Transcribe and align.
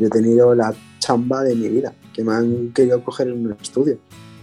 Yo 0.00 0.06
he 0.06 0.10
tenido 0.10 0.54
la 0.54 0.74
chamba 0.98 1.42
de 1.42 1.54
mi 1.54 1.68
vida, 1.68 1.92
que 2.12 2.24
me 2.24 2.32
han 2.32 2.72
querido 2.72 3.04
coger 3.04 3.28
en 3.28 3.46
un 3.46 3.52
estudio, 3.62 3.98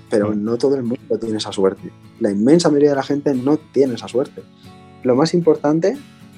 pero 0.09 0.31
Mm. 0.31 0.43
no 0.43 0.57
todo 0.57 0.75
el 0.75 0.83
mundo 0.83 1.17
tiene 1.19 1.37
esa 1.37 1.51
suerte. 1.51 1.91
La 2.19 2.31
inmensa 2.31 2.69
mayoría 2.69 2.91
de 2.91 2.95
la 2.95 3.03
gente 3.03 3.33
no 3.33 3.57
tiene 3.57 3.95
esa 3.95 4.07
suerte. 4.07 4.43
Lo 5.03 5.15
más 5.15 5.33
importante 5.33 5.97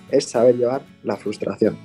es 0.09 0.25
saber 0.25 0.57
llevar 0.57 0.81
la 1.03 1.17
frustración 1.17 1.77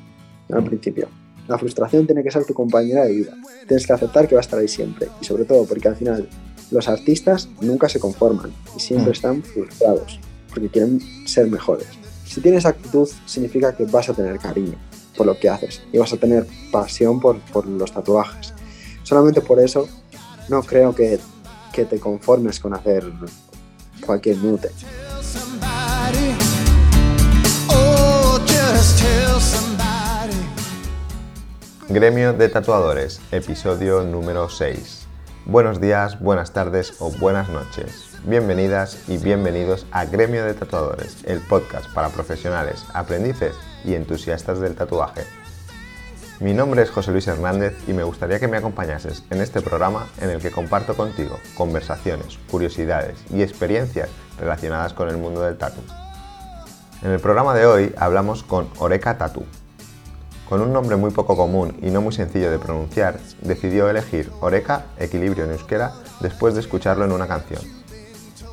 al 0.50 0.62
Mm. 0.62 0.66
principio. 0.66 1.08
La 1.48 1.58
frustración 1.58 2.06
tiene 2.06 2.22
que 2.22 2.30
ser 2.30 2.44
tu 2.46 2.54
compañera 2.54 3.04
de 3.04 3.12
vida. 3.12 3.34
Tienes 3.68 3.86
que 3.86 3.92
aceptar 3.92 4.26
que 4.28 4.34
va 4.34 4.40
a 4.40 4.42
estar 4.42 4.58
ahí 4.58 4.68
siempre. 4.68 5.08
Y 5.20 5.24
sobre 5.24 5.44
todo 5.44 5.66
porque 5.66 5.88
al 5.88 5.96
final 5.96 6.26
los 6.70 6.88
artistas 6.88 7.48
nunca 7.60 7.88
se 7.88 8.00
conforman 8.00 8.50
y 8.76 8.80
siempre 8.80 9.10
Mm. 9.10 9.12
están 9.12 9.42
frustrados 9.42 10.20
porque 10.48 10.68
quieren 10.68 11.00
ser 11.26 11.48
mejores. 11.50 11.88
Si 12.24 12.40
tienes 12.40 12.64
actitud 12.64 13.08
significa 13.26 13.76
que 13.76 13.84
vas 13.86 14.08
a 14.08 14.14
tener 14.14 14.38
cariño 14.38 14.74
por 15.16 15.26
lo 15.26 15.38
que 15.38 15.48
haces 15.48 15.82
y 15.92 15.98
vas 15.98 16.12
a 16.12 16.16
tener 16.16 16.46
pasión 16.70 17.20
por, 17.20 17.38
por 17.40 17.66
los 17.66 17.92
tatuajes. 17.92 18.54
Solamente 19.02 19.40
por 19.40 19.60
eso 19.60 19.88
no 20.48 20.62
creo 20.62 20.94
que, 20.94 21.18
que 21.72 21.84
te 21.84 21.98
conformes 21.98 22.60
con 22.60 22.74
hacer 22.74 23.04
cualquier 24.04 24.36
mute. 24.38 24.70
Gremio 31.88 32.32
de 32.32 32.48
Tatuadores, 32.48 33.20
episodio 33.30 34.02
número 34.02 34.48
6. 34.48 35.06
Buenos 35.46 35.80
días, 35.80 36.18
buenas 36.18 36.52
tardes 36.52 36.94
o 36.98 37.10
buenas 37.10 37.50
noches. 37.50 38.08
Bienvenidas 38.24 38.98
y 39.06 39.18
bienvenidos 39.18 39.86
a 39.90 40.06
Gremio 40.06 40.44
de 40.44 40.54
Tatuadores, 40.54 41.18
el 41.24 41.40
podcast 41.40 41.92
para 41.92 42.08
profesionales, 42.08 42.84
aprendices 42.94 43.54
y 43.84 43.94
entusiastas 43.94 44.60
del 44.60 44.74
tatuaje. 44.74 45.22
Mi 46.40 46.52
nombre 46.52 46.82
es 46.82 46.90
José 46.90 47.12
Luis 47.12 47.28
Hernández 47.28 47.76
y 47.86 47.92
me 47.92 48.02
gustaría 48.02 48.40
que 48.40 48.48
me 48.48 48.56
acompañases 48.56 49.22
en 49.30 49.40
este 49.40 49.60
programa 49.60 50.08
en 50.20 50.30
el 50.30 50.40
que 50.40 50.50
comparto 50.50 50.96
contigo 50.96 51.38
conversaciones, 51.56 52.38
curiosidades 52.50 53.18
y 53.30 53.42
experiencias 53.42 54.08
relacionadas 54.38 54.92
con 54.92 55.08
el 55.08 55.16
mundo 55.16 55.42
del 55.42 55.56
tatu. 55.56 55.80
En 57.02 57.12
el 57.12 57.20
programa 57.20 57.54
de 57.54 57.66
hoy 57.66 57.94
hablamos 57.96 58.42
con 58.42 58.68
Oreca 58.78 59.16
Tatu, 59.16 59.44
con 60.48 60.60
un 60.60 60.72
nombre 60.72 60.96
muy 60.96 61.10
poco 61.10 61.36
común 61.36 61.76
y 61.82 61.90
no 61.90 62.00
muy 62.00 62.12
sencillo 62.12 62.50
de 62.50 62.58
pronunciar, 62.58 63.18
decidió 63.40 63.88
elegir 63.88 64.30
Oreca, 64.40 64.86
equilibrio 64.98 65.44
en 65.44 65.52
euskera, 65.52 65.92
después 66.20 66.54
de 66.54 66.60
escucharlo 66.60 67.04
en 67.04 67.12
una 67.12 67.26
canción. 67.26 67.62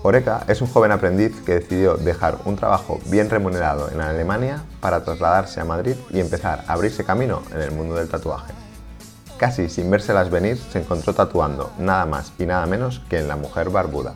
Oreca 0.04 0.44
es 0.48 0.62
un 0.62 0.68
joven 0.68 0.92
aprendiz 0.92 1.40
que 1.46 1.54
decidió 1.54 1.96
dejar 1.96 2.40
un 2.46 2.56
trabajo 2.56 3.00
bien 3.06 3.30
remunerado 3.30 3.92
en 3.92 4.02
Alemania 4.02 4.64
para 4.80 5.04
trasladarse 5.04 5.62
a 5.62 5.66
Madrid 5.66 5.96
y 6.10 6.20
empezar 6.20 6.64
a 6.66 6.74
abrirse 6.74 7.06
camino 7.06 7.44
en 7.54 7.62
el 7.62 7.72
mundo 7.72 7.94
del 7.94 8.10
tatuaje. 8.10 8.52
Casi 9.38 9.70
sin 9.70 9.92
vérselas 9.92 10.32
venir, 10.32 10.58
se 10.58 10.80
encontró 10.80 11.14
tatuando 11.14 11.72
nada 11.78 12.08
más 12.08 12.34
y 12.40 12.48
nada 12.48 12.66
menos 12.66 13.04
que 13.12 13.20
en 13.20 13.28
La 13.28 13.36
Mujer 13.36 13.70
Barbuda. 13.70 14.16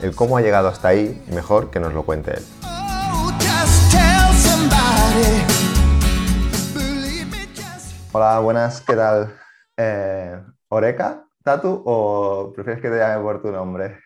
El 0.00 0.14
cómo 0.14 0.36
ha 0.36 0.40
llegado 0.40 0.68
hasta 0.68 0.88
ahí, 0.88 1.20
mejor 1.32 1.70
que 1.70 1.80
nos 1.80 1.92
lo 1.92 2.04
cuente 2.04 2.34
él. 2.36 2.44
Hola, 8.12 8.38
buenas, 8.38 8.80
¿qué 8.82 8.94
tal? 8.94 9.34
Eh, 9.76 10.40
¿Oreca, 10.68 11.24
Tatu 11.42 11.82
o 11.84 12.52
prefieres 12.54 12.80
que 12.80 12.88
te 12.88 12.98
llame 12.98 13.20
por 13.20 13.42
tu 13.42 13.50
nombre? 13.50 13.98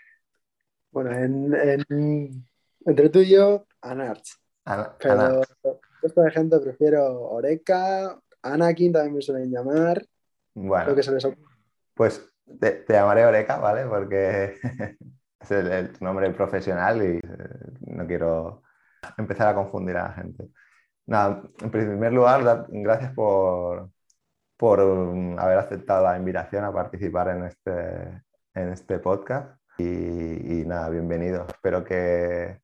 Bueno, 0.96 1.10
en, 1.10 1.54
en- 1.54 2.46
entre 2.86 3.10
tú 3.10 3.18
y 3.18 3.28
yo, 3.28 3.66
Anarch. 3.82 4.30
Ana- 4.64 4.96
Pero 4.98 5.42
de 6.24 6.30
gente 6.30 6.58
prefiero 6.58 7.20
Oreca, 7.20 8.18
Anakin 8.40 8.94
también 8.94 9.16
me 9.16 9.20
suelen 9.20 9.50
llamar, 9.50 10.02
Bueno, 10.54 10.86
lo 10.86 10.94
que 10.94 11.02
se 11.02 11.12
les 11.12 11.22
ocurre. 11.26 11.52
pues 11.92 12.26
te, 12.58 12.70
te 12.70 12.94
llamaré 12.94 13.26
Oreca, 13.26 13.58
¿vale? 13.58 13.84
Porque 13.84 14.54
es 15.40 15.50
el, 15.50 15.92
nombre 16.00 16.30
profesional 16.30 17.02
y 17.02 17.16
eh, 17.16 17.20
no 17.88 18.06
quiero 18.06 18.62
empezar 19.18 19.48
a 19.48 19.54
confundir 19.54 19.98
a 19.98 20.04
la 20.08 20.14
gente. 20.14 20.48
Nada, 21.04 21.42
en 21.60 21.70
primer 21.70 22.14
lugar, 22.14 22.68
gracias 22.70 23.12
por, 23.12 23.90
por 24.56 24.80
um, 24.80 25.38
haber 25.38 25.58
aceptado 25.58 26.04
la 26.04 26.16
invitación 26.16 26.64
a 26.64 26.72
participar 26.72 27.36
en 27.36 27.44
este, 27.44 28.22
en 28.54 28.68
este 28.70 28.98
podcast. 28.98 29.60
Y, 29.78 30.64
nada, 30.66 30.88
bienvenido. 30.90 31.46
Espero 31.48 31.84
que, 31.84 32.60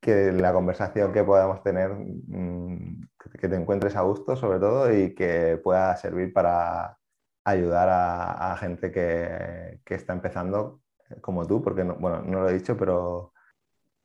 que 0.00 0.32
la 0.32 0.52
conversación 0.52 1.12
que 1.12 1.24
podamos 1.24 1.62
tener, 1.62 1.90
mm, 1.92 3.08
que- 3.40 3.48
te 3.48 3.56
encuentres 3.56 3.96
a 3.96 4.02
gusto 4.02 4.36
sobre 4.36 4.58
todo 4.60 4.92
y 4.94 5.14
que 5.14 5.60
pueda 5.62 5.96
servir 5.96 6.32
para 6.32 6.98
ayudar 7.44 7.88
a, 7.90 8.52
a 8.52 8.56
gente 8.58 8.90
que, 8.92 9.80
que 9.84 9.94
está 9.94 10.12
empezando 10.14 10.82
eh, 11.10 11.20
como 11.20 11.46
tú, 11.46 11.62
porque 11.62 11.84
no, 11.84 11.96
bueno, 11.96 12.22
no 12.22 12.40
lo 12.42 12.48
he 12.50 12.54
dicho, 12.54 12.76
pero 12.76 13.32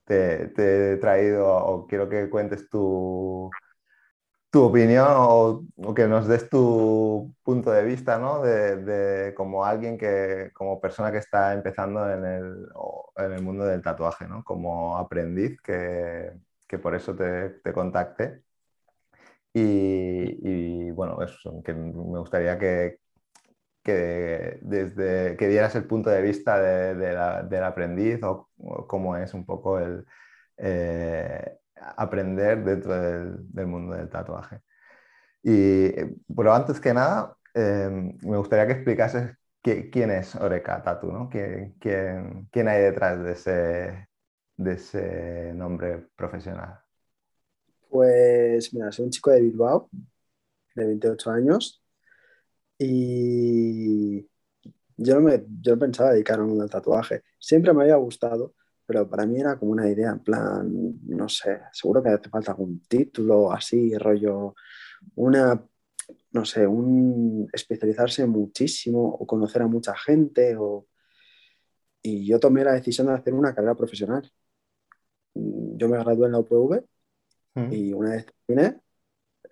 te, 0.05 0.49
te 0.49 0.93
he 0.93 0.97
traído 0.97 1.47
o 1.49 1.87
quiero 1.87 2.09
que 2.09 2.29
cuentes 2.29 2.69
tu, 2.69 3.49
tu 4.51 4.63
opinión 4.63 5.07
o, 5.11 5.65
que 5.95 6.07
nos 6.07 6.27
des 6.27 6.49
tu 6.49 7.33
punto 7.43 7.71
de 7.71 7.83
vista, 7.83 8.17
¿no? 8.17 8.41
De, 8.41 9.33
como 9.35 9.65
alguien 9.65 9.97
que, 9.97 10.51
como 10.53 10.79
persona 10.81 11.11
que 11.11 11.19
está 11.19 11.53
empezando 11.53 12.09
en 12.11 12.25
el, 12.25 12.67
en 13.17 13.31
el 13.33 13.41
mundo 13.43 13.65
del 13.65 13.81
tatuaje, 13.81 14.27
¿no? 14.27 14.43
Como 14.43 14.97
aprendiz, 14.97 15.61
que, 15.61 16.31
que 16.67 16.79
por 16.79 16.95
eso 16.95 17.15
te, 17.15 17.49
te 17.63 17.73
contacté. 17.73 18.43
Y, 19.53 20.91
bueno, 20.91 21.21
eso, 21.21 21.61
que 21.63 21.73
me 21.73 21.91
gustaría 22.19 22.57
que, 22.59 22.99
que, 23.83 24.59
desde, 24.63 25.37
que 25.37 25.49
dieras 25.49 25.75
el 25.75 25.85
punto 25.87 26.11
de 26.11 26.21
vista 26.23 26.59
de- 26.61 27.13
la- 27.13 27.43
del 27.43 27.65
aprendiz 27.65 28.23
o, 28.23 28.49
o 28.59 28.87
cómo 28.87 29.17
es 29.17 29.33
un 29.35 29.45
poco 29.45 29.79
el 29.79 30.05
eh, 30.57 31.58
aprender 31.97 32.63
dentro 32.63 32.93
del, 32.99 33.67
mundo 33.67 33.95
del 33.95 34.09
tatuaje. 34.09 34.61
Y, 35.43 35.51
eh, 35.87 36.15
pero 36.35 36.53
antes 36.53 36.79
que 36.79 36.93
nada, 36.93 37.37
eh, 37.53 37.89
me 38.23 38.37
gustaría 38.37 38.67
que 38.67 38.73
explicases 38.73 39.31
qui- 39.63 39.89
quién 39.91 40.11
es 40.11 40.35
Oreca 40.35 40.81
Tatu, 40.83 41.11
¿no? 41.11 41.29
¿Quién, 41.29 41.75
quién, 41.79 42.47
quién 42.51 42.67
hay 42.67 42.81
detrás 42.83 43.23
de 43.23 43.31
ese, 43.33 44.09
de 44.57 44.73
ese 44.73 45.53
nombre 45.55 46.07
profesional? 46.15 46.79
Pues 47.89 48.73
mira, 48.73 48.91
soy 48.91 49.05
un 49.05 49.11
chico 49.11 49.31
de 49.31 49.41
Bilbao, 49.41 49.89
de 50.75 50.85
28 50.85 51.31
años, 51.31 51.81
y 52.77 54.21
yo 54.97 55.15
no, 55.15 55.21
me, 55.21 55.43
yo 55.61 55.77
pensaba 55.79 56.11
dedicarme 56.13 56.61
al 56.61 56.69
tatuaje. 56.69 57.23
Siempre 57.39 57.73
me 57.73 57.83
había 57.83 57.95
gustado, 57.97 58.53
pero 58.89 59.09
para 59.09 59.25
mí 59.25 59.39
era 59.39 59.57
como 59.57 59.71
una 59.71 59.87
idea, 59.87 60.09
en 60.11 60.19
plan, 60.19 60.99
no 61.07 61.29
sé, 61.29 61.61
seguro 61.71 62.01
que 62.01 62.09
hace 62.09 62.29
falta 62.29 62.51
algún 62.51 62.81
título 62.87 63.51
así, 63.51 63.95
rollo, 63.97 64.55
una, 65.15 65.63
no 66.31 66.45
sé, 66.45 66.65
un 66.65 67.47
especializarse 67.53 68.25
muchísimo 68.25 69.07
o 69.07 69.27
conocer 69.27 69.61
a 69.61 69.67
mucha 69.67 69.95
gente. 69.95 70.55
O... 70.57 70.87
Y 72.01 72.25
yo 72.25 72.39
tomé 72.39 72.63
la 72.63 72.73
decisión 72.73 73.07
de 73.07 73.13
hacer 73.13 73.33
una 73.33 73.53
carrera 73.53 73.75
profesional. 73.75 74.31
Yo 75.35 75.87
me 75.89 75.97
gradué 75.99 76.25
en 76.25 76.31
la 76.33 76.39
UPV 76.39 76.83
Mm. 77.55 77.73
y 77.73 77.93
una 77.93 78.11
vez 78.11 78.25
terminé, 78.45 78.79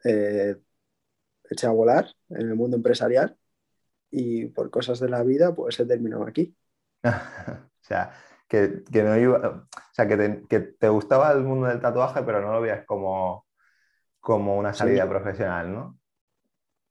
eh, 0.03 0.55
eché 1.49 1.67
a 1.67 1.71
volar 1.71 2.07
en 2.29 2.49
el 2.49 2.55
mundo 2.55 2.77
empresarial 2.77 3.37
y 4.11 4.45
por 4.47 4.69
cosas 4.69 4.99
de 4.99 5.09
la 5.09 5.23
vida, 5.23 5.55
pues 5.55 5.79
he 5.79 5.85
terminado 5.85 6.25
aquí. 6.25 6.55
o 7.03 7.81
sea, 7.81 8.13
que, 8.47 8.83
que 8.91 9.03
no 9.03 9.17
iba, 9.17 9.37
o 9.49 9.93
sea, 9.93 10.07
que 10.07 10.17
te, 10.17 10.43
que 10.47 10.59
te 10.59 10.89
gustaba 10.89 11.31
el 11.31 11.43
mundo 11.43 11.67
del 11.67 11.81
tatuaje, 11.81 12.23
pero 12.23 12.41
no 12.41 12.53
lo 12.53 12.61
veías 12.61 12.85
como, 12.85 13.45
como 14.19 14.57
una 14.57 14.73
Sí. 14.73 14.79
salida 14.79 15.07
profesional, 15.07 15.73
¿no? 15.73 15.99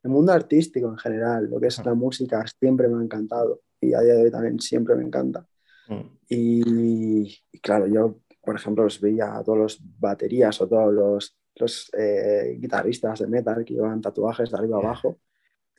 El 0.03 0.11
mundo 0.11 0.33
artístico 0.33 0.89
en 0.89 0.99
general, 0.99 1.49
lo 1.51 1.59
que 1.61 1.67
es 1.69 1.85
la 1.85 1.95
música, 1.95 2.45
siempre 2.61 2.89
me 2.89 3.01
ha 3.01 3.05
encantado 3.05 3.61
y 3.81 3.93
a 3.95 4.01
día 4.01 4.15
de 4.15 4.23
hoy 4.25 4.31
también 4.31 4.61
siempre 4.61 4.95
me 4.95 5.03
encanta. 5.05 5.47
Mm. 5.89 6.01
Y, 6.29 7.39
y 7.53 7.61
claro, 7.61 7.87
yo, 7.87 8.21
por 8.43 8.55
ejemplo, 8.57 8.85
los 8.85 9.01
veía 9.01 9.37
a 9.37 9.43
todos 9.43 9.59
los 9.59 9.81
baterías 9.99 10.61
o 10.61 10.69
todos 10.69 10.93
los, 10.95 11.37
los 11.57 11.91
eh, 11.99 12.57
guitarristas 12.61 13.19
de 13.21 13.27
metal 13.27 13.65
que 13.65 13.75
llevaban 13.75 14.01
tatuajes 14.01 14.51
de 14.51 14.57
arriba 14.59 14.79
abajo, 14.79 15.19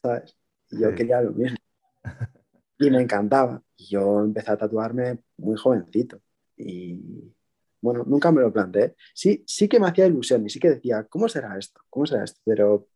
¿sabes? 0.02 0.38
Y 0.72 0.80
yo 0.82 0.90
Sí. 0.90 0.96
quería 0.96 1.22
lo 1.22 1.32
mismo. 1.32 1.58
Y 2.80 2.90
me 2.90 3.02
encantaba. 3.02 3.62
Y 3.76 3.90
yo 3.90 4.22
empecé 4.22 4.52
a 4.52 4.58
tatuarme 4.58 5.20
muy 5.38 5.58
jovencito. 5.58 6.22
Y 6.56 7.34
bueno, 7.82 8.04
nunca 8.06 8.32
me 8.32 8.42
lo 8.42 8.52
planteé. 8.52 8.96
Sí, 9.14 9.44
sí 9.48 9.68
que 9.68 9.80
me 9.80 9.88
hacía 9.88 10.08
ilusión 10.08 10.46
y 10.46 10.50
sí 10.50 10.60
que 10.60 10.72
decía, 10.72 11.06
¿cómo 11.10 11.30
será 11.30 11.58
esto? 11.58 11.82
¿Cómo 11.90 12.06
será 12.06 12.24
esto? 12.24 12.40
Pero 12.44 12.88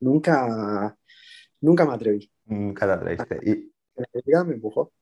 nunca, 0.00 0.96
nunca 1.60 1.84
me 1.84 1.94
atreví. 1.94 2.32
Nunca 2.46 2.86
te 2.86 2.92
atreviste. 2.92 3.38
¿Y 3.42 3.72
me 4.46 4.54
empujó. 4.54 4.92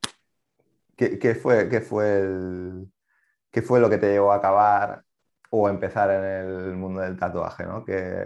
qué, 0.95 1.17
qué 1.17 1.35
fue, 1.35 1.69
qué, 1.69 1.81
fue 1.81 2.19
el, 2.19 2.91
qué 3.51 3.61
fue 3.61 3.79
lo 3.79 3.89
que 3.89 3.97
te 3.97 4.11
llevó 4.11 4.31
a 4.31 4.37
acabar 4.37 5.03
o 5.51 5.67
a 5.67 5.71
empezar 5.71 6.11
en 6.11 6.23
el 6.23 6.75
mundo 6.75 7.01
del 7.01 7.17
tatuaje, 7.17 7.65
¿no? 7.65 7.85
¿Qué, 7.85 8.23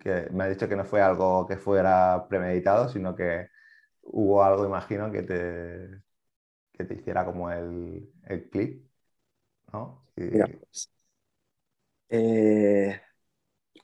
que 0.00 0.28
me 0.32 0.44
has 0.44 0.50
dicho 0.50 0.68
que 0.68 0.76
no 0.76 0.84
fue 0.84 1.00
algo 1.00 1.46
que 1.46 1.56
fuera 1.56 2.26
premeditado, 2.28 2.88
sino 2.88 3.14
que 3.14 3.48
hubo 4.02 4.42
algo, 4.44 4.64
imagino, 4.66 5.10
que 5.12 5.22
te, 5.22 6.02
que 6.72 6.84
te 6.84 6.94
hiciera 6.94 7.24
como 7.26 7.50
el, 7.52 8.12
el 8.26 8.50
clip, 8.50 8.86
¿no? 9.72 10.06
Y- 10.16 10.24
Mira, 10.30 10.46
pues, 10.48 10.90
eh, 12.08 13.00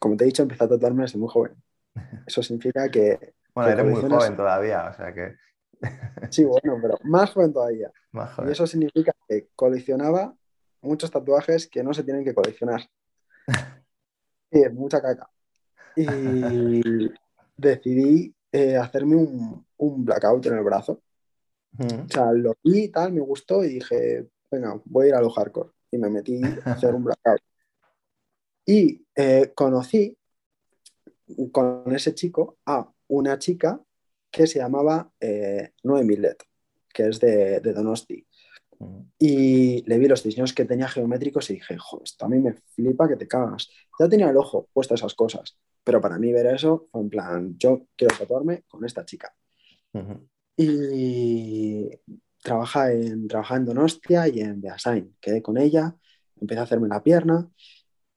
como 0.01 0.17
te 0.17 0.25
he 0.25 0.27
dicho, 0.29 0.43
empecé 0.43 0.65
a 0.65 0.69
tatuarme 0.69 1.05
desde 1.05 1.19
muy 1.19 1.29
joven. 1.31 1.63
Eso 2.27 2.43
significa 2.43 2.91
que, 2.91 3.35
bueno, 3.55 3.75
que 3.75 3.81
eres 3.81 3.87
muy 3.87 4.03
joven 4.05 4.37
todavía, 4.37 4.89
o 4.91 4.93
sea 4.95 5.13
que 5.15 5.37
sí, 6.31 6.45
bueno, 6.45 6.79
pero 6.81 6.99
más 7.05 7.31
joven 7.33 7.53
todavía. 7.53 7.91
más 8.13 8.31
Y 8.39 8.51
eso 8.51 8.67
significa 8.67 9.13
que 9.29 9.49
coleccionaba 9.57 10.37
muchos 10.83 11.11
tatuajes 11.11 11.69
que 11.69 11.83
no 11.83 11.95
se 11.95 12.05
tienen 12.05 12.25
que 12.25 12.35
coleccionar. 12.35 12.83
Sí, 14.51 14.61
mucha 14.73 15.01
caca. 15.03 15.29
Y 15.97 16.83
decidí 17.59 18.36
eh, 18.57 18.77
hacerme 18.77 19.17
un, 19.17 19.67
un 19.77 20.05
blackout 20.05 20.47
en 20.47 20.55
el 20.55 20.65
brazo. 20.65 21.03
Mm, 21.73 22.05
O 22.07 22.09
sea, 22.09 22.33
lo 22.33 22.55
vi 22.65 22.85
y 22.85 22.89
tal, 22.89 23.13
me 23.13 23.21
gustó 23.21 23.63
y 23.63 23.69
dije, 23.69 24.27
venga, 24.51 24.81
voy 24.87 25.07
a 25.07 25.09
ir 25.09 25.15
a 25.15 25.21
lo 25.21 25.29
hardcore. 25.29 25.71
Y 25.91 25.99
me 25.99 26.09
metí 26.09 26.41
a 26.43 26.73
hacer 26.73 26.95
un 26.95 27.05
blackout. 27.05 27.41
Y 28.65 29.05
eh, 29.15 29.53
conocí 29.55 30.17
con 31.53 31.95
ese 31.95 32.15
chico 32.15 32.57
a 32.65 32.91
una 33.09 33.39
chica 33.39 33.79
que 34.31 34.47
se 34.47 34.59
llamaba 34.59 35.11
eh, 35.21 35.73
Noe 35.83 36.03
Millet, 36.05 36.39
que 36.95 37.09
es 37.09 37.21
de, 37.21 37.61
de 37.61 37.73
Donosti. 37.75 38.27
Y 39.19 39.83
le 39.87 39.99
vi 39.99 40.09
los 40.09 40.23
diseños 40.23 40.53
que 40.53 40.65
tenía 40.65 40.89
geométricos 40.89 41.51
y 41.51 41.55
dije, 41.55 41.77
joder, 41.79 42.05
esto 42.05 42.25
a 42.25 42.29
mí 42.29 42.39
me 42.39 42.55
flipa 42.75 43.09
que 43.09 43.17
te 43.17 43.29
cagas. 43.29 43.69
Ya 43.99 44.09
tenía 44.09 44.31
el 44.31 44.37
ojo 44.37 44.69
puesto 44.73 44.95
a 44.95 44.97
esas 44.97 45.15
cosas, 45.15 45.59
pero 45.87 46.01
para 46.01 46.19
mí 46.19 46.33
ver 46.33 46.47
eso 46.47 46.89
fue 46.91 47.01
en 47.01 47.09
plan, 47.09 47.57
yo 47.59 47.87
quiero 47.95 48.17
tatuarme 48.19 48.65
con 48.67 48.85
esta 48.85 49.05
chica. 49.05 49.33
Ujú. 49.93 50.29
Y 50.57 51.89
trabaja 52.43 52.91
en, 52.91 53.29
trabaja 53.29 53.55
en 53.55 53.67
Donostia 53.67 54.27
y 54.27 54.41
en 54.41 54.61
Beasain. 54.61 55.17
Quedé 55.21 55.43
con 55.43 55.57
ella, 55.57 55.95
empecé 56.41 56.59
a 56.59 56.65
hacerme 56.65 56.89
la 56.89 57.05
pierna 57.05 57.49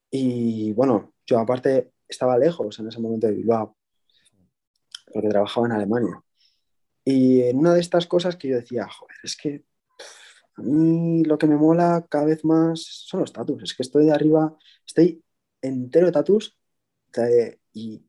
y 0.09 0.73
bueno, 0.73 1.13
yo 1.27 1.37
aparte 1.37 1.91
estaba 2.07 2.39
lejos 2.39 2.79
en 2.79 2.87
ese 2.87 2.99
momento 2.99 3.27
de 3.27 3.33
Bilbao, 3.33 3.77
porque 5.13 5.29
trabajaba 5.29 5.67
en 5.67 5.73
Alemania. 5.73 6.23
Y 7.05 7.43
en 7.43 7.59
una 7.59 7.75
de 7.75 7.81
estas 7.81 8.07
cosas 8.07 8.35
que 8.35 8.47
yo 8.47 8.55
decía, 8.55 8.87
joder, 8.89 9.15
es 9.23 9.37
que 9.37 9.63
a 10.55 10.63
mí 10.63 11.23
lo 11.23 11.37
que 11.37 11.45
me 11.45 11.55
mola 11.55 12.03
cada 12.09 12.25
vez 12.25 12.43
más 12.43 12.81
son 12.81 13.19
los 13.19 13.31
tatus. 13.31 13.61
Es 13.61 13.75
que 13.75 13.83
estoy 13.83 14.05
de 14.05 14.11
arriba, 14.11 14.57
estoy 14.87 15.23
entero 15.61 16.07
de 16.07 16.13
tatus 16.13 16.59
y, 17.73 18.03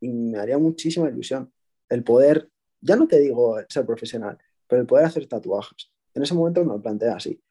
y 0.00 0.08
me 0.08 0.38
haría 0.38 0.58
muchísima 0.58 1.08
ilusión 1.08 1.52
el 1.90 2.04
poder, 2.04 2.48
ya 2.80 2.96
no 2.96 3.06
te 3.06 3.18
digo 3.18 3.58
ser 3.68 3.84
profesional, 3.84 4.38
pero 4.66 4.80
el 4.80 4.86
poder 4.86 5.04
hacer 5.06 5.26
tatuajes. 5.26 5.92
En 6.14 6.22
ese 6.22 6.34
momento 6.34 6.64
me 6.64 6.72
lo 6.72 6.80
planteé 6.80 7.10
así. 7.10 7.42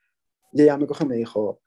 Y 0.54 0.62
ella 0.63 0.77
me 0.77 0.88
coge 0.88 1.04
y 1.04 1.07
me 1.07 1.16
dijo, 1.16 1.62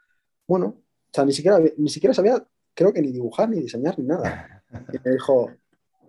bueno, 0.48 0.66
o 0.66 1.10
sea, 1.12 1.24
ni 1.24 1.32
siquiera, 1.32 1.60
ni 1.76 1.88
siquiera 1.88 2.14
sabía, 2.14 2.44
creo 2.74 2.92
que 2.92 3.02
ni 3.02 3.12
dibujar, 3.12 3.48
ni 3.48 3.60
diseñar, 3.60 3.98
ni 3.98 4.06
nada. 4.06 4.64
Y 4.92 4.98
me 5.04 5.12
dijo, 5.12 5.50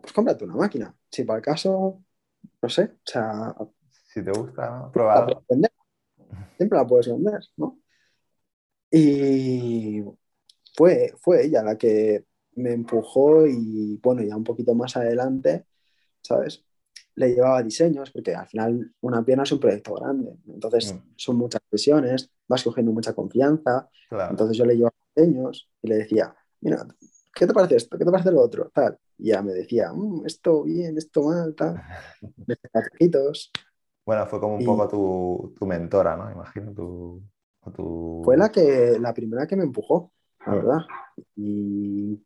pues 0.01 0.13
cómprate 0.13 0.46
una 0.46 0.56
máquina. 0.56 0.96
Si 1.12 1.24
para 1.24 1.38
el 1.38 1.44
caso, 1.44 2.01
no 2.62 2.69
sé, 2.69 2.84
o 2.84 2.98
sea, 3.06 3.56
Si 4.06 4.24
te 4.24 4.31
gusta, 4.31 4.69
¿no? 4.69 5.44
vender. 5.50 5.72
Siempre 6.57 6.78
la 6.78 6.88
puedes 6.88 7.07
vender, 7.07 7.42
¿no? 7.57 7.80
Y 8.89 10.04
fue, 10.75 11.13
fue 11.18 11.46
ella 11.46 11.63
la 11.63 11.78
que 11.78 12.25
me 12.55 12.71
empujó 12.73 13.45
y 13.47 14.00
bueno, 14.03 14.21
ya 14.23 14.35
un 14.38 14.44
poquito 14.44 14.73
más 14.75 14.95
adelante, 14.97 15.65
¿sabes? 16.21 16.63
Le 17.15 17.29
llevaba 17.33 17.61
diseños, 17.63 18.11
porque 18.11 18.33
al 18.35 18.47
final 18.47 18.94
una 19.01 19.23
pierna 19.23 19.44
es 19.44 19.51
un 19.51 19.59
proyecto 19.59 19.95
grande, 19.95 20.35
entonces 20.47 20.94
Mm. 20.94 21.13
son 21.15 21.38
muchas 21.38 21.61
sesiones, 21.69 22.31
vas 22.47 22.63
cogiendo 22.63 22.91
mucha 22.91 23.13
confianza, 23.13 23.89
Claro. 24.09 24.31
entonces 24.31 24.57
yo 24.57 24.65
le 24.65 24.75
llevaba 24.75 24.95
diseños 25.15 25.69
y 25.81 25.88
le 25.88 25.95
decía, 25.97 26.35
mira, 26.61 26.88
¿qué 27.35 27.45
te 27.47 27.53
parece 27.53 27.75
esto? 27.77 27.97
¿Qué 27.97 28.05
te 28.05 28.11
parece 28.11 28.31
lo 28.31 28.41
otro? 28.41 28.69
Tal. 28.73 28.97
Y 29.17 29.29
ya 29.29 29.41
me 29.41 29.53
decía, 29.53 29.91
"Mm, 29.94 30.25
esto 30.25 30.63
bien, 30.63 30.97
esto 30.97 31.23
mal, 31.23 31.53
tal. 31.55 31.75
Me. 32.47 32.55
Bueno, 34.05 34.25
fue 34.27 34.39
como 34.39 34.55
un 34.55 34.61
Y- 34.61 34.65
poco 34.65 34.88
tu, 34.88 35.55
tu 35.57 35.65
mentora, 35.65 36.17
¿no? 36.17 36.31
Imagino 36.31 36.73
tu, 36.73 37.21
tu... 37.75 38.21
Fue 38.25 38.35
la 38.38 38.50
que 38.50 38.97
la 39.00 39.13
primera 39.13 39.47
que 39.47 39.55
me 39.55 39.63
empujó, 39.63 40.11
la 40.45 40.53
Mm. 40.53 40.55
verdad. 40.57 40.79
Y 41.35 42.21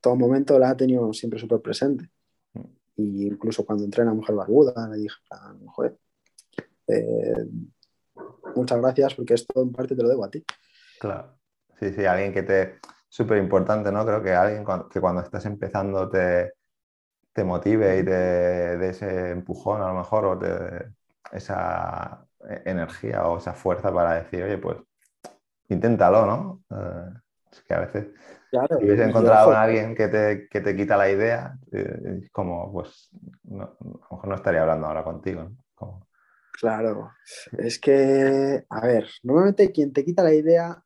todo 0.00 0.16
momento 0.16 0.58
la 0.58 0.70
ha 0.70 0.76
tenido 0.76 1.12
siempre 1.12 1.38
súper 1.38 1.60
presente. 1.60 2.08
Mm. 2.54 2.60
Y 2.96 3.26
incluso 3.26 3.64
cuando 3.64 3.84
entré 3.84 4.02
en 4.02 4.08
la 4.08 4.14
mujer 4.14 4.34
barbuda, 4.34 4.88
le 4.88 4.98
dije, 4.98 5.16
joder, 5.66 5.96
eh, 6.86 7.46
muchas 8.54 8.80
gracias 8.80 9.14
porque 9.14 9.34
esto 9.34 9.62
en 9.62 9.72
parte 9.72 9.94
te 9.94 10.02
lo 10.02 10.08
debo 10.08 10.24
a 10.24 10.30
ti. 10.30 10.44
Claro. 10.98 11.38
Sí, 11.78 11.92
sí, 11.92 12.04
alguien 12.04 12.32
que 12.32 12.42
te... 12.42 12.78
Súper 13.10 13.38
importante, 13.38 13.90
¿no? 13.90 14.04
Creo 14.04 14.22
que 14.22 14.34
alguien 14.34 14.66
que 14.90 15.00
cuando 15.00 15.22
estás 15.22 15.46
empezando 15.46 16.10
te, 16.10 16.52
te 17.32 17.42
motive 17.42 18.00
y 18.00 18.04
te 18.04 18.10
dé 18.10 18.88
ese 18.90 19.30
empujón 19.30 19.80
a 19.80 19.88
lo 19.88 19.94
mejor 19.94 20.26
o 20.26 20.38
te 20.38 20.92
esa 21.32 22.26
e- 22.48 22.62
energía 22.66 23.26
o 23.26 23.38
esa 23.38 23.54
fuerza 23.54 23.92
para 23.92 24.14
decir, 24.14 24.42
oye, 24.42 24.58
pues 24.58 24.78
inténtalo, 25.68 26.26
¿no? 26.26 26.64
Eh, 26.70 27.14
es 27.52 27.62
que 27.62 27.74
a 27.74 27.80
veces 27.80 28.08
Claro. 28.50 28.78
si 28.78 28.84
hubiese 28.84 29.04
y 29.04 29.08
encontrado 29.08 29.48
ojo, 29.48 29.56
a 29.56 29.62
alguien 29.62 29.94
que 29.94 30.08
te, 30.08 30.48
que 30.48 30.60
te 30.60 30.74
quita 30.74 30.96
la 30.96 31.10
idea, 31.10 31.54
eh, 31.72 32.28
como, 32.32 32.72
pues, 32.72 33.10
no- 33.44 33.64
a 33.64 33.84
lo 33.84 33.98
mejor 34.10 34.28
no 34.28 34.34
estaría 34.34 34.62
hablando 34.62 34.86
ahora 34.86 35.04
contigo, 35.04 35.44
¿no? 35.44 35.56
Como- 35.74 36.06
Claro. 36.60 37.12
Es 37.56 37.78
que, 37.78 38.64
a 38.68 38.80
ver, 38.80 39.06
normalmente 39.22 39.70
quien 39.70 39.92
te 39.92 40.04
quita 40.04 40.22
la 40.24 40.34
idea 40.34 40.82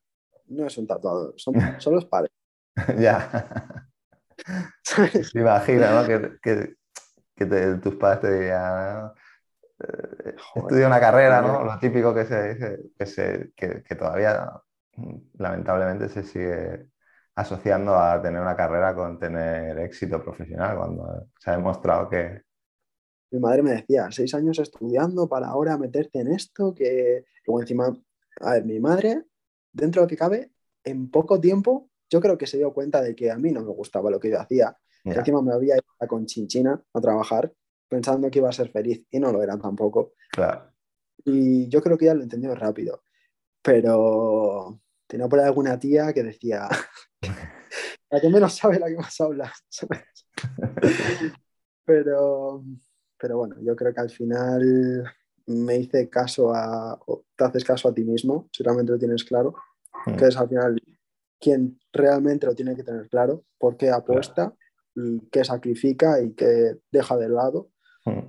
no 0.49 0.67
es 0.67 0.76
un 0.76 0.87
tatuador, 0.87 1.35
son, 1.37 1.55
son 1.81 1.94
los 1.94 2.05
padres. 2.06 2.32
ya. 2.99 3.88
imagino, 5.35 5.91
¿no? 6.03 6.06
Que, 6.06 6.38
que- 6.43 6.75
que 7.35 7.47
te- 7.47 7.76
tus 7.79 7.94
padres 7.97 8.20
te 8.20 8.32
dirían, 8.32 9.12
eh, 9.81 10.35
Joder. 10.38 10.65
estudia 10.67 10.87
una 10.87 11.00
carrera, 11.00 11.41
¿no? 11.41 11.65
Lo 11.65 11.79
típico 11.79 12.15
que 12.15 12.25
se 12.26 12.55
dice, 12.55 12.79
que, 12.99 13.06
se, 13.06 13.53
que, 13.56 13.82
que 13.82 13.94
todavía 13.94 14.50
lamentablemente 15.38 16.08
se 16.11 16.23
sigue 16.23 16.88
asociando 17.34 17.94
a 17.94 18.20
tener 18.20 18.40
una 18.40 18.56
carrera 18.56 18.94
con 18.94 19.19
tener 19.19 19.79
éxito 19.79 20.23
profesional, 20.23 20.76
cuando 20.76 21.29
se 21.38 21.50
ha 21.50 21.56
demostrado 21.56 22.08
que... 22.08 22.43
Mi 23.31 23.40
madre 23.40 23.62
me 23.62 23.70
decía, 23.73 24.08
seis 24.10 24.34
años 24.34 24.58
estudiando 24.58 25.29
para 25.29 25.48
ahora 25.48 25.79
meterte 25.79 26.20
en 26.20 26.32
esto, 26.32 26.74
que 26.74 27.24
luego 27.46 27.62
encima, 27.62 27.96
a 28.41 28.53
ver, 28.53 28.65
mi 28.67 28.79
madre, 28.79 29.24
dentro 29.72 30.03
de 30.03 30.05
lo 30.05 30.08
que 30.08 30.17
cabe, 30.17 30.53
en 30.84 31.10
poco 31.10 31.41
tiempo, 31.41 31.89
yo 32.10 32.20
creo 32.20 32.36
que 32.36 32.46
se 32.46 32.58
dio 32.58 32.74
cuenta 32.74 33.01
de 33.01 33.15
que 33.15 33.31
a 33.31 33.39
mí 33.39 33.51
no 33.51 33.62
me 33.62 33.72
gustaba 33.72 34.10
lo 34.10 34.20
que 34.20 34.31
yo 34.31 34.39
hacía, 34.39 34.77
Ya, 35.05 35.15
encima 35.15 35.41
me 35.41 35.55
había 35.55 35.77
ido 35.77 35.84
a 35.98 36.06
Conchinchina 36.06 36.82
a 36.93 37.01
trabajar 37.01 37.53
pensando 37.89 38.31
que 38.31 38.39
iba 38.39 38.48
a 38.48 38.53
ser 38.53 38.70
feliz 38.70 39.06
y 39.10 39.19
no 39.19 39.32
lo 39.32 39.43
era 39.43 39.58
tampoco. 39.58 40.12
claro. 40.31 40.70
Y 41.24 41.69
yo 41.69 41.81
creo 41.82 41.96
que 41.96 42.06
ella 42.06 42.15
lo 42.15 42.22
entendió 42.24 42.55
rápido, 42.55 43.05
pero 43.62 44.81
tenía 45.06 45.29
por 45.29 45.39
ahí 45.39 45.46
alguna 45.46 45.79
tía 45.79 46.12
que 46.12 46.24
decía, 46.24 46.69
la 48.10 48.20
que 48.20 48.29
menos 48.29 48.55
sabe 48.55 48.79
la 48.79 48.86
que 48.88 48.96
más 48.96 49.20
habla. 49.20 49.52
pero, 51.84 52.64
pero 53.19 53.36
bueno, 53.38 53.56
yo 53.60 53.74
creo 53.76 53.93
que 53.94 54.00
al 54.00 54.10
final 54.10 55.05
me 55.46 55.76
hice 55.76 56.08
caso 56.08 56.55
a, 56.55 56.94
o 57.06 57.24
te 57.36 57.44
haces 57.44 57.64
caso 57.64 57.88
a 57.88 57.94
ti 57.94 58.05
mismo, 58.05 58.48
si 58.52 58.62
realmente 58.62 58.93
lo 58.93 58.98
tienes 58.98 59.24
claro, 59.24 59.55
Mm. 60.06 60.17
que 60.17 60.26
es 60.26 60.36
al 60.36 60.48
final 60.48 60.82
quien 61.38 61.79
realmente 61.93 62.46
lo 62.46 62.55
tiene 62.56 62.74
que 62.74 62.82
tener 62.82 63.08
claro, 63.08 63.44
por 63.58 63.76
qué 63.76 63.88
apuesta 63.91 64.52
y 64.96 65.20
qué 65.31 65.44
sacrifica 65.44 66.20
y 66.20 66.32
qué 66.32 66.79
deja 66.91 67.17
de 67.17 67.29
lado. 67.29 67.70
Mm. 68.05 68.20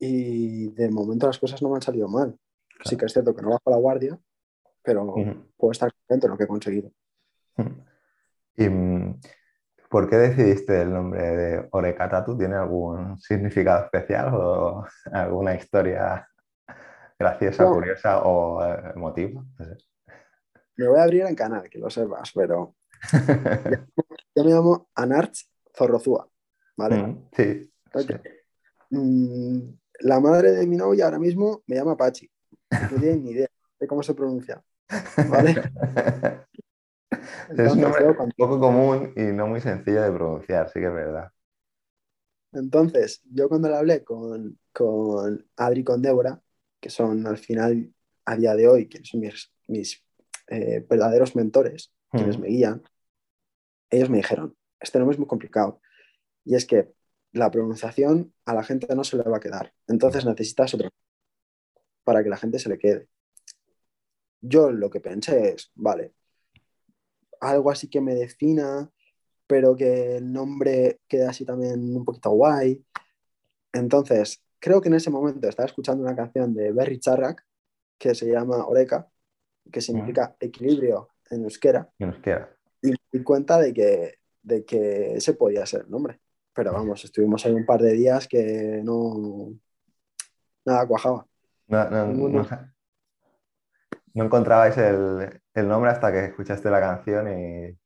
Y 0.00 0.68
de 0.70 0.90
momento 0.90 1.26
las 1.28 1.38
cosas 1.38 1.62
no 1.62 1.68
me 1.68 1.76
han 1.76 1.82
salido 1.82 2.08
mal. 2.08 2.36
Sí 2.84 2.96
que 2.96 3.06
es 3.06 3.12
cierto 3.12 3.34
que 3.36 3.42
no 3.42 3.50
bajo 3.50 3.70
la 3.70 3.76
guardia, 3.76 4.18
pero 4.82 5.04
Mm. 5.04 5.50
puedo 5.56 5.70
estar 5.72 5.92
contento 5.92 6.26
en 6.26 6.30
lo 6.32 6.38
que 6.38 6.44
he 6.44 6.48
conseguido. 6.48 6.90
¿Y 8.58 8.68
mm, 8.68 9.20
por 9.88 10.10
qué 10.10 10.16
decidiste 10.16 10.82
el 10.82 10.92
nombre 10.92 11.22
de 11.22 11.68
Oreca 11.70 12.08
Tattoo? 12.08 12.36
¿Tiene 12.36 12.56
algún 12.56 13.16
significado 13.18 13.84
especial 13.84 14.34
o 14.34 14.84
alguna 15.12 15.54
historia 15.54 16.28
graciosa, 17.16 17.64
No. 17.64 17.72
curiosa 17.72 18.22
o 18.24 18.64
eh, 18.64 18.92
emotiva? 18.96 19.44
No 19.58 19.64
sé. 19.64 19.76
Me 20.76 20.88
voy 20.88 20.98
a 20.98 21.04
abrir 21.04 21.22
en 21.22 21.36
canal, 21.36 21.68
que 21.70 21.78
lo 21.78 21.88
sepas, 21.88 22.32
pero 22.34 22.74
yo 24.34 24.44
me 24.44 24.50
llamo 24.50 24.88
Anarch 24.96 25.48
Zorrozúa, 25.76 26.28
¿vale? 26.76 26.96
Mm, 26.96 27.28
sí. 27.32 27.72
Mm, 28.90 29.58
la 30.00 30.20
madre 30.20 30.52
de 30.52 30.66
mi 30.66 30.76
novia 30.76 31.04
ahora 31.04 31.18
mismo 31.20 31.62
me 31.66 31.76
llama 31.76 31.96
Pachi. 31.96 32.28
No 32.70 32.98
tiene 32.98 33.16
ni 33.18 33.30
idea 33.30 33.48
de 33.78 33.86
cómo 33.86 34.02
se 34.02 34.14
pronuncia, 34.14 34.60
¿vale? 35.30 35.54
Es 37.50 37.72
un 37.72 37.80
nombre 37.80 38.14
cuando- 38.14 38.34
poco 38.36 38.58
común 38.60 39.12
y 39.16 39.22
no 39.22 39.46
muy 39.46 39.60
sencillo 39.60 40.02
de 40.02 40.12
pronunciar, 40.12 40.68
sí 40.70 40.80
que 40.80 40.86
es 40.86 40.94
verdad. 40.94 41.30
Entonces, 42.52 43.20
yo 43.30 43.48
cuando 43.48 43.68
le 43.68 43.76
hablé 43.76 44.04
con, 44.04 44.58
con 44.72 45.46
Adri 45.56 45.80
y 45.80 45.84
con 45.84 46.00
Débora, 46.02 46.40
que 46.80 46.90
son 46.90 47.26
al 47.26 47.36
final, 47.38 47.92
a 48.24 48.36
día 48.36 48.54
de 48.54 48.68
hoy, 48.68 48.88
que 48.88 49.04
son 49.04 49.20
mis, 49.20 49.52
mis 49.66 50.02
eh, 50.48 50.84
verdaderos 50.88 51.36
mentores, 51.36 51.92
quienes 52.10 52.38
Mm. 52.38 52.40
me 52.42 52.48
guían, 52.48 52.82
ellos 53.90 54.10
me 54.10 54.18
dijeron, 54.18 54.56
este 54.80 54.98
nombre 54.98 55.14
es 55.14 55.18
muy 55.18 55.28
complicado. 55.28 55.80
Y 56.44 56.54
es 56.54 56.64
que 56.64 56.92
la 57.32 57.50
pronunciación 57.50 58.32
a 58.46 58.54
la 58.54 58.62
gente 58.64 58.94
no 58.94 59.04
se 59.04 59.16
le 59.18 59.24
va 59.24 59.36
a 59.36 59.40
quedar. 59.40 59.74
Entonces 59.86 60.24
necesitas 60.24 60.72
otro 60.74 60.88
para 62.04 62.22
que 62.22 62.30
la 62.30 62.36
gente 62.38 62.58
se 62.58 62.68
le 62.70 62.78
quede. 62.78 63.08
Yo 64.40 64.70
lo 64.70 64.88
que 64.88 65.00
pensé 65.00 65.50
es, 65.50 65.70
vale, 65.74 66.14
algo 67.40 67.70
así 67.70 67.88
que 67.88 68.00
me 68.00 68.14
defina, 68.14 68.90
pero 69.46 69.74
que 69.76 70.16
el 70.16 70.32
nombre 70.32 71.00
quede 71.08 71.26
así 71.26 71.44
también 71.44 71.96
un 71.96 72.04
poquito 72.04 72.30
guay. 72.30 72.84
Entonces, 73.72 74.42
creo 74.58 74.80
que 74.80 74.88
en 74.88 74.94
ese 74.94 75.10
momento 75.10 75.48
estaba 75.48 75.66
escuchando 75.66 76.02
una 76.02 76.16
canción 76.16 76.54
de 76.54 76.72
Berry 76.72 76.98
Charrac 77.00 77.44
que 77.98 78.14
se 78.14 78.26
llama 78.30 78.66
Oreca, 78.66 79.08
que 79.70 79.80
significa 79.80 80.36
equilibrio 80.40 81.08
en 81.30 81.42
euskera, 81.44 81.90
nos 81.98 82.18
quiera. 82.18 82.54
y 82.80 82.90
me 82.90 82.96
di 83.12 83.22
cuenta 83.22 83.58
de 83.58 83.72
que, 83.74 84.14
de 84.42 84.64
que 84.64 85.14
ese 85.16 85.34
podía 85.34 85.66
ser 85.66 85.82
el 85.82 85.90
nombre. 85.90 86.20
Pero 86.54 86.72
vamos, 86.72 87.04
estuvimos 87.04 87.44
ahí 87.44 87.52
un 87.52 87.66
par 87.66 87.80
de 87.82 87.92
días 87.92 88.26
que 88.26 88.80
no. 88.82 89.52
Nada 90.64 90.86
cuajaba. 90.86 91.26
No, 91.68 91.90
no, 91.90 92.06
Ninguno. 92.06 92.42
no- 92.42 92.72
no 94.14 94.24
encontrabais 94.24 94.76
el, 94.78 95.40
el 95.58 95.68
nombre 95.68 95.90
hasta 95.90 96.12
que 96.12 96.26
escuchaste 96.26 96.70
la 96.70 96.80
canción 96.80 97.28
y 97.28 97.78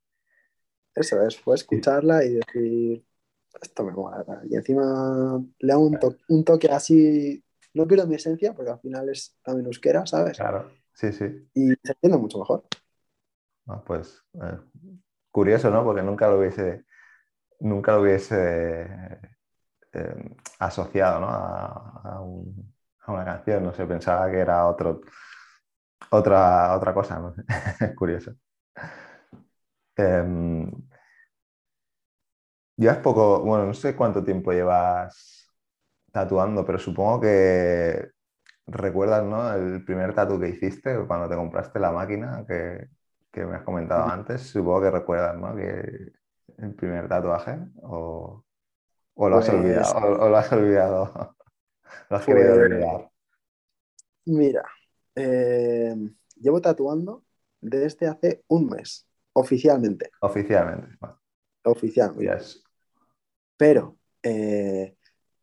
Eso 0.95 1.23
es, 1.27 1.39
fue 1.39 1.55
escucharla 1.55 2.25
y 2.25 2.35
decir, 2.35 3.05
esto 3.63 3.85
me 3.85 3.93
mola. 3.93 4.25
tal. 4.25 4.41
Y 4.51 4.57
encima 4.57 5.43
le 5.61 5.73
hago 5.73 5.87
un, 5.87 5.99
to- 5.99 6.17
un 6.29 6.45
toque 6.45 6.69
así, 6.71 7.45
no 7.75 7.87
pierdo 7.87 8.07
mi 8.07 8.17
esencia, 8.17 8.55
porque 8.55 8.71
al 8.73 8.81
final 8.81 9.09
es 9.11 9.37
también 9.43 9.67
euskera, 9.67 10.07
¿sabes? 10.07 10.47
claro, 10.47 10.71
sí, 10.93 11.13
sí. 11.13 11.49
Y 11.55 11.69
se 11.83 11.93
entiende 11.93 12.19
mucho 12.19 12.39
mejor. 12.39 12.65
Ah, 13.67 13.83
pues 13.85 14.23
eh, 14.35 14.59
curioso, 15.31 15.71
¿no? 15.71 15.85
Porque 15.85 16.03
nunca 16.03 16.29
lo 16.29 16.39
hubiese, 16.39 16.85
nunca 17.61 17.95
lo 17.95 18.03
hubiese 18.03 18.83
eh, 19.93 20.37
asociado, 20.59 21.21
¿no? 21.21 21.29
A, 21.29 22.03
a 22.17 22.21
un- 22.21 22.75
a 23.07 23.13
una 23.13 23.25
canción, 23.25 23.65
no 23.65 23.73
sé, 23.75 23.85
pensaba 23.87 24.31
que 24.31 24.39
era 24.39 24.67
otro, 24.69 25.01
otra, 26.13 26.75
otra 26.77 26.95
cosa, 26.95 27.19
¿no? 27.19 27.35
Es 27.81 27.95
curioso. 27.97 28.35
Em, 29.97 30.71
llevas 32.77 32.99
poco, 32.99 33.41
bueno, 33.41 33.67
no 33.67 33.75
sé 33.75 33.95
cuánto 33.97 34.25
tiempo 34.25 34.53
llevas 34.53 35.49
tatuando, 36.13 36.65
pero 36.65 36.79
supongo 36.79 37.21
que 37.21 38.11
recuerdas, 38.67 39.25
¿no? 39.25 39.53
El 39.55 39.85
primer 39.85 40.15
tatu 40.15 40.39
que 40.41 40.49
hiciste 40.49 40.97
cuando 41.07 41.29
te 41.29 41.37
compraste 41.37 41.79
la 41.81 41.91
máquina 41.93 42.45
que, 42.47 42.89
que 43.31 43.45
me 43.45 43.57
has 43.57 43.63
comentado 43.63 44.05
antes, 44.11 44.43
supongo 44.43 44.83
que 44.83 44.91
recuerdas, 44.91 45.37
¿no? 45.37 45.55
Que 45.55 46.13
el 46.59 46.75
primer 46.75 47.09
tatuaje 47.09 47.59
o, 47.83 48.45
o 49.15 49.29
lo 49.29 49.37
has 49.39 49.49
Pues- 49.51 49.59
olvidado, 49.61 49.93
o, 49.99 50.25
o 50.27 50.29
lo 50.29 50.37
has 50.37 50.53
olvidado, 50.53 51.37
lo 52.11 52.17
has 52.17 52.25
querido 52.27 52.55
Pues- 52.55 52.67
olvidar. 52.71 53.09
Mira, 54.25 54.63
eh, 55.15 55.95
llevo 56.37 56.61
tatuando 56.61 57.25
desde 57.61 58.07
hace 58.09 58.45
un 58.49 58.69
mes, 58.69 59.07
oficialmente. 59.33 60.11
Oficialmente. 60.21 60.97
Bueno, 61.01 61.19
Oficialmente. 61.65 62.25
ya 62.25 62.35
es- 62.35 62.63
Pero 63.57 63.99
eh, 64.23 64.97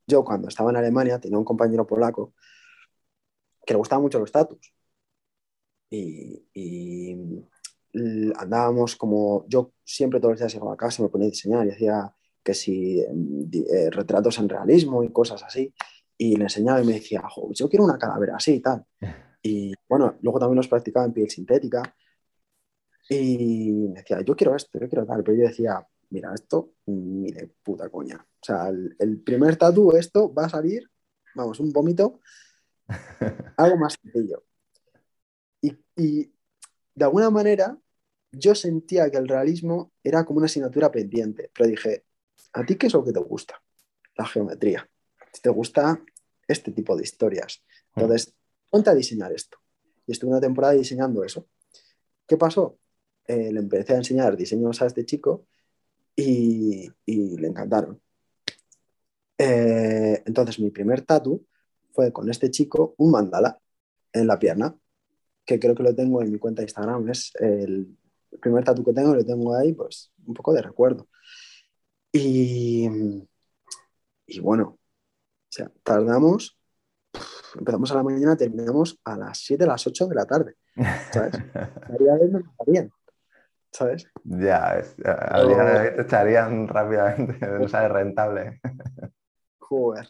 yo 0.08 0.24
cuando 0.24 0.48
estaba 0.48 0.72
en 0.72 0.78
Alemania 0.78 1.20
tenía 1.20 1.38
un 1.38 1.46
compañero 1.46 1.86
polaco 1.88 2.34
que 3.66 3.74
le 3.74 3.78
gustaban 3.78 4.04
mucho 4.04 4.20
los 4.20 4.32
tatus. 4.32 4.74
Y, 5.92 7.16
andábamos 8.38 8.96
como, 8.96 9.46
yo 9.48 9.74
siempre 9.84 10.20
todos 10.20 10.34
los 10.34 10.40
días 10.40 10.54
llegaba 10.54 10.74
a 10.74 10.78
casa 10.78 11.02
y 11.02 11.04
me 11.06 11.10
ponía 11.10 11.28
a 11.28 11.32
diseñar 11.32 11.66
y 11.68 11.72
hacía 11.72 12.14
que 12.44 12.54
si 12.54 13.02
em, 13.02 13.50
eh, 13.52 13.90
retratos 13.90 14.38
en 14.40 14.48
realismo 14.50 15.04
y 15.04 15.12
cosas 15.12 15.44
así. 15.44 15.74
Y 16.18 16.36
le 16.36 16.44
enseñaba 16.44 16.82
y 16.82 16.86
me 16.86 16.94
decía, 16.94 17.22
"Jo, 17.28 17.50
yo 17.54 17.68
quiero 17.70 17.86
una 17.86 17.98
calavera 17.98 18.36
así 18.36 18.56
y 18.56 18.60
tal. 18.62 18.86
Y 19.41 19.74
bueno, 19.88 20.17
luego 20.22 20.39
también 20.39 20.58
los 20.58 20.67
practicaba 20.67 21.05
en 21.05 21.13
piel 21.13 21.29
sintética. 21.29 21.96
Y 23.10 23.72
me 23.89 24.00
decía, 24.00 24.22
yo 24.22 24.36
quiero 24.36 24.55
esto, 24.55 24.79
yo 24.79 24.88
quiero 24.89 25.05
tal. 25.05 25.24
Pero 25.24 25.38
yo 25.38 25.48
decía, 25.48 25.86
mira, 26.10 26.34
esto 26.34 26.74
ni 26.86 27.31
de 27.31 27.48
puta 27.63 27.89
coña. 27.89 28.17
O 28.17 28.46
sea, 28.46 28.69
el, 28.69 28.96
el 29.00 29.22
primer 29.22 29.55
tatu, 29.55 29.96
esto 29.96 30.34
va 30.34 30.46
a 30.46 30.50
salir, 30.50 30.89
vamos, 31.36 31.60
un 31.60 31.72
vómito, 31.72 32.19
algo 33.58 33.77
más 33.77 33.98
sencillo. 34.01 34.43
Y, 35.62 35.77
y 35.96 36.31
de 36.96 37.05
alguna 37.05 37.29
manera 37.29 37.77
yo 38.31 38.55
sentía 38.55 39.10
que 39.10 39.17
el 39.17 39.27
realismo 39.27 39.91
era 40.03 40.24
como 40.25 40.38
una 40.38 40.46
asignatura 40.46 40.91
pendiente, 40.91 41.50
pero 41.53 41.69
dije, 41.69 42.05
¿a 42.53 42.65
ti 42.65 42.75
qué 42.75 42.88
es 42.88 42.93
lo 42.93 43.03
que 43.03 43.12
te 43.12 43.19
gusta? 43.19 43.62
La 44.15 44.25
geometría. 44.25 44.88
Si 45.31 45.41
te 45.41 45.50
gusta 45.50 46.03
este 46.48 46.72
tipo 46.72 46.96
de 46.96 47.03
historias. 47.03 47.63
Entonces, 47.96 48.36
ponte 48.70 48.90
a 48.90 48.96
diseñar 48.96 49.32
esto. 49.32 49.58
Y 50.06 50.12
estuve 50.12 50.32
una 50.32 50.42
temporada 50.42 50.74
diseñando 50.74 51.24
eso. 51.24 51.48
¿Qué 52.28 52.38
pasó? 52.38 52.80
Eh, 53.26 53.52
le 53.52 53.60
empecé 53.60 53.94
a 53.94 53.98
enseñar 53.98 54.36
diseños 54.36 54.82
a 54.82 54.88
este 54.88 55.06
chico 55.06 55.46
y, 56.16 56.90
le 57.06 57.48
encantaron. 57.48 58.02
Eh, 59.38 60.22
entonces, 60.26 60.60
mi 60.60 60.70
primer 60.70 61.04
tatu 61.04 61.46
fue 61.94 62.12
con 62.12 62.30
este 62.30 62.52
chico 62.52 62.96
un 62.98 63.12
mandala 63.12 63.60
en 64.14 64.28
la 64.28 64.38
pierna, 64.38 64.76
que 65.46 65.60
creo 65.60 65.76
que 65.76 65.84
lo 65.84 65.96
tengo 65.96 66.22
en 66.22 66.32
mi 66.32 66.40
cuenta 66.40 66.62
de 66.62 66.66
Instagram. 66.66 67.10
Es 67.10 67.32
el 67.40 67.98
primer 68.42 68.64
tatu 68.64 68.84
que 68.84 68.94
tengo, 68.94 69.16
lo 69.16 69.26
tengo 69.26 69.56
ahí, 69.56 69.74
pues 69.74 70.12
un 70.26 70.34
poco 70.34 70.54
de 70.54 70.62
recuerdo. 70.62 71.08
Y, 72.12 72.88
y 74.28 74.40
bueno, 74.40 74.80
o 75.50 75.52
sea, 75.52 75.72
tardamos, 75.84 76.59
empezamos 77.58 77.92
a 77.92 77.96
la 77.96 78.04
mañana, 78.04 78.36
terminamos 78.36 79.00
a 79.04 79.18
las 79.18 79.38
7, 79.39 79.63
a 79.63 79.68
las 79.68 79.86
8 79.88 80.08
de 80.08 80.16
la 80.16 80.25
tarde, 80.25 80.56
¿sabes? 81.12 81.36
Me 81.89 82.28
matarían, 82.39 82.92
¿sabes? 83.72 84.08
Ya, 84.24 84.78
es- 84.78 84.96
al 85.06 85.48
día 85.48 85.63
de 85.63 85.78
hoy 85.89 85.96
te 85.96 86.01
echarían 86.04 86.68
rápidamente, 86.68 87.46
no 87.60 87.68
sale 87.68 87.89
rentable. 87.89 88.62
Joder. 89.60 90.10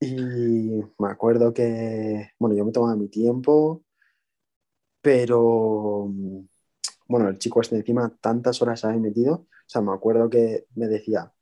Y 0.00 0.82
me 0.98 1.08
acuerdo 1.08 1.54
que, 1.54 2.30
bueno, 2.38 2.54
yo 2.56 2.64
me 2.64 2.72
tomaba 2.72 2.96
mi 2.96 3.08
tiempo, 3.08 3.82
pero, 5.00 6.08
bueno, 7.08 7.28
el 7.28 7.38
chico 7.38 7.60
este 7.60 7.76
encima 7.76 8.14
tantas 8.20 8.60
horas 8.62 8.84
había 8.84 9.00
metido, 9.00 9.34
o 9.34 9.48
sea, 9.66 9.80
me 9.82 9.92
acuerdo 9.92 10.28
que 10.28 10.66
me 10.74 10.88
decía, 10.88 11.32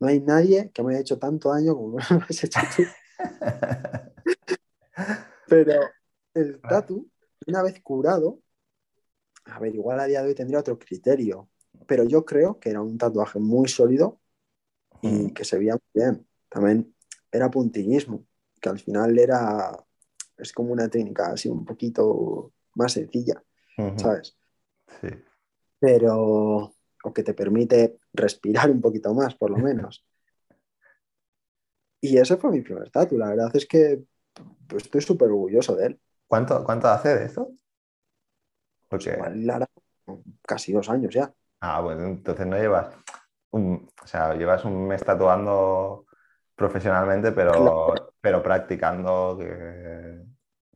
no 0.00 0.08
hay 0.08 0.20
nadie 0.20 0.70
que 0.72 0.82
me 0.82 0.92
haya 0.92 1.00
hecho 1.00 1.18
tanto 1.18 1.52
daño 1.52 1.74
como 1.74 1.96
me 2.10 2.24
has 2.28 2.44
hecho 2.44 2.60
tú. 2.76 2.82
Pero 5.48 5.80
el 6.34 6.60
tatu, 6.60 7.08
una 7.46 7.62
vez 7.62 7.80
curado, 7.82 8.40
a 9.44 9.58
ver, 9.58 9.74
igual 9.74 10.00
a 10.00 10.06
día 10.06 10.22
de 10.22 10.28
hoy 10.28 10.34
tendría 10.34 10.60
otro 10.60 10.78
criterio, 10.78 11.48
pero 11.86 12.04
yo 12.04 12.24
creo 12.24 12.58
que 12.58 12.70
era 12.70 12.80
un 12.80 12.98
tatuaje 12.98 13.38
muy 13.38 13.68
sólido 13.68 14.20
y 15.02 15.32
que 15.32 15.44
se 15.44 15.58
veía 15.58 15.74
muy 15.74 16.02
bien. 16.02 16.26
También 16.48 16.94
era 17.30 17.50
puntillismo, 17.50 18.26
que 18.60 18.68
al 18.68 18.78
final 18.78 19.18
era, 19.18 19.72
es 20.36 20.52
como 20.52 20.72
una 20.72 20.88
técnica 20.88 21.32
así 21.32 21.48
un 21.48 21.64
poquito 21.64 22.52
más 22.74 22.92
sencilla, 22.92 23.42
¿sabes? 23.96 24.36
Sí. 25.00 25.08
Pero, 25.78 26.72
o 27.04 27.12
que 27.14 27.22
te 27.22 27.34
permite 27.34 27.98
respirar 28.12 28.70
un 28.70 28.80
poquito 28.80 29.14
más, 29.14 29.34
por 29.34 29.50
lo 29.50 29.58
menos. 29.58 30.04
Y 32.00 32.18
ese 32.18 32.36
fue 32.36 32.50
mi 32.50 32.62
primer 32.62 32.90
tatu, 32.90 33.18
la 33.18 33.30
verdad 33.30 33.50
es 33.54 33.66
que 33.66 34.02
pues, 34.68 34.84
estoy 34.84 35.02
súper 35.02 35.28
orgulloso 35.28 35.76
de 35.76 35.86
él. 35.88 36.00
¿Cuánto, 36.28 36.62
cuánto 36.64 36.88
hace 36.88 37.16
de? 37.16 37.28
Porque, 38.88 39.12
Igual 39.12 39.50
hará 39.50 39.66
casi 40.42 40.72
dos 40.72 40.88
años 40.90 41.14
ya. 41.14 41.34
ah, 41.60 41.80
bueno, 41.80 42.04
entonces 42.06 42.46
no 42.46 42.56
llevas 42.56 42.94
un, 43.50 43.88
o 44.02 44.06
sea, 44.06 44.34
llevas 44.34 44.64
un 44.64 44.86
mes 44.88 45.04
tatuando 45.04 46.06
profesionalmente, 46.54 47.32
pero, 47.32 47.74
Claro. 47.86 48.12
pero 48.20 48.42
practicando 48.42 49.36
que, 49.38 50.20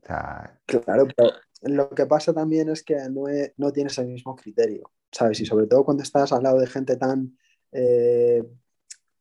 o 0.02 0.06
sea, 0.06 0.60
Claro, 0.66 1.08
pero 1.16 1.30
lo 1.62 1.90
que 1.90 2.06
pasa 2.06 2.32
también 2.32 2.68
es 2.68 2.82
que 2.84 2.96
no, 3.10 3.28
he- 3.28 3.54
no 3.56 3.72
tienes 3.72 3.98
el 3.98 4.06
mismo 4.08 4.36
criterio, 4.36 4.92
¿sabes? 5.10 5.40
Y 5.40 5.46
sobre 5.46 5.66
todo 5.66 5.84
cuando 5.84 6.02
estás 6.02 6.32
al 6.32 6.42
lado 6.44 6.58
de 6.60 6.66
gente 6.68 6.96
tan, 6.96 7.36
eh, 7.72 8.44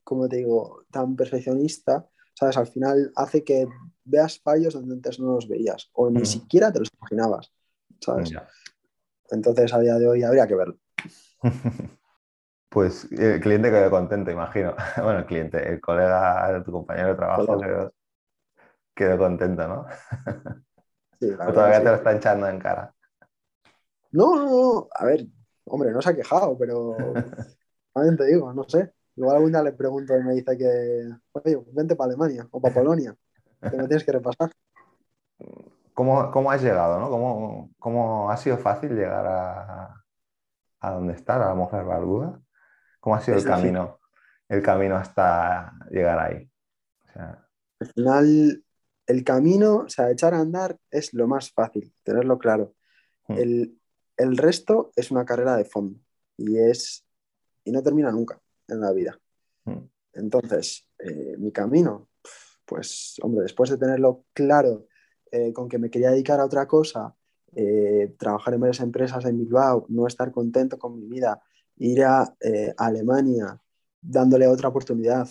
como 0.03 0.27
te 0.29 0.37
digo, 0.37 0.83
tan 0.91 1.15
perfeccionista, 1.15 2.07
¿sabes? 2.33 2.57
Al 2.57 2.67
final 2.67 3.11
hace 3.15 3.43
que 3.43 3.67
veas 4.05 4.39
fallos 4.39 4.73
donde 4.73 4.95
antes 4.95 5.19
no 5.19 5.33
los 5.35 5.47
veías 5.47 5.89
o 5.93 6.09
ni 6.09 6.21
Mm. 6.21 6.25
siquiera 6.25 6.71
te 6.71 6.79
los 6.79 6.89
imaginabas, 6.99 7.51
¿sabes? 8.01 8.31
Entonces, 9.31 9.73
a 9.73 9.79
día 9.79 9.95
de 9.95 10.07
hoy 10.07 10.23
habría 10.23 10.47
que 10.47 10.55
verlo. 10.55 10.77
Pues 12.69 13.11
el 13.11 13.39
cliente 13.41 13.69
quedó 13.71 13.89
contento, 13.91 14.31
imagino. 14.31 14.75
Bueno, 14.97 15.19
el 15.19 15.25
cliente, 15.25 15.67
el 15.69 15.81
colega 15.81 16.63
tu 16.63 16.71
compañero 16.71 17.09
de 17.09 17.15
trabajo 17.15 17.59
quedó, 17.61 17.93
quedó 18.95 19.17
contento, 19.17 19.67
¿no? 19.67 19.85
Sí, 21.19 21.27
O 21.47 21.53
todavía 21.53 21.79
te 21.83 21.89
lo 21.89 21.95
está 21.95 22.15
echando 22.15 22.47
en 22.47 22.59
cara. 22.59 22.93
No, 24.11 24.35
no, 24.35 24.45
no. 24.45 24.87
A 24.95 25.05
ver, 25.05 25.27
hombre, 25.65 25.91
no 25.91 26.01
se 26.01 26.09
ha 26.09 26.15
quejado, 26.15 26.57
pero 26.57 27.23
también 27.93 28.17
te 28.17 28.25
digo, 28.27 28.53
no 28.53 28.63
sé. 28.67 28.93
Igual 29.19 29.35
algún 29.35 29.51
día 29.51 29.61
le 29.61 29.73
pregunto 29.73 30.17
y 30.17 30.23
me 30.23 30.33
dice 30.33 30.57
que, 30.57 31.09
oye, 31.33 31.61
vente 31.73 31.93
para 31.97 32.07
Alemania 32.07 32.47
o 32.51 32.61
para 32.61 32.73
Polonia, 32.73 33.13
que 33.59 33.75
me 33.75 33.85
tienes 33.85 34.05
que 34.05 34.13
repasar. 34.13 34.49
¿Cómo, 35.93 36.31
cómo 36.31 36.49
has 36.49 36.63
llegado, 36.63 36.97
no? 37.01 37.09
¿Cómo, 37.09 37.69
cómo 37.77 38.31
ha 38.31 38.37
sido 38.37 38.57
fácil 38.57 38.91
llegar 38.91 39.25
a, 39.27 40.05
a 40.79 40.91
donde 40.91 41.15
estás, 41.15 41.35
a 41.35 41.49
la 41.49 41.53
mujer 41.53 41.83
barbuda? 41.83 42.39
¿Cómo 43.01 43.17
ha 43.17 43.19
sido 43.19 43.35
Es 43.35 43.43
el 43.43 43.49
difícil. 43.49 43.73
camino, 43.73 43.99
el 44.47 44.61
camino 44.61 44.95
hasta 44.95 45.73
llegar 45.91 46.17
ahí? 46.17 46.49
O 47.09 47.11
sea, 47.11 47.45
Al 47.81 47.87
final, 47.87 48.63
el 49.05 49.23
camino, 49.25 49.75
o 49.79 49.89
sea, 49.89 50.11
echar 50.11 50.33
a 50.33 50.39
andar 50.39 50.77
es 50.91 51.13
lo 51.13 51.27
más 51.27 51.51
fácil, 51.51 51.93
tenerlo 52.03 52.39
claro. 52.39 52.73
Hmm. 53.27 53.33
El, 53.33 53.77
el 54.15 54.37
resto 54.37 54.93
es 54.95 55.11
una 55.11 55.25
carrera 55.25 55.57
de 55.57 55.65
fondo 55.65 55.99
y 56.37 56.57
es 56.57 57.05
y 57.65 57.73
no 57.73 57.83
termina 57.83 58.11
nunca 58.11 58.39
en 58.75 58.81
la 58.81 58.91
vida. 58.91 59.19
hmm, 59.65 59.79
Entonces, 60.13 60.87
eh, 60.99 61.35
mi 61.37 61.51
camino, 61.51 62.09
pues, 62.65 63.15
hombre, 63.21 63.43
después 63.43 63.69
de 63.69 63.77
tenerlo 63.77 64.25
claro 64.33 64.87
eh, 65.31 65.53
con 65.53 65.67
que 65.69 65.77
me 65.77 65.89
quería 65.89 66.11
dedicar 66.11 66.39
a 66.39 66.45
otra 66.45 66.67
cosa, 66.67 67.15
eh, 67.55 68.15
trabajar 68.17 68.53
en 68.53 68.59
varias 68.61 68.79
empresas 68.79 69.25
en 69.25 69.37
Bilbao, 69.37 69.85
no 69.89 70.07
estar 70.07 70.31
contento 70.31 70.77
con 70.77 70.99
mi 70.99 71.07
vida, 71.07 71.41
ir 71.77 72.03
a, 72.03 72.21
a 72.21 72.35
Alemania, 72.77 73.59
dándole 74.01 74.47
otra 74.47 74.69
oportunidad, 74.69 75.29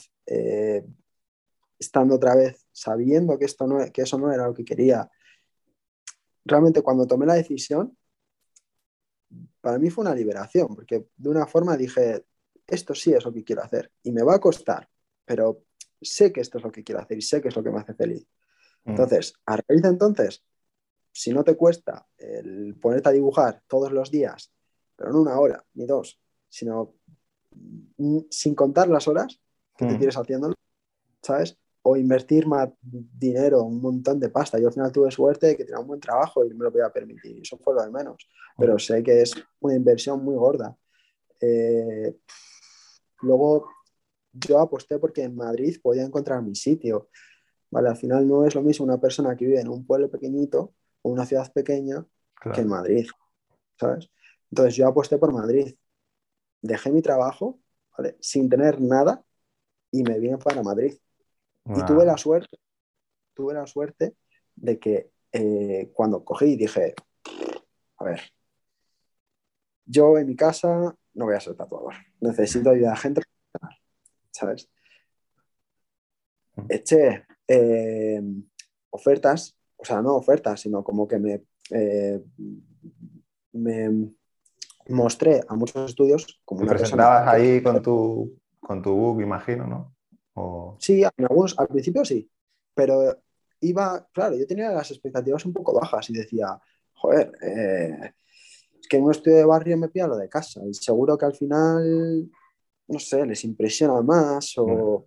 estando 1.79 2.15
otra 2.15 2.35
vez, 2.35 2.67
sabiendo 2.73 3.39
que, 3.39 3.45
esto 3.45 3.67
no, 3.67 3.79
que 3.93 4.03
eso 4.03 4.19
no 4.19 4.33
era 4.33 4.47
lo 4.47 4.55
que 4.55 4.65
quería. 4.65 5.09
Realmente 6.45 6.83
cuando 6.83 7.07
tomé 7.07 7.27
la 7.27 7.35
decisión, 7.35 7.97
para 9.61 9.79
mí 9.79 9.91
fue 9.91 10.03
una 10.03 10.15
liberación, 10.15 10.69
porque 10.75 11.09
de 11.17 11.29
una 11.29 11.47
forma 11.47 11.77
dije, 11.77 12.25
esto 12.69 12.95
sí 12.95 13.13
es 13.13 13.25
lo 13.25 13.33
que 13.33 13.43
quiero 13.43 13.63
hacer 13.63 13.91
y 14.03 14.13
me 14.13 14.23
va 14.23 14.35
a 14.35 14.41
costar, 14.41 14.89
pero 15.25 15.65
sé 16.01 16.33
que 16.33 16.41
esto 16.41 16.59
es 16.59 16.65
lo 16.65 16.71
que 16.71 16.85
quiero 16.85 17.01
hacer 17.01 17.19
y 17.19 17.23
sé 17.23 17.41
que 17.41 17.49
es 17.49 17.57
lo 17.57 17.63
que 17.65 17.71
me 17.71 17.81
hace 17.81 17.95
feliz. 17.95 18.27
hmm. 18.85 18.91
Entonces, 18.91 19.35
a 19.47 19.57
raíz 19.57 19.83
de 19.83 19.89
entonces, 19.89 20.45
si 21.11 21.33
no 21.33 21.43
te 21.43 21.57
cuesta 21.57 22.07
el 22.19 22.77
ponerte 22.81 23.09
a 23.09 23.13
dibujar 23.13 23.63
todos 23.67 23.91
los 23.91 24.11
días, 24.11 24.53
pero 24.95 25.13
no 25.13 25.23
una 25.23 25.39
hora 25.41 25.65
ni 25.75 25.87
dos, 25.87 26.21
sino 26.49 26.95
mm, 27.97 28.19
sin 28.31 28.55
contar 28.55 28.89
las 28.89 29.09
horas 29.09 29.41
que 29.77 29.87
te 29.87 29.95
Mm. 29.95 29.99
tires 29.99 30.17
haciéndolo, 30.17 30.55
¿sabes? 31.23 31.57
O 31.83 31.97
invertir 31.97 32.47
más 32.47 32.69
dinero, 32.83 33.63
un 33.63 33.81
montón 33.81 34.21
de 34.21 34.29
pasta. 34.29 34.59
Yo 34.59 34.69
al 34.69 34.75
final 34.75 34.93
tuve 34.93 35.11
suerte 35.11 35.49
de 35.49 35.57
que 35.57 35.65
tenía 35.65 35.81
un 35.81 35.87
buen 35.87 36.01
trabajo 36.01 36.45
y 36.45 36.53
me 36.53 36.65
lo 36.65 36.71
podía 36.71 36.91
permitir, 36.91 37.41
eso 37.41 37.57
fue 37.59 37.75
lo 37.75 37.83
de 37.83 37.91
menos. 37.91 38.29
Pero 38.57 38.79
sé 38.79 39.03
que 39.03 39.23
es 39.23 39.35
una 39.61 39.75
inversión 39.75 40.23
muy 40.23 40.37
gorda. 40.37 40.77
Eh, 41.41 42.17
luego, 43.23 43.69
yo 44.33 44.61
aposté 44.61 44.99
porque 44.99 45.23
en 45.23 45.37
Madrid 45.37 45.79
podía 45.83 46.05
encontrar 46.05 46.43
mi 46.43 46.55
sitio. 46.55 47.09
Vale, 47.71 47.89
al 47.89 47.97
final 47.97 48.27
no 48.27 48.47
es 48.47 48.55
lo 48.55 48.63
mismo 48.63 48.85
una 48.85 49.01
persona 49.01 49.37
que 49.37 49.47
vive 49.47 49.61
en 49.61 49.69
un 49.69 49.87
pueblo 49.87 50.11
pequeñito 50.11 50.75
o 51.03 51.11
una 51.11 51.27
ciudad 51.27 51.53
pequeña 51.53 52.07
Claro. 52.41 52.55
que 52.55 52.61
en 52.61 52.69
Madrid, 52.69 53.07
¿sabes? 53.79 54.11
Entonces 54.51 54.77
yo 54.77 54.87
aposté 54.87 55.19
por 55.19 55.33
Madrid. 55.33 55.75
Dejé 56.63 56.91
mi 56.91 57.03
trabajo, 57.03 57.59
¿vale? 57.97 58.17
Sin 58.21 58.49
tener 58.49 58.81
nada 58.81 59.25
y 59.91 60.03
me 60.03 60.19
vine 60.19 60.39
para 60.39 60.63
Madrid. 60.63 60.95
Y 61.67 61.85
tuve 61.85 62.07
la 62.07 62.17
suerte, 62.17 62.59
tuve 63.35 63.53
la 63.53 63.67
suerte 63.67 64.17
de 64.57 64.79
que 64.79 65.11
eh, 65.33 65.91
cuando 65.93 66.25
cogí 66.25 66.57
dije, 66.57 66.95
a 67.99 68.05
ver, 68.05 68.23
yo 69.85 70.17
en 70.17 70.27
mi 70.29 70.35
casa 70.35 70.97
no 71.15 71.27
voy 71.27 71.35
a 71.35 71.41
ser 71.41 71.55
tatuador, 71.55 71.95
necesito 72.21 72.71
ayudar 72.71 72.93
a 72.95 72.97
gente, 72.97 73.23
profesional", 73.23 73.79
¿sabes? 74.31 74.71
Eché 76.69 77.27
eh, 77.47 78.23
ofertas, 78.91 79.57
o 79.77 79.85
sea, 79.85 80.03
no 80.03 80.17
ofertas, 80.17 80.61
sino 80.61 80.83
como 80.83 81.07
que 81.07 81.19
me, 81.19 81.43
eh, 81.71 82.21
me 83.53 84.11
mostré 84.89 85.41
a 85.47 85.55
muchos 85.55 85.91
estudios 85.91 86.41
como 86.45 86.63
Te 86.63 86.69
presentabas 86.69 87.25
persona... 87.25 87.31
ahí 87.31 87.63
con 87.63 87.83
tu, 87.83 88.39
con 88.61 88.83
tu 88.83 88.95
book, 88.95 89.21
imagino, 89.21 89.67
¿no? 89.67 89.95
O... 90.35 90.77
Sí, 90.81 91.03
en 91.03 91.25
algunos, 91.25 91.59
al 91.59 91.69
principio 91.69 92.05
sí, 92.05 92.31
pero 92.75 93.19
iba, 93.61 94.07
claro, 94.13 94.37
yo 94.37 94.47
tenía 94.47 94.71
las 94.71 94.91
expectativas 94.91 95.45
un 95.45 95.53
poco 95.53 95.75
bajas 95.75 96.11
y 96.11 96.15
decía, 96.15 96.59
joder, 96.95 97.33
eh, 97.43 98.13
que 98.89 98.97
en 98.97 99.05
un 99.05 99.11
estudio 99.11 99.37
de 99.37 99.45
barrio 99.45 99.77
me 99.77 99.89
pilla 99.89 100.07
lo 100.07 100.17
de 100.17 100.29
casa 100.29 100.61
y 100.67 100.75
seguro 100.75 101.17
que 101.19 101.27
al 101.27 101.35
final, 101.35 102.31
no 102.89 102.99
sé, 102.99 103.27
les 103.27 103.45
impresiona 103.45 104.01
más 104.03 104.55
o, 104.57 105.07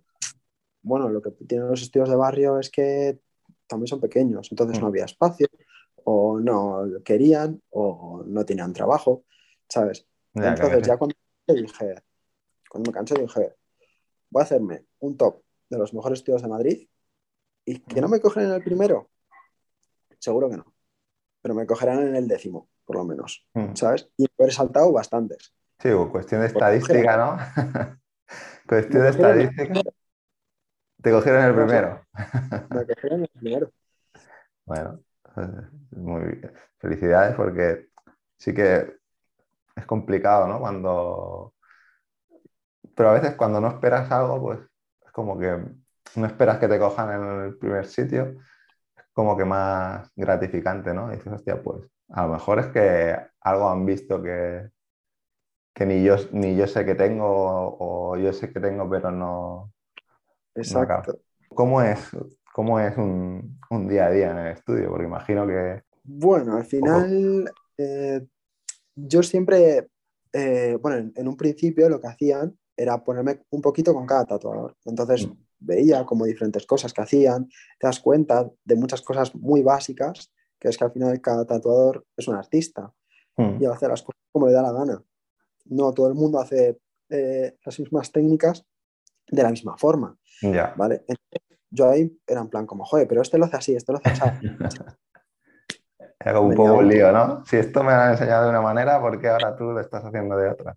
bueno, 0.82 1.08
lo 1.08 1.20
que 1.20 1.30
tienen 1.46 1.68
los 1.68 1.82
estudios 1.82 2.08
de 2.08 2.16
barrio 2.16 2.58
es 2.58 2.70
que 2.70 3.18
también 3.66 3.88
son 3.88 4.00
pequeños, 4.00 4.48
entonces 4.50 4.80
no 4.80 4.88
había 4.88 5.04
espacio 5.04 5.46
o 6.04 6.38
no 6.38 6.84
querían 7.04 7.60
o 7.70 8.22
no 8.26 8.44
tenían 8.44 8.72
trabajo, 8.72 9.24
¿sabes? 9.68 10.06
Entonces 10.34 10.86
ya 10.86 10.96
cuando 10.96 11.14
dije, 11.48 12.02
cuando 12.68 12.90
me 12.90 12.94
cansé 12.94 13.14
dije, 13.20 13.54
voy 14.30 14.40
a 14.40 14.44
hacerme 14.44 14.86
un 15.00 15.16
top 15.16 15.42
de 15.68 15.78
los 15.78 15.94
mejores 15.94 16.20
estudios 16.20 16.42
de 16.42 16.48
Madrid 16.48 16.88
y 17.64 17.78
que 17.80 18.00
no 18.00 18.08
me 18.08 18.20
cogen 18.20 18.44
en 18.44 18.52
el 18.52 18.64
primero, 18.64 19.10
seguro 20.18 20.50
que 20.50 20.56
no, 20.56 20.74
pero 21.40 21.54
me 21.54 21.66
cogerán 21.66 22.06
en 22.06 22.16
el 22.16 22.28
décimo, 22.28 22.68
por 22.84 22.96
lo 22.96 23.04
menos, 23.04 23.46
Mm. 23.54 23.74
¿sabes? 23.74 24.10
Y 24.16 24.26
he 24.38 24.50
saltado 24.50 24.92
bastantes. 24.92 25.54
Sí, 25.78 25.90
cuestión 26.10 26.42
de 26.42 26.46
estadística, 26.48 27.16
¿no? 27.16 27.38
cuestión 28.68 29.02
de 29.02 29.08
estadística. 29.08 29.80
Te 31.02 31.10
cogieron 31.10 31.44
el 31.44 31.54
primero. 31.54 32.06
Me 32.70 32.86
cogieron 32.86 33.22
el 33.22 33.28
primero. 33.28 33.70
Bueno, 34.64 35.00
muy 35.90 36.22
bien. 36.22 36.52
Felicidades 36.78 37.34
porque 37.34 37.88
sí 38.36 38.54
que 38.54 38.96
es 39.74 39.86
complicado, 39.86 40.46
¿no? 40.46 40.60
Cuando... 40.60 41.52
Pero 42.94 43.10
a 43.10 43.14
veces 43.14 43.34
cuando 43.34 43.60
no 43.60 43.68
esperas 43.68 44.08
algo, 44.12 44.40
pues 44.40 44.60
es 45.04 45.10
como 45.10 45.36
que 45.36 45.58
no 46.14 46.26
esperas 46.26 46.58
que 46.58 46.68
te 46.68 46.78
cojan 46.78 47.10
en 47.12 47.44
el 47.46 47.58
primer 47.58 47.86
sitio, 47.86 48.36
es 48.96 49.04
como 49.12 49.36
que 49.36 49.44
más 49.44 50.10
gratificante, 50.14 50.94
¿no? 50.94 51.12
Y 51.12 51.16
dices, 51.16 51.32
hostia, 51.32 51.60
pues 51.60 51.82
a 52.12 52.26
lo 52.26 52.32
mejor 52.34 52.60
es 52.60 52.66
que 52.68 53.16
algo 53.40 53.68
han 53.68 53.86
visto 53.86 54.22
que, 54.22 54.70
que 55.74 55.86
ni 55.86 56.02
yo, 56.04 56.16
ni 56.32 56.56
yo 56.56 56.66
sé 56.66 56.84
que 56.84 56.94
tengo 56.94 57.26
o 57.78 58.16
yo 58.16 58.32
sé 58.32 58.52
que 58.52 58.60
tengo, 58.60 58.88
pero 58.88 59.10
no, 59.10 59.72
Exacto. 60.54 61.18
¿Cómo 61.48 61.82
es, 61.82 62.10
cómo 62.52 62.80
es 62.80 62.96
un, 62.96 63.58
un 63.70 63.88
día 63.88 64.06
a 64.06 64.10
día 64.10 64.30
en 64.30 64.38
el 64.38 64.52
estudio? 64.52 64.90
Porque 64.90 65.06
imagino 65.06 65.46
que... 65.46 65.82
Bueno, 66.04 66.56
al 66.56 66.64
final, 66.64 67.52
eh, 67.78 68.26
yo 68.96 69.22
siempre, 69.22 69.88
eh, 70.32 70.78
bueno, 70.80 70.98
en, 70.98 71.12
en 71.16 71.28
un 71.28 71.36
principio 71.36 71.88
lo 71.88 72.00
que 72.00 72.08
hacían 72.08 72.58
era 72.76 73.04
ponerme 73.04 73.42
un 73.50 73.62
poquito 73.62 73.94
con 73.94 74.06
cada 74.06 74.26
tatuador. 74.26 74.76
Entonces 74.84 75.28
Mm. 75.28 75.36
veía 75.60 76.04
como 76.04 76.24
diferentes 76.24 76.66
cosas 76.66 76.92
que 76.92 77.02
hacían, 77.02 77.48
te 77.78 77.86
das 77.86 78.00
cuenta 78.00 78.50
de 78.64 78.76
muchas 78.76 79.02
cosas 79.02 79.34
muy 79.34 79.62
básicas, 79.62 80.31
que 80.62 80.68
es 80.68 80.78
que 80.78 80.84
al 80.84 80.92
final 80.92 81.20
cada 81.20 81.44
tatuador 81.44 82.06
es 82.16 82.28
un 82.28 82.36
artista 82.36 82.94
Mm, 83.36 83.62
y 83.62 83.66
hace 83.66 83.88
las 83.88 84.02
cosas 84.02 84.20
como 84.30 84.46
le 84.46 84.52
da 84.52 84.62
la 84.62 84.72
gana. 84.72 85.02
No 85.66 85.92
todo 85.92 86.08
el 86.08 86.14
mundo 86.14 86.40
hace 86.40 86.78
eh, 87.08 87.56
las 87.64 87.80
mismas 87.80 88.12
técnicas 88.12 88.64
de 89.28 89.42
la 89.42 89.50
misma 89.50 89.76
forma, 89.78 90.18
Ya. 90.42 90.74
¿vale? 90.76 91.04
Entonces, 91.08 91.58
yo 91.70 91.88
ahí 91.88 92.20
era 92.26 92.40
en 92.40 92.48
plan 92.48 92.66
como, 92.66 92.84
joder, 92.84 93.08
pero 93.08 93.22
este 93.22 93.38
lo 93.38 93.46
hace 93.46 93.56
así, 93.56 93.74
este 93.74 93.92
lo 93.92 94.00
hace 94.02 94.10
así. 94.10 94.46
Era 96.24 96.38
un 96.38 96.54
poco 96.54 96.74
un 96.74 96.88
lío, 96.88 97.10
¿no? 97.10 97.44
Si 97.46 97.56
esto 97.56 97.82
me 97.82 97.90
lo 97.90 97.98
han 97.98 98.12
enseñado 98.12 98.44
de 98.44 98.50
una 98.50 98.60
manera, 98.60 99.00
¿por 99.00 99.20
qué 99.20 99.28
ahora 99.28 99.56
tú 99.56 99.64
lo 99.72 99.80
estás 99.80 100.04
haciendo 100.04 100.36
de 100.36 100.50
otra? 100.50 100.76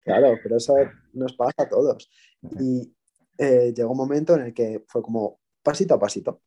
Claro, 0.00 0.38
pero 0.42 0.56
eso 0.56 0.74
nos 1.12 1.34
pasa 1.34 1.64
a 1.64 1.68
todos. 1.68 2.10
Y 2.58 2.90
eh, 3.36 3.74
llegó 3.76 3.90
un 3.90 3.98
momento 3.98 4.34
en 4.36 4.40
el 4.40 4.54
que 4.54 4.82
fue 4.88 5.02
como 5.02 5.38
pasito 5.62 5.92
a 5.94 5.98
pasito. 5.98 6.40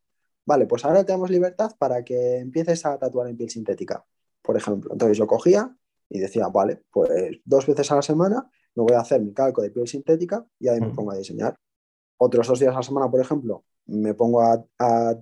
Vale, 0.48 0.64
pues 0.66 0.82
ahora 0.86 1.04
te 1.04 1.12
damos 1.12 1.28
libertad 1.28 1.72
para 1.78 2.02
que 2.02 2.38
empieces 2.38 2.86
a 2.86 2.96
tatuar 2.98 3.28
en 3.28 3.36
piel 3.36 3.50
sintética, 3.50 4.02
por 4.40 4.56
ejemplo. 4.56 4.90
Entonces 4.92 5.18
yo 5.18 5.26
cogía 5.26 5.76
y 6.08 6.20
decía, 6.20 6.48
vale, 6.48 6.84
pues 6.90 7.10
dos 7.44 7.66
veces 7.66 7.92
a 7.92 7.96
la 7.96 8.00
semana 8.02 8.50
me 8.74 8.82
voy 8.82 8.94
a 8.94 9.00
hacer 9.00 9.20
mi 9.20 9.34
calco 9.34 9.60
de 9.60 9.70
piel 9.70 9.86
sintética 9.86 10.46
y 10.58 10.68
ahí 10.68 10.80
me 10.80 10.86
pongo 10.94 11.12
a 11.12 11.16
diseñar. 11.16 11.54
Otros 12.16 12.46
dos 12.48 12.58
días 12.60 12.72
a 12.72 12.78
la 12.78 12.82
semana, 12.82 13.10
por 13.10 13.20
ejemplo, 13.20 13.64
me 13.88 14.14
pongo 14.14 14.40
a, 14.40 14.64
a- 14.78 15.16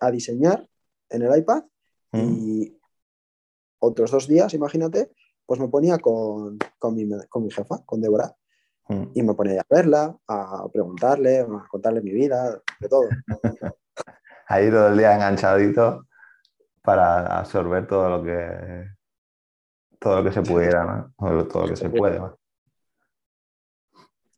a 0.00 0.10
diseñar 0.10 0.66
en 1.10 1.20
el 1.22 1.38
iPad 1.38 1.64
y 2.12 2.78
otros 3.78 4.10
dos 4.10 4.26
días, 4.26 4.54
imagínate, 4.54 5.12
pues 5.44 5.60
me 5.60 5.68
ponía 5.68 5.98
con, 5.98 6.56
con, 6.78 6.94
mi, 6.94 7.06
con 7.28 7.44
mi 7.44 7.50
jefa, 7.50 7.84
con 7.84 8.00
Débora, 8.00 8.34
y 9.14 9.22
me 9.22 9.34
ponía 9.34 9.60
a 9.60 9.66
verla, 9.68 10.16
a 10.26 10.66
preguntarle, 10.72 11.40
a 11.40 11.66
contarle 11.70 12.00
mi 12.00 12.12
vida, 12.12 12.62
de 12.80 12.88
todo. 12.88 13.02
Ahí 14.46 14.70
todo 14.70 14.88
el 14.88 14.98
día 14.98 15.14
enganchadito 15.14 16.06
para 16.82 17.38
absorber 17.38 17.86
todo 17.86 18.08
lo 18.08 18.22
que 18.22 18.96
todo 19.98 20.18
lo 20.18 20.24
que 20.24 20.32
se 20.32 20.42
pudiera, 20.42 20.84
¿no? 20.84 21.14
O 21.16 21.44
Todo 21.44 21.64
lo 21.64 21.68
que 21.70 21.76
se 21.76 21.90
puede. 21.90 22.18
¿no? 22.18 22.38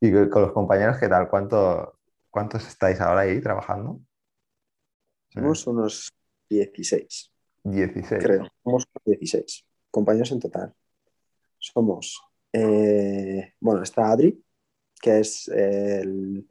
Y 0.01 0.13
con 0.13 0.31
con 0.31 0.43
los 0.43 0.53
compañeros, 0.53 0.97
¿qué 0.99 1.09
tal? 1.09 1.29
¿Cuánto, 1.29 1.99
¿Cuántos 2.31 2.67
estáis 2.67 3.01
ahora 3.01 3.23
ahí 3.23 3.41
trabajando? 3.41 4.01
Somos 5.29 5.67
unos 5.67 6.13
16, 6.49 7.33
16. 7.65 8.25
creo. 8.25 8.49
Somos 8.65 8.89
16 9.05 9.65
compañeros 9.91 10.33
en 10.33 10.41
total. 10.41 10.75
Somos, 11.59 12.23
eh, 12.53 13.55
bueno, 13.61 13.83
está 13.83 14.11
Adri, 14.11 14.43
que 15.01 15.21
es 15.21 15.49
el 15.49 16.49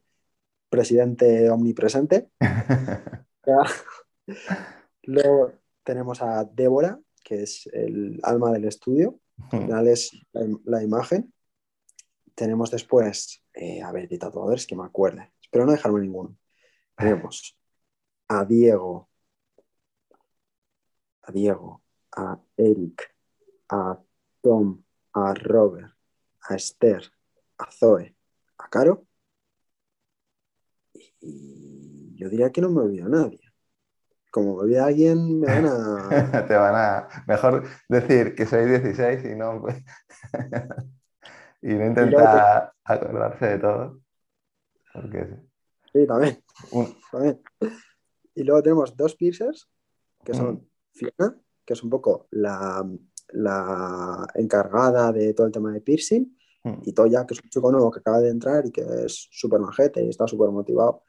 presidente 0.68 1.48
omnipresente. 1.50 2.28
Luego 5.02 5.52
tenemos 5.82 6.20
a 6.22 6.44
Débora, 6.44 7.00
que 7.24 7.42
es 7.42 7.66
el 7.72 8.20
alma 8.22 8.52
del 8.52 8.66
estudio. 8.66 9.20
Al 9.52 9.60
final 9.60 9.88
es 9.88 10.10
la, 10.32 10.46
la 10.64 10.82
imagen. 10.82 11.32
Tenemos 12.34 12.70
después, 12.70 13.42
eh, 13.54 13.82
a 13.82 13.90
ver, 13.92 14.08
de 14.08 14.18
tatuadores 14.18 14.66
que 14.66 14.76
me 14.76 14.84
acuerde. 14.84 15.32
Espero 15.40 15.66
no 15.66 15.72
dejarme 15.72 16.00
ninguno. 16.00 16.36
Tenemos 16.96 17.56
a 18.28 18.44
Diego, 18.44 19.08
a 21.22 21.32
Diego, 21.32 21.82
a 22.16 22.40
Eric, 22.56 23.14
a 23.70 23.98
Tom, 24.40 24.82
a 25.14 25.34
Robert, 25.34 25.92
a 26.42 26.54
Esther, 26.54 27.10
a 27.58 27.70
Zoe, 27.70 28.14
a 28.58 28.68
Caro. 28.68 29.06
Y 31.20 31.57
yo 32.18 32.28
diría 32.28 32.50
que 32.50 32.60
no 32.60 32.70
me 32.70 32.82
olvido 32.82 33.06
a 33.06 33.08
nadie. 33.10 33.40
Como 34.30 34.56
me 34.56 34.62
olvida 34.62 34.84
a 34.84 34.86
alguien, 34.88 35.40
me 35.40 35.46
van 35.46 35.66
a. 35.66 36.44
Te 36.48 36.54
van 36.54 36.74
a. 36.74 37.08
Mejor 37.26 37.64
decir 37.88 38.34
que 38.34 38.44
sois 38.46 38.66
16 38.68 39.24
y 39.24 39.34
no. 39.36 39.64
y 41.62 41.74
no 41.74 41.86
intentar 41.86 42.72
acordarse 42.84 43.46
de 43.46 43.58
todo. 43.58 44.00
Porque 44.92 45.26
Sí, 45.92 46.06
también. 46.06 46.42
un- 46.72 46.94
también. 47.10 47.40
Y 48.34 48.42
luego 48.44 48.62
tenemos 48.62 48.94
dos 48.96 49.14
piercers, 49.16 49.68
que 50.24 50.34
son 50.34 50.68
Fiona, 50.92 51.36
que 51.64 51.72
es 51.72 51.82
un 51.82 51.90
poco 51.90 52.28
la, 52.32 52.86
la 53.30 54.26
encargada 54.34 55.10
de 55.12 55.32
todo 55.34 55.46
el 55.46 55.52
tema 55.52 55.72
de 55.72 55.80
piercing, 55.80 56.34
Mm. 56.64 56.80
y 56.82 56.92
Toya, 56.92 57.24
que 57.24 57.34
es 57.34 57.40
un 57.42 57.48
chico 57.50 57.70
nuevo 57.70 57.88
que 57.92 58.00
acaba 58.00 58.18
de 58.18 58.30
entrar 58.30 58.66
y 58.66 58.72
que 58.72 58.80
es 59.06 59.28
súper 59.30 59.60
majete 59.60 60.02
y 60.04 60.08
está 60.08 60.26
súper 60.26 60.50
motivado. 60.50 61.04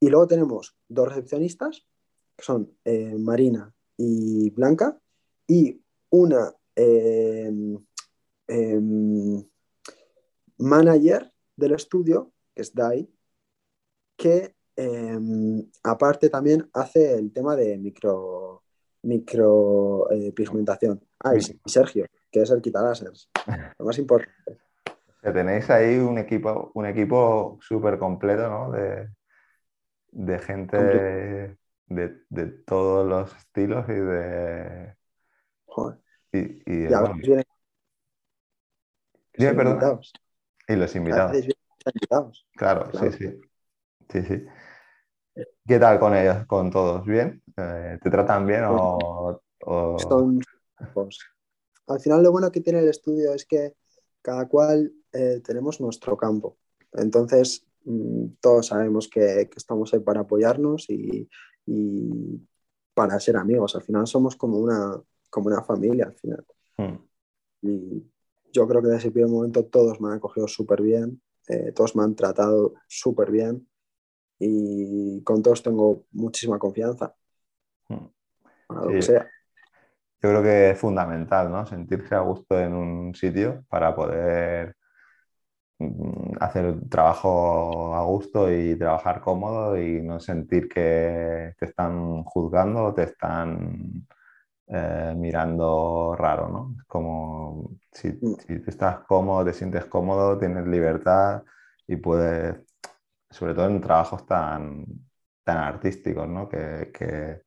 Y 0.00 0.08
luego 0.08 0.26
tenemos 0.26 0.74
dos 0.88 1.08
recepcionistas, 1.08 1.86
que 2.34 2.44
son 2.44 2.74
eh, 2.84 3.14
Marina 3.18 3.72
y 3.98 4.48
Blanca, 4.50 4.98
y 5.46 5.78
una 6.08 6.54
eh, 6.74 7.52
em, 8.48 9.44
manager 10.56 11.30
del 11.54 11.72
estudio, 11.72 12.32
que 12.54 12.62
es 12.62 12.74
Dai, 12.74 13.10
que 14.16 14.54
em, 14.74 15.70
aparte 15.82 16.30
también 16.30 16.68
hace 16.72 17.14
el 17.14 17.30
tema 17.30 17.54
de 17.54 17.76
micro, 17.76 18.62
micro 19.02 20.10
eh, 20.10 20.32
pigmentación. 20.32 21.04
Ah, 21.22 21.34
y 21.34 21.40
y 21.40 21.70
Sergio, 21.70 22.06
que 22.30 22.40
es 22.40 22.50
el 22.50 22.62
quitaláseres, 22.62 23.28
lo 23.78 23.84
más 23.84 23.98
importante. 23.98 24.32
tenéis 25.22 25.68
ahí 25.68 25.98
un 25.98 26.16
equipo, 26.16 26.70
un 26.72 26.86
equipo 26.86 27.58
súper 27.60 27.98
completo, 27.98 28.48
¿no? 28.48 28.70
De, 28.72 29.10
de 30.12 30.38
gente 30.38 30.78
de, 31.86 32.22
de 32.28 32.46
todos 32.66 33.06
los 33.08 33.34
estilos 33.36 33.88
y 33.88 33.92
de. 33.94 34.94
Joder, 35.66 35.98
Y, 36.32 36.38
y 36.38 36.86
y 36.86 36.94
vienen 36.94 37.46
Dime, 39.36 39.64
invitados. 39.64 40.12
y 40.68 40.76
los 40.76 40.94
invitados. 40.96 42.46
Claro, 42.56 42.90
Claro. 42.90 43.10
sí, 43.10 43.10
sí. 43.12 43.40
Sí, 44.10 44.22
sí. 44.24 44.46
¿Qué 45.66 45.78
tal 45.78 45.98
con 46.00 46.14
ellos, 46.16 46.46
con 46.46 46.70
todos? 46.70 47.04
¿Bien? 47.06 47.42
Eh, 47.56 47.98
¿Te 48.02 48.10
tratan 48.10 48.46
bien 48.46 48.64
o, 48.68 49.40
o- 49.60 49.96
Son 49.96 50.40
pues, 50.92 51.18
al 51.88 52.00
final 52.00 52.22
lo 52.22 52.32
bueno 52.32 52.52
que 52.52 52.60
tiene 52.60 52.80
el 52.80 52.88
estudio 52.88 53.34
es 53.34 53.46
que 53.46 53.74
cada 54.22 54.48
cual 54.48 54.92
eh, 55.12 55.40
tenemos 55.44 55.80
nuestro 55.80 56.16
campo. 56.16 56.58
Entonces, 56.92 57.66
todos 58.40 58.66
sabemos 58.68 59.08
que, 59.08 59.48
que 59.50 59.56
estamos 59.56 59.92
ahí 59.94 60.00
para 60.00 60.20
apoyarnos 60.20 60.88
y, 60.90 61.28
y 61.66 62.40
para 62.94 63.18
ser 63.20 63.36
amigos. 63.36 63.74
Al 63.76 63.82
final 63.82 64.06
somos 64.06 64.36
como 64.36 64.58
una, 64.58 65.00
como 65.30 65.48
una 65.48 65.62
familia 65.62 66.06
al 66.06 66.14
final. 66.14 66.44
Hmm, 66.76 66.96
Y 67.62 68.04
yo 68.52 68.66
creo 68.66 68.82
que 68.82 68.88
desde 68.88 69.08
el 69.08 69.12
primer 69.12 69.30
momento 69.30 69.64
todos 69.64 70.00
me 70.00 70.08
han 70.08 70.14
acogido 70.14 70.46
súper 70.48 70.82
bien, 70.82 71.20
eh, 71.48 71.72
todos 71.72 71.94
me 71.96 72.02
han 72.02 72.14
tratado 72.14 72.74
súper 72.88 73.30
bien 73.30 73.66
y 74.38 75.22
con 75.22 75.42
todos 75.42 75.62
tengo 75.62 76.04
muchísima 76.12 76.58
confianza. 76.58 77.14
hmm. 77.88 78.06
Para 78.66 78.80
lo 78.82 78.88
Sí. 78.90 78.94
que 78.96 79.02
sea. 79.02 79.30
Yo 80.22 80.28
creo 80.28 80.42
que 80.42 80.70
es 80.70 80.78
fundamental, 80.78 81.50
¿no? 81.50 81.64
Sentirse 81.66 82.14
a 82.14 82.20
gusto 82.20 82.58
en 82.58 82.74
un 82.74 83.14
sitio 83.14 83.64
para 83.70 83.94
poder 83.94 84.68
mm, 84.68 84.79
hacer 86.40 86.66
un 86.66 86.88
trabajo 86.88 87.94
a 87.94 88.02
gusto 88.04 88.52
y 88.52 88.76
trabajar 88.78 89.20
cómodo 89.20 89.80
y 89.80 90.02
no 90.02 90.20
sentir 90.20 90.68
que 90.68 91.54
te 91.58 91.64
están 91.66 92.22
juzgando 92.24 92.84
o 92.86 92.94
te 92.94 93.04
están 93.04 94.06
eh, 94.68 95.14
mirando 95.16 96.14
raro, 96.18 96.48
¿no? 96.48 96.74
Es 96.78 96.84
como 96.86 97.70
si, 97.92 98.12
Mm. 98.22 98.34
si 98.46 98.60
tú 98.60 98.70
estás 98.70 99.00
cómodo, 99.06 99.44
te 99.44 99.52
sientes 99.54 99.86
cómodo, 99.86 100.38
tienes 100.38 100.66
libertad 100.66 101.42
y 101.86 101.96
puedes, 101.96 102.56
sobre 103.30 103.54
todo 103.54 103.66
en 103.68 103.80
trabajos 103.80 104.26
tan, 104.26 104.84
tan 105.44 105.58
artísticos, 105.58 106.28
¿no? 106.28 106.48
Que, 106.48 106.90
que- 106.94 107.42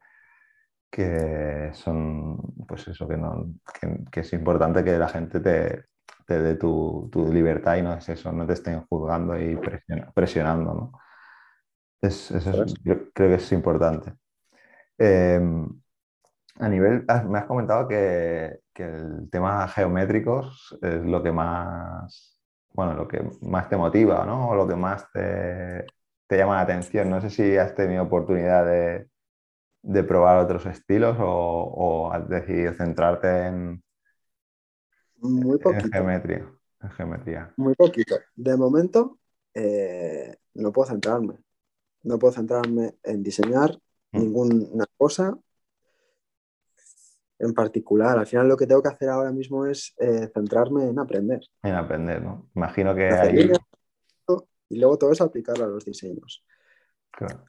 que 0.92 1.72
son, 1.74 2.38
pues 2.68 2.88
eso, 2.88 3.08
que, 3.08 3.18
no, 3.18 3.46
que, 3.80 3.98
que 4.12 4.20
es 4.22 4.34
importante 4.34 4.84
que 4.84 4.98
la 4.98 5.10
gente 5.10 5.40
te, 5.40 5.86
te 6.34 6.42
dé 6.44 6.56
tu, 6.56 7.10
tu 7.12 7.32
libertad 7.34 7.78
y 7.78 7.82
no 7.84 7.94
es 7.94 8.08
eso, 8.10 8.32
no 8.32 8.46
te 8.48 8.54
estén 8.54 8.86
juzgando 8.88 9.40
y 9.40 9.56
presiona- 9.58 10.12
presionando, 10.14 10.74
¿no? 10.74 10.92
Es- 12.02 12.32
eso 12.32 12.50
es- 12.52 12.56
Correcto. 12.56 12.82
yo 12.84 13.12
creo 13.14 13.30
que 13.30 13.36
es 13.36 13.52
importante. 13.52 14.14
Eh, 15.00 15.40
a 16.60 16.70
nivel, 16.70 17.06
has- 17.08 17.26
me 17.26 17.40
has 17.40 17.46
comentado 17.46 17.88
que, 17.88 18.60
que 18.74 18.84
el 18.84 19.30
tema 19.32 19.68
geométricos 19.68 20.78
es 20.82 21.04
lo 21.06 21.24
que 21.24 21.32
más, 21.32 22.40
bueno, 22.74 22.94
lo 22.94 23.08
que 23.08 23.24
más 23.42 23.70
te 23.70 23.78
motiva, 23.78 24.26
¿no? 24.26 24.50
O 24.50 24.56
lo 24.56 24.68
que 24.68 24.76
más 24.76 25.12
te, 25.12 25.86
te 26.28 26.38
llama 26.38 26.56
la 26.56 26.62
atención. 26.62 27.10
No 27.10 27.22
sé 27.22 27.30
si 27.30 27.58
has 27.58 27.76
tenido 27.76 28.04
oportunidad 28.04 28.66
de, 28.66 29.08
de 29.84 30.04
probar 30.04 30.40
otros 30.40 30.66
estilos 30.68 31.18
o, 31.20 31.26
o 31.28 32.12
has 32.14 32.28
decidido 32.30 32.74
centrarte 32.74 33.48
en, 33.48 33.84
Muy 35.24 35.54
en 35.58 35.60
poquito. 35.60 35.90
geometría. 35.92 36.52
En 36.82 36.90
geometría. 36.92 37.54
Muy 37.58 37.74
poquito. 37.76 38.16
De 38.36 38.56
momento, 38.58 39.20
eh, 39.54 40.36
no 40.56 40.72
puedo 40.72 40.90
centrarme. 40.90 41.36
No 42.04 42.20
puedo 42.20 42.34
centrarme 42.34 42.96
en 43.04 43.24
diseñar 43.24 43.78
Mm. 44.12 44.20
ninguna 44.20 44.86
cosa 44.96 45.36
en 47.40 47.54
particular. 47.54 48.18
Al 48.20 48.28
final, 48.28 48.48
lo 48.48 48.56
que 48.56 48.68
tengo 48.68 48.84
que 48.84 48.90
hacer 48.90 49.10
ahora 49.10 49.32
mismo 49.32 49.66
es 49.66 49.94
eh, 49.98 50.30
centrarme 50.34 50.88
en 50.88 51.00
aprender. 51.00 51.42
En 51.64 51.74
aprender, 51.74 52.22
¿no? 52.22 52.50
Imagino 52.56 52.94
que 52.94 53.08
ahí, 53.08 53.52
y 54.70 54.80
luego 54.80 54.98
todo 54.98 55.12
eso 55.12 55.24
aplicarlo 55.24 55.66
a 55.66 55.68
los 55.68 55.86
diseños. 55.86 56.46
claro. 57.12 57.46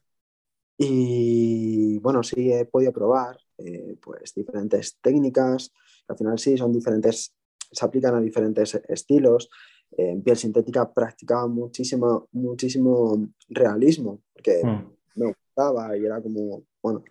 Y 0.77 1.99
bueno, 1.99 2.21
sí 2.21 2.51
he 2.51 2.65
podido 2.65 2.91
probar 2.91 3.37
eh, 3.57 3.95
pues 4.01 4.33
diferentes 4.33 4.97
técnicas. 5.01 5.71
Al 6.07 6.17
final 6.17 6.37
sí, 6.37 6.57
son 6.57 6.73
diferentes, 6.73 7.33
se 7.75 7.85
aplican 7.85 8.15
a 8.15 8.21
diferentes 8.21 8.75
estilos. 8.87 9.49
Eh, 9.91 10.09
en 10.11 10.23
piel 10.23 10.37
sintética 10.37 10.91
practicaba 10.91 11.47
muchísimo, 11.47 12.27
muchísimo 12.31 13.27
realismo, 13.49 14.21
porque 14.33 14.61
Mm, 14.65 14.91
me 15.15 15.25
gustaba 15.27 15.95
y 15.97 16.05
era 16.05 16.21
como, 16.21 16.63
bueno, 16.81 17.03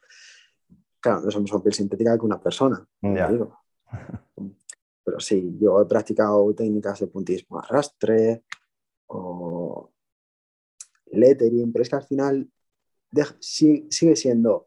claro, 1.01 1.21
no 1.23 1.31
lo 1.31 1.41
mismo 1.41 1.63
piel 1.63 1.75
sintética 1.75 2.19
que 2.19 2.25
una 2.27 2.41
persona, 2.41 2.87
Ya. 3.03 3.31
digo. 3.31 3.59
Pero 5.05 5.21
sí, 5.21 5.57
yo 5.61 5.81
he 5.83 5.85
practicado 5.87 6.53
técnicas 6.55 7.01
de 7.01 7.07
puntismo 7.09 7.59
arrastre 7.59 8.43
o 9.07 9.91
lettering, 11.13 11.73
pero 11.73 11.83
es 11.83 11.89
que 11.91 11.97
al 11.97 12.05
final 12.05 12.51
sigue 13.39 14.17
siendo 14.17 14.67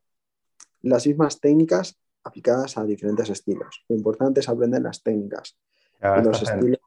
las 0.83 1.05
mismas 1.07 1.39
técnicas 1.39 1.99
aplicadas 2.23 2.77
a 2.77 2.85
diferentes 2.85 3.29
estilos. 3.29 3.83
Lo 3.89 3.95
importante 3.95 4.39
es 4.39 4.47
aprender 4.49 4.81
las 4.81 5.01
técnicas. 5.01 5.57
Ahora 6.01 6.19
Y 6.19 6.23
los 6.23 6.41
estás 6.41 6.53
en- 6.53 6.59
estilos, 6.59 6.79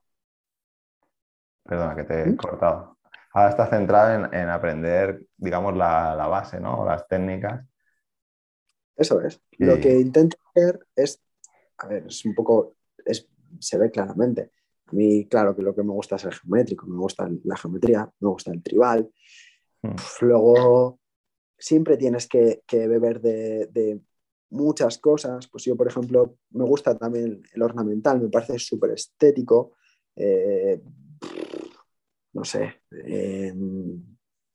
Perdona 1.65 1.95
que 1.97 2.05
te 2.05 2.23
he 2.23 2.27
¿Mm? 2.31 2.37
cortado. 2.37 2.99
Ahora 3.33 3.51
estás 3.51 3.71
centrado 3.71 4.27
en, 4.27 4.35
en 4.35 4.49
aprender, 4.51 5.23
digamos, 5.37 5.77
la, 5.77 6.15
la 6.17 6.27
base, 6.27 6.61
¿no? 6.61 6.85
Las 6.85 7.07
técnicas. 7.09 7.65
eso 8.97 9.21
es. 9.23 9.41
Lo 9.59 9.79
que 9.81 9.99
intento 9.99 10.37
hacer 10.51 10.87
es, 10.97 11.21
a 11.79 11.87
ver, 11.89 12.07
es 12.07 12.25
un 12.25 12.35
poco, 12.35 12.77
es, 13.05 13.29
se 13.59 13.79
ve 13.79 13.91
claramente. 13.91 14.51
A 14.87 14.93
mí, 14.93 15.27
claro 15.29 15.55
que 15.55 15.63
lo 15.63 15.75
que 15.75 15.83
me 15.83 15.93
gusta 15.93 16.17
es 16.17 16.25
el 16.25 16.35
geométrico, 16.35 16.87
me 16.87 16.99
gusta 16.99 17.29
la 17.45 17.57
geometría, 17.57 18.11
me 18.21 18.29
gusta 18.29 18.51
el 18.53 18.63
tribal. 18.63 19.11
Mm. 19.85 19.97
Pf, 19.97 20.23
Luego, 20.27 21.01
siempre 21.59 21.97
tienes 21.97 22.29
que, 22.29 22.63
que 22.67 22.89
beber 22.89 23.21
de, 23.21 23.69
de 23.73 24.01
muchas 24.51 24.99
cosas. 24.99 25.49
Pues 25.49 25.65
yo, 25.65 25.77
por 25.77 25.89
ejemplo, 25.89 26.37
me 26.51 26.65
gusta 26.65 26.97
también 26.97 27.43
el 27.53 27.63
ornamental, 27.63 28.21
me 28.21 28.29
parece 28.29 28.59
súper 28.59 28.93
estético. 28.93 29.75
Eh, 30.17 30.83
no 32.33 32.45
sé. 32.45 32.83
eh, 32.91 33.55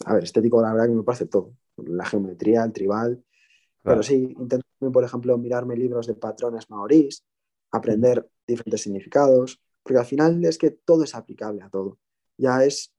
a 0.05 0.13
ver, 0.13 0.23
estético, 0.23 0.62
la 0.62 0.73
verdad 0.73 0.88
que 0.88 0.95
me 0.95 1.03
parece 1.03 1.25
todo. 1.25 1.55
La 1.77 2.05
geometría, 2.05 2.63
el 2.63 2.71
tribal. 2.71 3.23
Claro. 3.81 4.01
Pero 4.01 4.03
sí, 4.03 4.36
intento, 4.38 4.65
por 4.91 5.03
ejemplo, 5.03 5.38
mirarme 5.38 5.75
libros 5.75 6.08
de 6.08 6.15
patrones 6.15 6.69
maorís, 6.69 7.25
aprender 7.71 8.27
diferentes 8.47 8.81
significados, 8.81 9.62
porque 9.84 9.99
al 9.99 10.05
final 10.05 10.43
es 10.45 10.58
que 10.58 10.71
todo 10.71 11.03
es 11.03 11.15
aplicable 11.15 11.62
a 11.62 11.69
todo. 11.69 11.99
Ya 12.38 12.63
es 12.63 12.93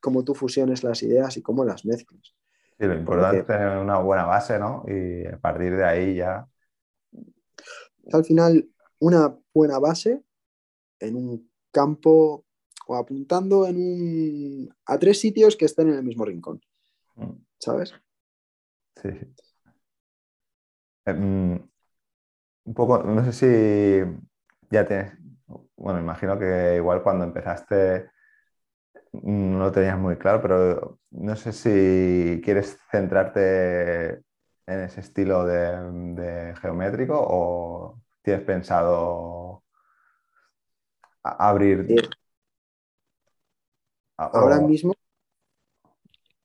cómo 0.00 0.24
tú 0.24 0.34
fusiones 0.34 0.82
las 0.82 1.02
ideas 1.02 1.36
y 1.36 1.42
cómo 1.42 1.64
las 1.64 1.84
mezclas. 1.84 2.34
Sí, 2.82 2.88
lo 2.88 2.94
importante 2.94 3.38
es 3.38 3.46
tener 3.46 3.78
una 3.78 3.98
buena 3.98 4.24
base, 4.24 4.58
¿no? 4.58 4.84
Y 4.88 5.24
a 5.24 5.38
partir 5.38 5.76
de 5.76 5.84
ahí 5.84 6.16
ya. 6.16 6.48
Al 8.12 8.24
final, 8.24 8.68
una 8.98 9.38
buena 9.54 9.78
base 9.78 10.20
en 10.98 11.16
un 11.16 11.50
campo 11.70 12.44
o 12.88 12.96
apuntando 12.96 13.66
en 13.68 13.76
un, 13.76 14.74
a 14.86 14.98
tres 14.98 15.20
sitios 15.20 15.56
que 15.56 15.66
estén 15.66 15.90
en 15.90 15.94
el 15.94 16.02
mismo 16.02 16.24
rincón, 16.24 16.60
Mm, 17.16 17.44
¿sabes? 17.60 17.94
Sí, 18.96 19.08
mm, 21.06 21.56
un 22.64 22.74
poco, 22.74 23.02
no 23.02 23.24
sé 23.24 23.32
si 23.32 24.20
ya 24.70 24.86
tienes. 24.86 25.14
Bueno, 25.76 26.00
imagino 26.00 26.38
que 26.38 26.76
igual 26.76 27.02
cuando 27.02 27.24
empezaste 27.24 28.10
no 29.12 29.58
lo 29.58 29.72
tenías 29.72 29.98
muy 29.98 30.16
claro, 30.16 30.40
pero 30.42 30.98
no 31.10 31.36
sé 31.36 31.52
si 31.52 32.40
quieres 32.44 32.78
centrarte 32.90 34.10
en 34.66 34.80
ese 34.80 35.00
estilo 35.00 35.44
de, 35.44 35.56
de 36.14 36.56
geométrico 36.56 37.14
o 37.18 38.00
tienes 38.22 38.44
pensado 38.44 39.64
abrir. 41.22 41.92
Ahora 44.30 44.60
mismo, 44.60 44.92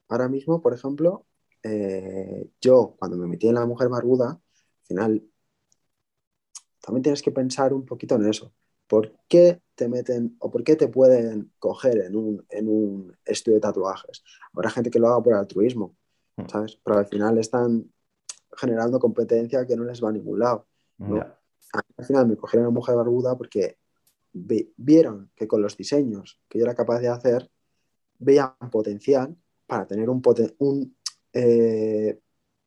ahora 0.09 0.27
mismo, 0.29 0.61
por 0.61 0.73
ejemplo, 0.73 1.25
eh, 1.63 2.49
yo 2.61 2.95
cuando 2.99 3.17
me 3.17 3.27
metí 3.27 3.47
en 3.47 3.55
la 3.55 3.65
mujer 3.65 3.89
barbuda, 3.89 4.29
al 4.31 4.41
final 4.87 5.23
también 6.81 7.03
tienes 7.03 7.21
que 7.21 7.31
pensar 7.31 7.73
un 7.73 7.85
poquito 7.85 8.15
en 8.15 8.27
eso. 8.27 8.53
¿Por 8.87 9.13
qué 9.27 9.61
te 9.75 9.87
meten 9.89 10.35
o 10.39 10.49
por 10.49 10.63
qué 10.63 10.75
te 10.75 10.87
pueden 10.87 11.51
coger 11.59 11.99
en 11.99 12.15
un, 12.15 12.45
en 12.49 12.67
un 12.69 13.17
estudio 13.25 13.57
de 13.57 13.61
tatuajes? 13.61 14.23
Habrá 14.53 14.69
gente 14.69 14.89
que 14.89 14.99
lo 14.99 15.07
haga 15.07 15.21
por 15.23 15.33
altruismo, 15.33 15.95
Mm. 16.39 16.47
¿sabes? 16.49 16.79
Pero 16.83 16.99
al 16.99 17.07
final 17.07 17.37
están 17.39 17.91
generando 18.55 18.99
competencia 18.99 19.65
que 19.65 19.75
no 19.75 19.83
les 19.83 20.03
va 20.03 20.09
a 20.09 20.11
ningún 20.11 20.39
lado. 20.39 20.67
al 21.97 22.05
final 22.05 22.27
me 22.27 22.37
cogieron 22.37 22.67
a 22.67 22.69
mujer 22.71 22.95
barbuda 22.95 23.35
porque 23.37 23.77
vi- 24.33 24.71
vieron 24.77 25.31
que 25.35 25.47
con 25.47 25.61
los 25.61 25.75
diseños 25.75 26.39
que 26.47 26.59
yo 26.59 26.65
era 26.65 26.75
capaz 26.75 26.99
de 26.99 27.07
hacer, 27.09 27.49
veían 28.19 28.53
potencial 28.71 29.35
para 29.65 29.85
tener 29.87 30.09
un, 30.09 30.21
poten- 30.21 30.55
un 30.59 30.95
eh, 31.33 32.19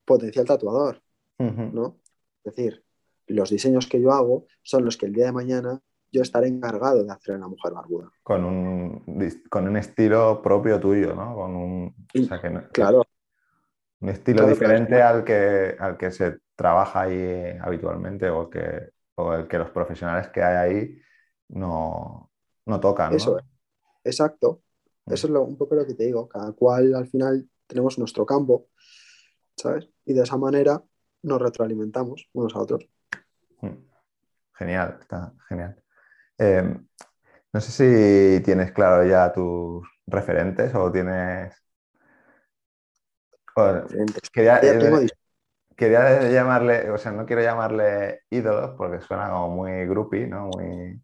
potencial 0.04 0.44
tatuador. 0.46 1.00
¿no? 1.38 1.96
Es 2.44 2.54
decir, 2.54 2.84
los 3.28 3.50
diseños 3.50 3.86
que 3.86 4.00
yo 4.00 4.10
hago 4.12 4.46
son 4.62 4.84
los 4.84 4.96
que 4.96 5.06
el 5.06 5.12
día 5.12 5.26
de 5.26 5.32
mañana 5.32 5.80
yo 6.12 6.22
estaré 6.22 6.48
encargado 6.48 7.04
de 7.04 7.10
hacer 7.12 7.34
en 7.36 7.40
la 7.42 7.48
mujer 7.48 7.72
barbuda. 7.72 8.10
Con 8.22 8.44
un, 8.44 9.04
con 9.48 9.68
un 9.68 9.76
estilo 9.76 10.40
propio 10.42 10.78
tuyo, 10.80 11.14
¿no? 11.14 11.34
Con 11.34 11.54
un, 11.56 11.94
o 12.18 12.22
sea, 12.24 12.40
que 12.40 12.50
no- 12.50 12.68
Claro, 12.72 13.02
un 14.00 14.08
estilo 14.08 14.38
Claro, 14.38 14.52
diferente 14.52 15.02
al 15.02 15.16
al 15.18 15.24
que, 15.24 15.76
al 15.78 15.96
que 15.96 16.10
se 16.10 16.38
trabaja 16.56 17.02
ahí 17.02 17.14
eh, 17.16 17.58
habitualmente 17.60 18.28
o, 18.30 18.48
que, 18.48 18.90
o 19.16 19.34
el 19.34 19.46
que 19.48 19.58
los 19.58 19.70
profesionales 19.70 20.28
que 20.28 20.42
hay 20.42 20.56
ahí 20.56 20.98
no, 21.48 22.30
no 22.66 22.80
tocan, 22.80 23.10
¿no? 23.10 23.16
Eso 23.16 23.38
es. 23.38 23.44
exacto. 24.04 24.62
Mm. 25.06 25.12
Eso 25.12 25.26
es 25.26 25.32
lo- 25.32 25.42
un 25.42 25.56
poco 25.56 25.74
lo 25.74 25.86
que 25.86 25.94
te 25.94 26.04
digo. 26.04 26.28
Cada 26.28 26.52
cual 26.52 26.94
al 26.94 27.06
final 27.08 27.48
tenemos 27.66 27.98
nuestro 27.98 28.24
campo, 28.26 28.66
¿sabes? 29.56 29.88
Y 30.04 30.14
de 30.14 30.22
esa 30.22 30.36
manera 30.36 30.82
nos 31.22 31.40
retroalimentamos 31.42 32.28
unos 32.32 32.54
a 32.56 32.60
otros. 32.60 32.88
Mm. 33.60 33.68
Genial, 34.54 34.98
está 35.00 35.32
genial. 35.48 35.79
Eh, 36.40 36.74
no 37.52 37.60
sé 37.60 37.70
si 37.70 38.42
tienes 38.42 38.72
claro 38.72 39.04
ya 39.04 39.30
tus 39.30 39.86
referentes 40.06 40.74
o 40.74 40.90
tienes... 40.90 41.54
quería, 44.32 44.58
eh, 44.62 45.06
quería 45.76 46.30
llamarle, 46.30 46.90
o 46.90 46.96
sea, 46.96 47.12
no 47.12 47.26
quiero 47.26 47.42
llamarle 47.42 48.22
ídolos 48.30 48.70
porque 48.78 49.02
suena 49.02 49.28
como 49.28 49.48
muy 49.48 49.86
groupie, 49.86 50.26
¿no? 50.26 50.46
Muy... 50.46 51.02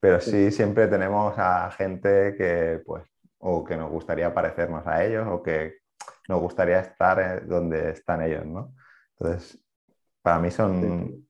Pero 0.00 0.20
sí 0.20 0.50
siempre 0.50 0.88
tenemos 0.88 1.34
a 1.36 1.70
gente 1.72 2.34
que, 2.36 2.82
pues, 2.86 3.04
o 3.38 3.62
que 3.64 3.76
nos 3.76 3.90
gustaría 3.90 4.32
parecernos 4.32 4.86
a 4.86 5.04
ellos 5.04 5.26
o 5.28 5.42
que 5.42 5.80
nos 6.28 6.40
gustaría 6.40 6.80
estar 6.80 7.20
eh, 7.20 7.40
donde 7.44 7.90
están 7.90 8.22
ellos, 8.22 8.46
¿no? 8.46 8.74
Entonces, 9.18 9.62
para 10.22 10.38
mí 10.38 10.50
son, 10.50 11.26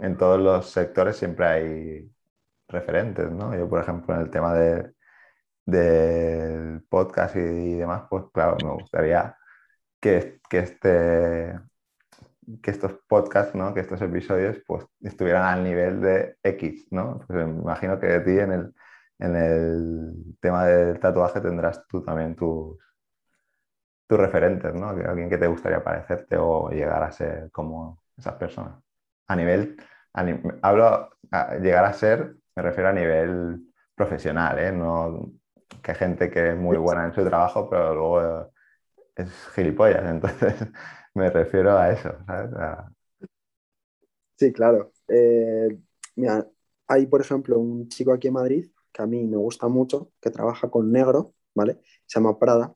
en 0.00 0.16
todos 0.16 0.40
los 0.40 0.70
sectores 0.70 1.16
siempre 1.16 1.46
hay 1.46 2.10
referentes, 2.72 3.30
¿no? 3.30 3.54
Yo, 3.56 3.68
por 3.68 3.80
ejemplo, 3.82 4.14
en 4.14 4.20
el 4.22 4.30
tema 4.30 4.54
de, 4.54 4.92
del 5.66 6.82
podcast 6.88 7.36
y, 7.36 7.74
demás, 7.76 8.04
pues 8.10 8.24
claro, 8.32 8.56
me 8.64 8.72
gustaría 8.72 9.36
que, 10.00 10.40
que 10.50 10.58
este 10.60 11.60
que 12.62 12.70
estos 12.70 12.94
podcasts, 13.08 13.54
¿no? 13.54 13.74
que 13.74 13.80
estos 13.80 14.00
episodios 14.02 14.58
pues, 14.66 14.84
estuvieran 15.02 15.44
al 15.44 15.64
nivel 15.64 16.00
de 16.00 16.36
X, 16.42 16.88
¿no? 16.90 17.20
Pues 17.26 17.46
me 17.46 17.62
imagino 17.62 17.98
que 18.00 18.06
de 18.06 18.20
ti 18.20 18.38
en 18.38 18.52
el, 18.52 18.74
en 19.18 19.36
el 19.36 20.36
tema 20.40 20.66
del 20.66 20.98
tatuaje 20.98 21.40
tendrás 21.40 21.86
tú 21.86 22.02
también 22.02 22.34
tus, 22.34 22.78
tus 24.06 24.18
referentes, 24.18 24.74
¿no? 24.74 24.88
Alguien 24.88 25.30
que 25.30 25.38
te 25.38 25.46
gustaría 25.46 25.84
parecerte 25.84 26.36
o 26.36 26.70
llegar 26.70 27.02
a 27.02 27.12
ser 27.12 27.50
como 27.52 28.02
esas 28.16 28.34
personas. 28.34 28.82
A 29.28 29.36
nivel, 29.36 29.76
a 30.14 30.24
hablo, 30.62 31.10
a 31.30 31.54
llegar 31.56 31.84
a 31.84 31.92
ser, 31.92 32.34
me 32.56 32.62
refiero 32.62 32.90
a 32.90 32.92
nivel 32.92 33.60
profesional, 33.94 34.58
¿eh? 34.58 34.72
No 34.72 35.32
que 35.82 35.94
gente 35.94 36.30
que 36.30 36.50
es 36.50 36.56
muy 36.56 36.76
buena 36.78 37.06
en 37.06 37.14
su 37.14 37.24
trabajo, 37.24 37.68
pero 37.70 37.94
luego 37.94 38.52
es 39.16 39.30
gilipollas, 39.54 40.04
entonces 40.10 40.54
me 41.14 41.30
refiero 41.30 41.78
a 41.78 41.90
eso, 41.92 42.10
¿sabes? 42.26 42.50
Sí, 44.36 44.52
claro. 44.52 44.92
Eh, 45.08 45.68
mira, 46.16 46.48
hay, 46.86 47.06
por 47.06 47.20
ejemplo, 47.20 47.58
un 47.58 47.88
chico 47.88 48.12
aquí 48.12 48.28
en 48.28 48.34
Madrid 48.34 48.70
que 48.92 49.02
a 49.02 49.06
mí 49.06 49.24
me 49.26 49.36
gusta 49.36 49.68
mucho, 49.68 50.12
que 50.20 50.30
trabaja 50.30 50.70
con 50.70 50.90
negro, 50.90 51.34
¿vale? 51.54 51.80
Se 52.06 52.18
llama 52.18 52.38
Prada. 52.38 52.74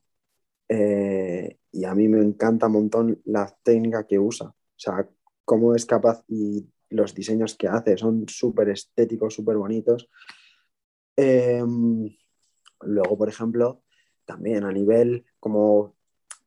eh, 0.69 1.59
y 1.73 1.85
a 1.87 1.95
mí 1.95 2.09
me 2.09 2.21
encanta 2.23 2.67
un 2.69 2.73
montón 2.75 3.23
la 3.27 3.47
técnica 3.65 4.07
que 4.07 4.19
usa. 4.19 4.49
O 4.49 4.55
sea, 4.77 5.09
cómo 5.45 5.75
es 5.77 5.87
capaz 5.87 6.25
y 6.29 6.69
los 6.91 7.15
diseños 7.15 7.57
que 7.57 7.69
hace 7.69 7.97
son 7.97 8.27
súper 8.29 8.71
estéticos, 8.71 9.35
súper 9.35 9.57
bonitos. 9.57 10.09
Eh, 11.17 11.63
luego, 12.81 13.19
por 13.19 13.29
ejemplo, 13.29 13.83
también 14.25 14.65
a 14.65 14.73
nivel 14.73 15.25
como... 15.39 15.97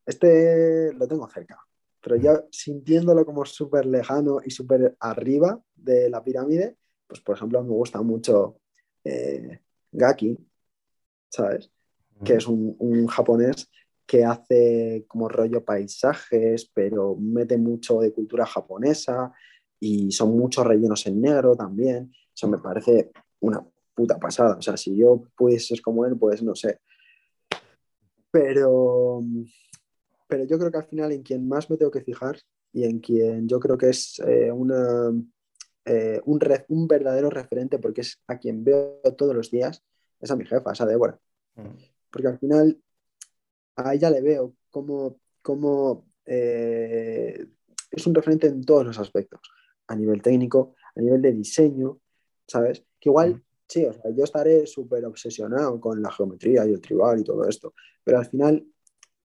Este 0.06 0.94
lo 0.94 1.06
tengo 1.06 1.28
cerca, 1.28 1.58
pero 2.00 2.16
ya 2.16 2.42
sintiéndolo 2.50 3.26
como 3.26 3.44
súper 3.44 3.84
lejano 3.84 4.38
y 4.42 4.50
súper 4.50 4.96
arriba 5.00 5.60
de 5.76 6.08
la 6.08 6.24
pirámide, 6.24 6.78
pues 7.06 7.20
por 7.20 7.36
ejemplo 7.36 7.62
me 7.62 7.68
gusta 7.68 8.00
mucho 8.00 8.58
eh, 9.04 9.60
Gaki, 9.92 10.38
¿sabes? 11.28 11.70
Que 12.24 12.36
es 12.36 12.46
un, 12.46 12.74
un 12.78 13.06
japonés 13.06 13.70
que 14.06 14.24
hace 14.24 15.04
como 15.06 15.28
rollo 15.28 15.62
paisajes, 15.62 16.70
pero 16.72 17.14
mete 17.14 17.58
mucho 17.58 18.00
de 18.00 18.12
cultura 18.14 18.46
japonesa 18.46 19.34
y 19.80 20.10
son 20.12 20.36
muchos 20.36 20.66
rellenos 20.66 21.06
en 21.06 21.20
negro 21.20 21.54
también. 21.56 22.12
Eso 22.34 22.48
me 22.48 22.58
parece 22.58 23.10
una 23.40 23.64
puta 23.94 24.18
pasada. 24.18 24.56
O 24.56 24.62
sea, 24.62 24.76
si 24.76 24.96
yo 24.96 25.22
pudiese 25.36 25.66
ser 25.74 25.82
como 25.82 26.04
él, 26.04 26.16
pues 26.16 26.42
no 26.42 26.54
sé. 26.54 26.80
Pero 28.30 29.22
pero 30.28 30.44
yo 30.44 30.58
creo 30.58 30.70
que 30.70 30.76
al 30.76 30.86
final 30.86 31.12
en 31.12 31.22
quien 31.22 31.48
más 31.48 31.70
me 31.70 31.78
tengo 31.78 31.90
que 31.90 32.02
fijar 32.02 32.38
y 32.72 32.84
en 32.84 32.98
quien 33.00 33.48
yo 33.48 33.58
creo 33.58 33.78
que 33.78 33.88
es 33.88 34.18
eh, 34.26 34.52
una, 34.52 35.10
eh, 35.86 36.20
un, 36.26 36.38
re- 36.38 36.66
un 36.68 36.86
verdadero 36.86 37.30
referente, 37.30 37.78
porque 37.78 38.02
es 38.02 38.20
a 38.26 38.36
quien 38.36 38.62
veo 38.62 39.00
todos 39.16 39.34
los 39.34 39.50
días, 39.50 39.82
es 40.20 40.30
a 40.30 40.36
mi 40.36 40.44
jefa, 40.44 40.72
es 40.72 40.80
a 40.82 40.86
Débora. 40.86 41.18
Porque 42.10 42.28
al 42.28 42.38
final 42.38 42.78
a 43.76 43.94
ella 43.94 44.10
le 44.10 44.20
veo 44.20 44.54
como, 44.70 45.16
como 45.40 46.04
eh, 46.26 47.46
es 47.90 48.06
un 48.06 48.14
referente 48.14 48.48
en 48.48 48.62
todos 48.66 48.84
los 48.84 48.98
aspectos, 48.98 49.40
a 49.88 49.96
nivel 49.96 50.22
técnico, 50.22 50.74
a 50.94 51.00
nivel 51.00 51.20
de 51.22 51.32
diseño, 51.32 52.00
¿sabes? 52.46 52.84
Que 53.00 53.08
igual, 53.08 53.42
sí, 53.66 53.84
o 53.84 53.92
sea, 53.92 54.10
yo 54.10 54.24
estaré 54.24 54.66
súper 54.66 55.04
obsesionado 55.04 55.80
con 55.80 56.00
la 56.02 56.12
geometría 56.12 56.66
y 56.66 56.72
el 56.72 56.80
tribal 56.80 57.20
y 57.20 57.24
todo 57.24 57.48
esto, 57.48 57.74
pero 58.04 58.18
al 58.18 58.26
final 58.26 58.66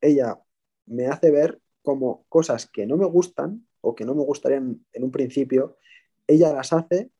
ella 0.00 0.38
me 0.86 1.06
hace 1.06 1.30
ver 1.30 1.60
como 1.82 2.24
cosas 2.28 2.68
que 2.68 2.86
no 2.86 2.96
me 2.96 3.06
gustan 3.06 3.66
o 3.80 3.94
que 3.94 4.04
no 4.04 4.14
me 4.14 4.22
gustarían 4.22 4.84
en 4.92 5.04
un 5.04 5.10
principio, 5.10 5.76
ella 6.26 6.52
las 6.52 6.72
hace 6.72 7.10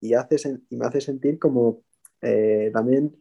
y, 0.00 0.14
hace 0.14 0.36
y 0.68 0.76
me 0.76 0.86
hace 0.86 1.00
sentir 1.00 1.38
como 1.38 1.82
eh, 2.20 2.70
también 2.72 3.20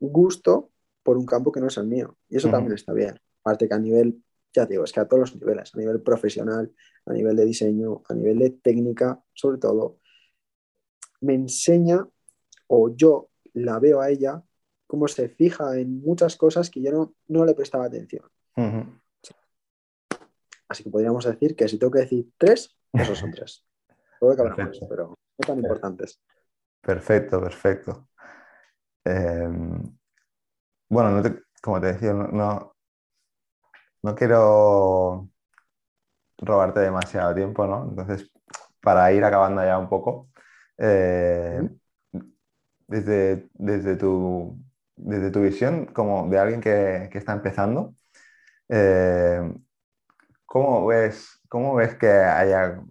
gusto 0.00 0.70
por 1.02 1.18
un 1.18 1.26
campo 1.26 1.52
que 1.52 1.60
no 1.60 1.68
es 1.68 1.76
el 1.76 1.86
mío. 1.86 2.16
Y 2.28 2.38
eso 2.38 2.50
también 2.50 2.74
está 2.74 2.92
bien. 2.92 3.20
Aparte 3.40 3.68
que 3.68 3.74
a 3.74 3.78
nivel, 3.78 4.23
ya 4.54 4.66
te 4.66 4.74
digo, 4.74 4.84
es 4.84 4.92
que 4.92 5.00
a 5.00 5.08
todos 5.08 5.20
los 5.32 5.36
niveles, 5.36 5.74
a 5.74 5.78
nivel 5.78 6.00
profesional, 6.00 6.72
a 7.06 7.12
nivel 7.12 7.36
de 7.36 7.44
diseño, 7.44 8.02
a 8.08 8.14
nivel 8.14 8.38
de 8.38 8.50
técnica, 8.50 9.20
sobre 9.34 9.58
todo, 9.58 9.98
me 11.20 11.34
enseña 11.34 12.06
o 12.68 12.94
yo 12.94 13.30
la 13.54 13.78
veo 13.78 14.00
a 14.00 14.10
ella 14.10 14.42
cómo 14.86 15.08
se 15.08 15.28
fija 15.28 15.76
en 15.78 16.00
muchas 16.00 16.36
cosas 16.36 16.70
que 16.70 16.80
yo 16.82 16.92
no, 16.92 17.14
no 17.28 17.44
le 17.44 17.54
prestaba 17.54 17.86
atención. 17.86 18.24
Así 20.68 20.82
que 20.84 20.90
podríamos 20.90 21.24
decir 21.24 21.56
que 21.56 21.68
si 21.68 21.78
tengo 21.78 21.92
que 21.92 22.00
decir 22.00 22.30
tres, 22.38 22.76
esos 22.92 23.18
son 23.18 23.30
tres. 23.32 23.64
Puede 24.20 24.36
que 24.36 24.42
Perfecto. 24.42 24.86
pero 24.88 25.08
no 25.08 25.46
tan 25.46 25.58
importantes. 25.58 26.20
Perfecto, 26.80 27.40
perfecto. 27.40 28.08
Eh, 29.04 29.48
bueno, 30.88 31.10
no 31.10 31.22
te- 31.22 31.42
como 31.62 31.80
te 31.80 31.88
decía, 31.92 32.12
no, 32.12 32.28
no, 32.28 32.73
no 34.04 34.14
quiero 34.16 35.30
robarte 36.38 36.80
demasiado 36.80 37.34
tiempo, 37.34 37.66
¿no? 37.66 37.88
Entonces, 37.90 38.30
para 38.80 39.12
ir 39.12 39.24
acabando 39.24 39.62
ya 39.64 39.78
un 39.78 39.88
poco, 39.88 40.28
eh, 40.78 41.62
desde, 42.86 43.48
desde 43.54 43.96
tu, 43.96 44.58
desde 44.96 45.30
tu 45.30 45.42
visión 45.42 45.86
como 45.86 46.28
de 46.28 46.38
alguien 46.38 46.60
que, 46.60 47.08
que 47.12 47.18
está 47.18 47.32
empezando, 47.32 47.94
eh, 48.70 49.42
¿cómo 50.46 50.86
ves, 50.86 51.40
cómo 51.48 51.74
ves 51.76 51.96
que 51.96 52.08
haya 52.08 52.82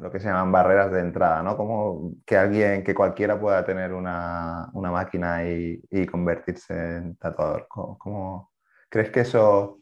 lo 0.00 0.12
que 0.12 0.20
se 0.20 0.26
llaman 0.28 0.52
barreras 0.52 0.92
de 0.92 1.00
entrada, 1.00 1.42
¿no? 1.42 1.56
Como 1.56 2.14
que 2.26 2.36
alguien, 2.38 2.84
que 2.84 2.94
cualquiera 2.94 3.40
pueda 3.40 3.64
tener 3.66 3.92
una, 3.94 4.70
una 4.74 4.90
máquina 4.92 5.44
y, 5.48 5.82
y 5.90 6.06
convertirse 6.06 6.74
en 6.98 7.16
tatuador. 7.16 7.66
¿Cómo, 7.68 7.98
cómo- 7.98 8.52
crees 8.90 9.10
que 9.10 9.20
eso 9.22 9.81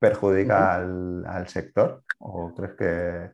perjudica 0.00 0.74
al, 0.74 1.24
al 1.26 1.46
sector? 1.46 2.02
¿O 2.18 2.52
crees 2.54 2.74
que...? 2.74 3.30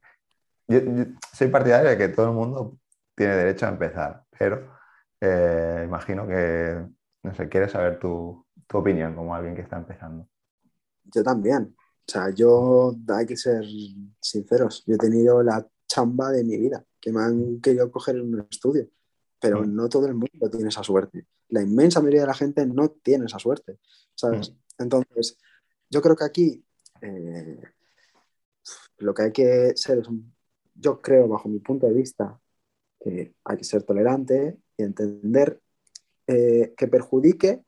Yo, 0.68 0.80
yo 0.80 1.04
soy 1.32 1.48
partidario 1.48 1.88
de 1.90 1.96
que 1.96 2.08
todo 2.08 2.26
el 2.26 2.34
mundo 2.34 2.78
tiene 3.14 3.36
derecho 3.36 3.66
a 3.66 3.70
empezar, 3.70 4.24
pero 4.36 4.68
eh, 5.20 5.82
imagino 5.86 6.26
que, 6.26 6.84
no 7.22 7.34
sé, 7.34 7.48
quieres 7.48 7.70
saber 7.72 7.98
tu, 8.00 8.44
tu 8.66 8.78
opinión 8.78 9.14
como 9.14 9.34
alguien 9.34 9.54
que 9.54 9.62
está 9.62 9.76
empezando. 9.76 10.28
Yo 11.04 11.22
también. 11.22 11.74
O 11.78 12.12
sea, 12.12 12.30
yo 12.30 12.94
hay 13.08 13.26
que 13.26 13.36
ser 13.36 13.64
sinceros. 14.20 14.84
Yo 14.86 14.96
he 14.96 14.98
tenido 14.98 15.42
la 15.42 15.66
chamba 15.88 16.30
de 16.30 16.44
mi 16.44 16.56
vida, 16.56 16.84
que 17.00 17.12
me 17.12 17.22
han 17.22 17.60
querido 17.60 17.90
coger 17.90 18.16
en 18.16 18.34
un 18.34 18.46
estudio, 18.50 18.88
pero 19.40 19.62
Mm. 19.62 19.74
no 19.74 19.88
todo 19.88 20.06
el 20.06 20.14
mundo 20.14 20.50
tiene 20.50 20.68
esa 20.68 20.82
suerte. 20.82 21.26
La 21.48 21.62
inmensa 21.62 22.00
mayoría 22.00 22.22
de 22.22 22.26
la 22.26 22.34
gente 22.34 22.66
no 22.66 22.88
tiene 22.90 23.26
esa 23.26 23.38
suerte, 23.38 23.78
¿sabes? 24.16 24.52
Entonces, 24.78 25.38
yo 25.90 26.02
creo 26.02 26.16
que 26.16 26.24
aquí 26.24 26.64
eh, 27.00 27.60
lo 28.98 29.14
que 29.14 29.22
hay 29.22 29.32
que 29.32 29.72
ser 29.76 29.98
es 29.98 30.08
un, 30.08 30.34
yo 30.74 31.00
creo, 31.00 31.28
bajo 31.28 31.48
mi 31.48 31.58
punto 31.60 31.86
de 31.86 31.92
vista, 31.92 32.40
que 33.00 33.34
hay 33.44 33.56
que 33.56 33.64
ser 33.64 33.82
tolerante 33.82 34.58
y 34.76 34.82
entender 34.82 35.60
eh, 36.26 36.74
que 36.76 36.88
perjudique 36.88 37.64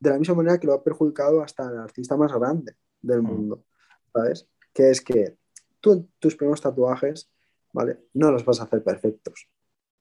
de 0.00 0.10
la 0.10 0.18
misma 0.18 0.34
manera 0.34 0.58
que 0.58 0.66
lo 0.66 0.74
ha 0.74 0.82
perjudicado 0.82 1.42
hasta 1.42 1.68
el 1.70 1.78
artista 1.78 2.16
más 2.16 2.32
grande 2.32 2.74
del 3.00 3.22
Mm. 3.22 3.26
mundo, 3.26 3.64
¿sabes? 4.12 4.48
Que 4.72 4.90
es 4.90 5.00
que 5.00 5.38
tú 5.80 6.08
tus 6.18 6.34
primeros 6.36 6.60
tatuajes, 6.60 7.30
¿vale? 7.72 8.06
No 8.14 8.30
los 8.30 8.44
vas 8.44 8.60
a 8.60 8.64
hacer 8.64 8.82
perfectos, 8.82 9.48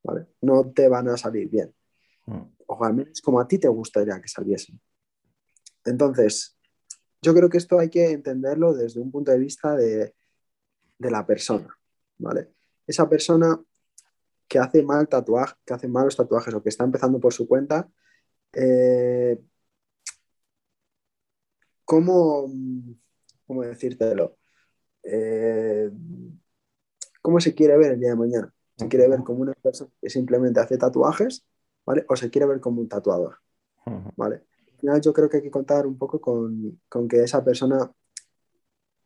¿vale? 0.04 0.28
No 0.42 0.72
te 0.72 0.88
van 0.88 1.08
a 1.10 1.18
salir 1.18 1.50
bien, 1.50 1.74
Mm. 2.26 2.42
o 2.66 2.84
al 2.84 2.94
menos 2.96 3.22
como 3.22 3.40
a 3.40 3.48
ti 3.48 3.60
te 3.60 3.68
gustaría 3.68 4.20
que 4.20 4.28
saliesen. 4.28 4.82
Entonces, 5.86 6.55
yo 7.26 7.34
creo 7.34 7.50
que 7.50 7.58
esto 7.58 7.80
hay 7.80 7.90
que 7.90 8.12
entenderlo 8.12 8.74
desde 8.74 9.00
un 9.00 9.12
punto 9.12 9.32
de 9.32 9.40
vista 9.40 9.76
de, 9.76 10.14
de 11.00 11.12
la 11.12 11.26
persona, 11.26 11.76
¿vale? 12.20 12.52
Esa 12.86 13.10
persona 13.10 13.60
que 14.48 14.60
hace 14.60 14.84
mal 14.84 15.08
tatuaje, 15.08 15.56
que 15.66 15.74
hace 15.74 15.88
malos 15.88 16.16
tatuajes 16.16 16.54
o 16.54 16.62
que 16.62 16.70
está 16.70 16.84
empezando 16.84 17.20
por 17.20 17.34
su 17.34 17.48
cuenta, 17.48 17.90
eh, 18.54 19.42
¿cómo, 21.84 22.48
cómo 23.48 23.64
decírtelo? 23.64 24.38
Eh, 25.02 25.90
¿Cómo 27.24 27.40
se 27.40 27.56
quiere 27.56 27.76
ver 27.76 27.94
el 27.94 28.00
día 28.00 28.10
de 28.10 28.16
mañana? 28.18 28.54
¿Se 28.78 28.88
quiere 28.88 29.08
ver 29.08 29.24
como 29.24 29.40
una 29.40 29.54
persona 29.54 29.90
que 30.00 30.12
simplemente 30.12 30.60
hace 30.60 30.78
tatuajes, 30.78 31.44
¿vale? 31.86 32.06
O 32.08 32.16
se 32.16 32.30
quiere 32.30 32.46
ver 32.46 32.60
como 32.60 32.82
un 32.82 32.88
tatuador. 32.88 33.40
¿vale? 34.16 34.44
Final 34.86 35.02
yo 35.02 35.14
creo 35.14 35.28
que 35.28 35.38
hay 35.38 35.44
que 35.44 35.50
contar 35.50 35.88
un 35.88 35.98
poco 35.98 36.22
con, 36.22 36.80
con 36.88 37.08
que 37.08 37.24
esa 37.24 37.44
persona, 37.44 37.92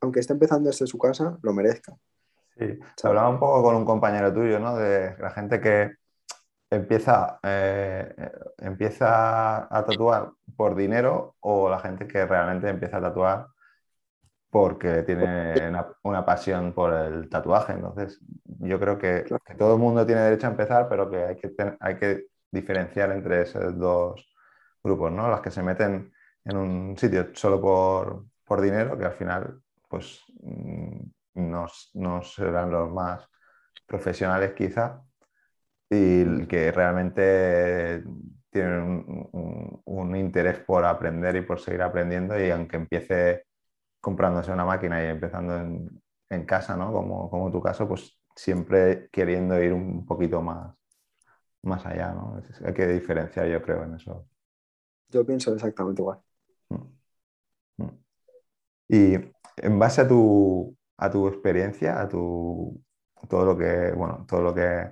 aunque 0.02 0.20
esté 0.20 0.34
empezando 0.34 0.68
desde 0.68 0.88
su 0.88 0.98
casa, 0.98 1.38
lo 1.42 1.54
merezca. 1.54 1.96
Sí, 2.58 2.78
hablaba 3.04 3.30
un 3.30 3.40
poco 3.40 3.64
con 3.64 3.76
un 3.78 3.86
compañero 3.86 4.34
tuyo, 4.34 4.60
¿no? 4.60 4.76
De 4.76 5.16
la 5.18 5.32
gente 5.32 5.62
que 5.62 5.94
empieza, 6.70 7.40
eh, 7.44 8.14
empieza 8.58 9.74
a 9.74 9.86
tatuar 9.86 10.32
por 10.58 10.76
dinero 10.76 11.36
o 11.40 11.70
la 11.70 11.80
gente 11.80 12.06
que 12.08 12.26
realmente 12.26 12.68
empieza 12.68 12.98
a 12.98 13.02
tatuar 13.02 13.48
porque 14.50 15.04
tiene 15.04 15.70
una, 15.70 15.88
una 16.04 16.26
pasión 16.26 16.74
por 16.74 16.94
el 16.94 17.30
tatuaje. 17.30 17.72
Entonces, 17.72 18.20
yo 18.44 18.80
creo 18.80 18.98
que, 18.98 19.24
todo 19.58 19.76
el 19.76 19.80
mundo 19.80 20.06
tiene 20.06 20.24
derecho 20.24 20.48
a 20.48 20.52
empezar, 20.52 20.90
pero 20.90 21.10
que 21.10 21.24
hay 21.24 21.36
que, 21.38 21.50
ten- 21.50 21.78
hay 21.80 21.96
que 21.96 22.26
diferenciar 22.52 23.12
entre 23.12 23.44
esos 23.44 23.78
dos 23.78 24.29
grupos, 24.90 25.12
¿no? 25.12 25.30
Las 25.30 25.42
que 25.42 25.52
se 25.52 25.64
meten 25.64 26.12
en 26.46 26.58
un 26.58 26.98
sitio 26.98 27.30
solo 27.34 27.62
por, 27.62 28.26
por 28.46 28.62
dinero, 28.62 28.98
que 28.98 29.06
al 29.06 29.14
final, 29.14 29.62
pues, 29.88 30.24
mm, 30.42 31.02
no, 31.36 31.68
no 31.94 32.22
serán 32.24 32.72
los 32.72 32.92
más 32.92 33.28
profesionales 33.86 34.54
quizá, 34.54 35.02
y 35.90 36.46
que 36.48 36.72
realmente 36.72 38.04
tienen 38.52 39.28
un, 39.86 40.16
interés 40.16 40.60
por 40.60 40.86
aprender 40.86 41.36
y 41.36 41.42
por 41.42 41.60
seguir 41.60 41.82
aprendiendo, 41.82 42.40
y 42.40 42.50
aunque 42.52 42.78
empiece 42.78 43.46
comprándose 44.02 44.52
una 44.52 44.66
máquina 44.66 45.04
y 45.04 45.08
empezando 45.08 45.58
en, 45.58 46.02
en 46.30 46.46
casa, 46.46 46.76
¿no? 46.78 46.92
Como, 46.92 47.30
como 47.30 47.52
tu 47.52 47.62
caso, 47.62 47.88
pues 47.88 48.20
siempre 48.36 49.10
queriendo 49.12 49.62
ir 49.62 49.74
un 49.74 50.06
poquito 50.06 50.42
más, 50.42 50.76
más 51.64 51.86
allá, 51.86 52.14
¿no? 52.14 52.42
Hay 52.66 52.74
que 52.74 52.88
diferenciar, 52.88 53.48
yo 53.48 53.62
creo, 53.62 53.84
en 53.84 53.96
eso. 53.96 54.28
Yo 55.10 55.26
pienso 55.26 55.54
exactamente 55.54 56.02
igual. 56.02 56.20
Mm. 56.70 57.84
Mm. 57.84 58.04
Y 58.90 59.14
en 59.58 59.80
base 59.80 60.02
a 60.02 60.08
tu, 60.08 60.76
a 60.98 61.10
tu 61.10 61.28
experiencia, 61.28 62.02
a 62.02 62.08
tu 62.08 62.82
todo 63.28 63.46
lo 63.46 63.58
que, 63.58 63.92
bueno, 63.92 64.26
todo 64.28 64.42
lo 64.42 64.54
que 64.54 64.90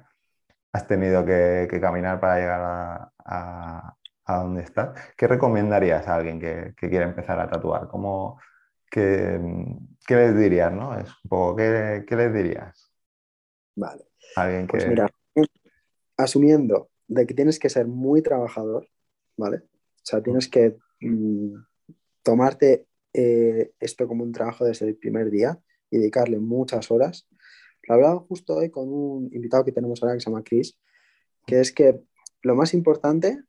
has 0.73 0.87
tenido 0.87 1.25
que, 1.25 1.67
que 1.69 1.79
caminar 1.79 2.19
para 2.19 2.35
llegar 2.39 2.61
a, 2.61 3.11
a, 3.25 3.95
a 4.25 4.37
donde 4.43 4.63
estás, 4.63 4.99
¿qué 5.15 5.27
recomendarías 5.27 6.07
a 6.07 6.15
alguien 6.15 6.39
que, 6.39 6.73
que 6.77 6.89
quiere 6.89 7.05
empezar 7.05 7.39
a 7.39 7.49
tatuar? 7.49 7.87
¿Cómo, 7.87 8.39
qué, 8.91 9.39
qué 10.05 10.15
les 10.15 10.37
dirías, 10.37 10.71
no? 10.71 10.97
Es 10.97 11.09
un 11.23 11.29
poco, 11.29 11.55
¿qué, 11.55 12.05
qué 12.07 12.15
les 12.15 12.33
dirías? 12.33 12.91
Vale. 13.75 14.03
Pues 14.67 14.87
mira, 14.87 15.09
asumiendo 16.17 16.89
de 17.07 17.25
que 17.25 17.33
tienes 17.33 17.59
que 17.59 17.69
ser 17.69 17.87
muy 17.87 18.21
trabajador, 18.21 18.87
¿vale? 19.37 19.63
O 20.07 20.09
sea, 20.09 20.23
tienes 20.23 20.47
que 20.47 20.77
mm, 21.01 21.53
tomarte 22.23 22.87
eh, 23.11 23.73
esto 23.77 24.07
como 24.07 24.23
un 24.23 24.31
trabajo 24.31 24.63
desde 24.63 24.87
el 24.87 24.95
primer 24.95 25.29
día 25.29 25.59
y 25.91 25.97
dedicarle 25.97 26.39
muchas 26.39 26.89
horas. 26.91 27.27
Lo 27.83 27.95
hablaba 27.95 28.19
justo 28.19 28.55
hoy 28.55 28.69
con 28.69 28.87
un 28.87 29.29
invitado 29.33 29.65
que 29.65 29.73
tenemos 29.73 30.01
ahora 30.01 30.15
que 30.15 30.21
se 30.21 30.29
llama 30.29 30.45
Chris, 30.45 30.79
que 31.45 31.59
es 31.59 31.73
que 31.73 31.99
lo 32.41 32.55
más 32.55 32.73
importante, 32.73 33.43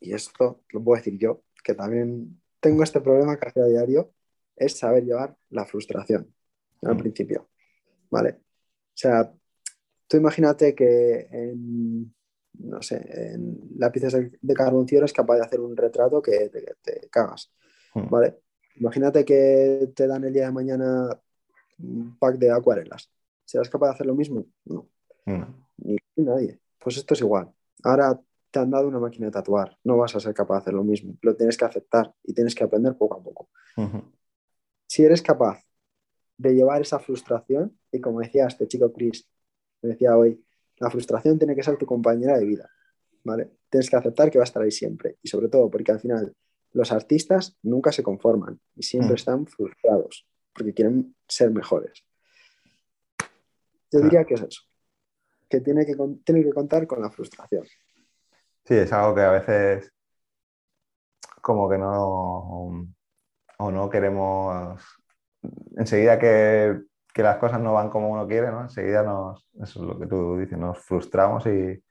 y 0.00 0.14
esto 0.14 0.62
lo 0.70 0.82
puedo 0.82 0.96
decir 0.96 1.18
yo, 1.18 1.42
que 1.62 1.74
también 1.74 2.40
tengo 2.60 2.82
este 2.82 3.02
problema 3.02 3.36
casi 3.36 3.60
a 3.60 3.66
diario, 3.66 4.14
es 4.56 4.78
saber 4.78 5.04
llevar 5.04 5.36
la 5.50 5.66
frustración 5.66 6.32
al 6.80 6.94
Mm. 6.94 6.98
principio, 6.98 7.50
¿vale? 8.10 8.30
O 8.30 8.96
sea, 8.96 9.30
tú 10.06 10.16
imagínate 10.16 10.74
que 10.74 11.28
en, 11.30 12.14
no 12.62 12.82
sé, 12.82 12.96
en 13.34 13.58
lápices 13.76 14.12
de, 14.40 14.54
carboncillo 14.54 15.00
eres 15.00 15.12
capaz 15.12 15.36
de 15.36 15.42
hacer 15.42 15.60
un 15.60 15.76
retrato 15.76 16.20
que 16.22 16.48
te, 16.82 17.08
cagas, 17.10 17.52
Mm. 17.94 18.08
¿vale? 18.08 18.38
Imagínate 18.76 19.24
que 19.24 19.90
te 19.96 20.06
dan 20.06 20.22
el 20.22 20.32
día 20.32 20.46
de 20.46 20.52
mañana 20.52 21.08
un 21.80 22.16
pack 22.18 22.36
de 22.38 22.50
acuarelas. 22.52 23.10
¿Serás 23.44 23.68
capaz 23.68 23.88
de 23.88 23.94
hacer 23.94 24.06
lo 24.06 24.14
mismo? 24.14 24.46
No, 24.64 24.88
No. 25.26 25.48
ni 25.78 25.96
nadie. 26.16 26.60
Pues 26.78 26.96
esto 26.98 27.14
es 27.14 27.20
igual. 27.20 27.50
Ahora 27.82 28.20
te 28.50 28.58
han 28.60 28.70
dado 28.70 28.86
una 28.86 29.00
máquina 29.00 29.26
de 29.26 29.32
tatuar, 29.32 29.76
no 29.84 29.96
vas 29.96 30.14
a 30.14 30.20
ser 30.20 30.34
capaz 30.34 30.54
de 30.54 30.60
hacer 30.60 30.74
lo 30.74 30.84
mismo. 30.84 31.14
Lo 31.22 31.34
tienes 31.34 31.56
que 31.56 31.64
aceptar 31.64 32.14
y 32.22 32.32
tienes 32.32 32.54
que 32.54 32.62
aprender 32.64 32.96
poco 32.96 33.16
a 33.18 33.22
poco. 33.22 33.48
Ujú. 33.76 34.02
Si 34.86 35.04
eres 35.04 35.20
capaz 35.22 35.64
de 36.38 36.54
llevar 36.54 36.80
esa 36.80 36.98
frustración, 37.00 37.76
y 37.92 38.00
como 38.00 38.20
decía 38.20 38.46
este 38.46 38.66
chico 38.68 38.92
Chris, 38.92 39.28
me 39.82 39.90
decía 39.90 40.16
hoy, 40.16 40.44
la 40.80 40.90
frustración 40.90 41.38
tiene 41.38 41.54
que 41.54 41.62
ser 41.62 41.76
tu 41.76 41.86
compañera 41.86 42.36
de 42.38 42.44
vida, 42.46 42.68
¿vale? 43.24 43.50
Tienes 43.68 43.88
que 43.88 43.96
aceptar 43.96 44.30
que 44.30 44.38
va 44.38 44.42
a 44.44 44.50
estar 44.50 44.62
ahí 44.62 44.70
siempre. 44.72 45.16
Y 45.22 45.28
sobre 45.28 45.48
todo 45.48 45.70
porque 45.70 45.92
al 45.92 46.00
final 46.00 46.34
los 46.72 46.90
artistas 46.92 47.56
nunca 47.62 47.92
se 47.92 48.02
conforman 48.02 48.60
y 48.74 48.82
siempre 48.82 49.12
Mm. 49.12 49.16
están 49.16 49.46
frustrados 49.46 50.26
porque 50.52 50.74
quieren 50.74 51.14
ser 51.28 51.50
mejores. 51.50 52.04
Yo 53.92 53.98
Claro. 53.98 54.04
diría 54.04 54.24
que 54.24 54.34
es 54.34 54.42
eso, 54.42 54.62
que 55.48 55.60
tiene 55.60 55.84
que, 55.86 55.94
tiene 56.24 56.42
que 56.44 56.52
contar 56.52 56.86
con 56.86 57.00
la 57.02 57.10
frustración. 57.10 57.64
Sí, 58.64 58.74
es 58.74 58.92
algo 58.92 59.14
que 59.14 59.20
a 59.22 59.30
veces 59.32 59.92
como 61.42 61.68
que 61.68 61.78
no 61.78 62.86
o 63.58 63.70
no 63.70 63.90
queremos 63.90 64.80
enseguida 65.76 66.18
que, 66.18 66.80
que 67.12 67.22
las 67.22 67.38
cosas 67.38 67.60
no 67.60 67.74
van 67.74 67.90
como 67.90 68.10
uno 68.10 68.26
quiere, 68.26 68.50
¿no? 68.50 68.62
Enseguida 68.62 69.02
nos, 69.02 69.48
eso 69.62 69.80
es 69.80 69.86
lo 69.86 69.98
que 69.98 70.06
tú 70.06 70.38
dices, 70.38 70.58
nos 70.58 70.78
frustramos 70.78 71.46
y, 71.46 71.82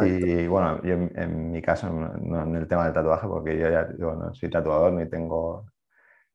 y 0.00 0.46
bueno, 0.46 0.80
yo 0.82 0.94
en, 0.94 1.12
en 1.18 1.52
mi 1.52 1.60
caso, 1.62 1.90
no, 1.90 2.42
en 2.42 2.56
el 2.56 2.68
tema 2.68 2.84
del 2.84 2.94
tatuaje, 2.94 3.26
porque 3.26 3.58
yo 3.58 3.68
ya 3.70 3.84
no 3.98 4.34
soy 4.34 4.50
tatuador 4.50 4.92
ni 4.92 5.08
tengo 5.08 5.66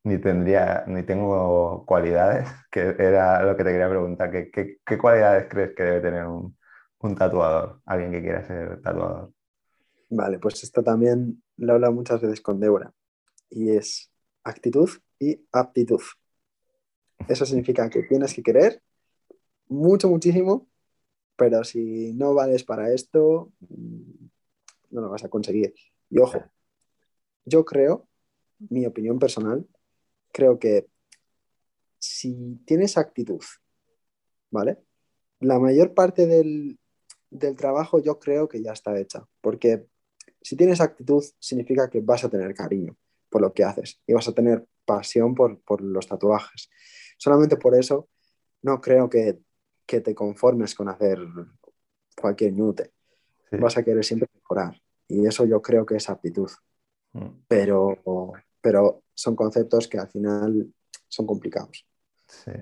ni 0.04 0.18
tendría 0.18 0.84
ni 0.86 1.02
tengo 1.04 1.84
cualidades, 1.86 2.48
que 2.70 2.96
era 2.98 3.42
lo 3.42 3.56
que 3.56 3.64
te 3.64 3.70
quería 3.72 3.88
preguntar, 3.88 4.30
¿qué, 4.30 4.50
qué, 4.50 4.78
qué 4.84 4.98
cualidades 4.98 5.48
crees 5.50 5.74
que 5.76 5.82
debe 5.84 6.00
tener 6.00 6.26
un, 6.26 6.56
un 7.00 7.16
tatuador, 7.16 7.80
alguien 7.86 8.12
que 8.12 8.22
quiera 8.22 8.44
ser 8.46 8.82
tatuador? 8.82 9.32
Vale, 10.10 10.38
pues 10.38 10.62
esto 10.62 10.82
también 10.82 11.42
lo 11.56 11.72
he 11.72 11.74
hablado 11.76 11.92
muchas 11.92 12.20
veces 12.20 12.40
con 12.40 12.60
Débora 12.60 12.92
y 13.50 13.70
es 13.70 14.10
actitud 14.44 14.90
y 15.18 15.46
aptitud. 15.52 16.00
Eso 17.28 17.46
significa 17.46 17.88
que 17.88 18.02
tienes 18.02 18.34
que 18.34 18.42
querer 18.42 18.82
mucho, 19.68 20.08
muchísimo, 20.08 20.68
pero 21.36 21.64
si 21.64 22.12
no 22.14 22.34
vales 22.34 22.64
para 22.64 22.92
esto, 22.92 23.52
mm, 23.60 24.26
no 24.90 25.00
lo 25.00 25.10
vas 25.10 25.24
a 25.24 25.28
conseguir. 25.28 25.74
Y 26.10 26.18
ojo, 26.18 26.44
yo 27.44 27.64
creo, 27.64 28.08
mi 28.58 28.86
opinión 28.86 29.18
personal, 29.18 29.66
creo 30.32 30.58
que 30.58 30.86
si 31.98 32.60
tienes 32.66 32.96
actitud, 32.98 33.42
¿vale? 34.50 34.78
La 35.40 35.58
mayor 35.58 35.94
parte 35.94 36.26
del, 36.26 36.78
del 37.30 37.56
trabajo 37.56 38.00
yo 38.00 38.18
creo 38.18 38.48
que 38.48 38.62
ya 38.62 38.72
está 38.72 38.98
hecha, 38.98 39.26
porque 39.40 39.86
si 40.40 40.56
tienes 40.56 40.80
actitud 40.80 41.24
significa 41.38 41.88
que 41.88 42.00
vas 42.00 42.24
a 42.24 42.28
tener 42.28 42.54
cariño 42.54 42.96
por 43.30 43.40
lo 43.40 43.52
que 43.52 43.64
haces 43.64 44.00
y 44.06 44.12
vas 44.12 44.28
a 44.28 44.34
tener 44.34 44.66
pasión 44.84 45.34
por, 45.34 45.60
por 45.62 45.80
los 45.80 46.06
tatuajes. 46.06 46.70
Solamente 47.18 47.56
por 47.56 47.74
eso 47.74 48.08
no 48.62 48.80
creo 48.80 49.08
que, 49.08 49.38
que 49.86 50.00
te 50.00 50.14
conformes 50.14 50.74
con 50.74 50.88
hacer 50.88 51.18
cualquier 52.16 52.52
ñute. 52.52 52.92
Sí. 53.50 53.56
Vas 53.56 53.76
a 53.76 53.82
querer 53.82 54.04
siempre 54.04 54.28
mejorar 54.34 54.80
y 55.08 55.26
eso 55.26 55.44
yo 55.44 55.60
creo 55.60 55.84
que 55.84 55.96
es 55.96 56.08
aptitud, 56.08 56.50
Mm, 57.14 57.44
pero, 57.48 57.96
pero 58.60 59.02
son 59.14 59.36
conceptos 59.36 59.88
que 59.88 59.98
al 59.98 60.08
final 60.08 60.66
son 61.08 61.26
complicados. 61.26 61.86
Sí. 62.26 62.52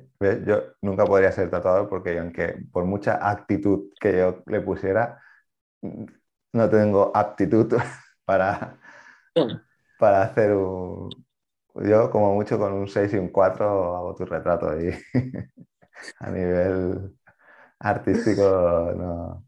Yo 0.47 0.75
nunca 0.83 1.05
podría 1.05 1.33
ser 1.33 1.51
tatuador 1.51 1.89
porque 1.89 2.19
aunque 2.19 2.63
por 2.71 2.85
mucha 2.85 3.29
actitud 3.29 3.91
que 3.99 4.19
yo 4.19 4.43
le 4.47 4.61
pusiera, 4.61 5.21
no 5.81 6.69
tengo 6.71 7.11
aptitud 7.15 7.73
para, 8.25 8.79
para 9.99 10.23
hacer 10.23 10.53
un... 10.53 11.11
Yo 11.75 12.11
como 12.11 12.35
mucho 12.35 12.59
con 12.59 12.73
un 12.73 12.89
6 12.89 13.15
y 13.15 13.19
un 13.19 13.29
4 13.29 13.97
hago 13.97 14.15
tu 14.15 14.27
retrato 14.27 14.79
y 14.81 14.91
a 16.21 16.31
nivel 16.31 17.17
artístico 17.79 18.93
no. 18.97 19.45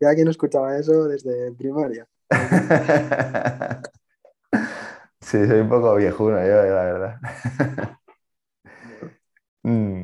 Ya 0.00 0.14
quien 0.14 0.28
escuchaba 0.28 0.76
eso 0.76 1.06
desde 1.08 1.52
primaria. 1.52 2.06
Sí, 5.22 5.46
soy 5.46 5.60
un 5.60 5.68
poco 5.68 5.94
viejuno 5.94 6.36
yo, 6.38 6.62
la 6.64 6.84
verdad. 6.84 7.20
Mm, 9.64 10.02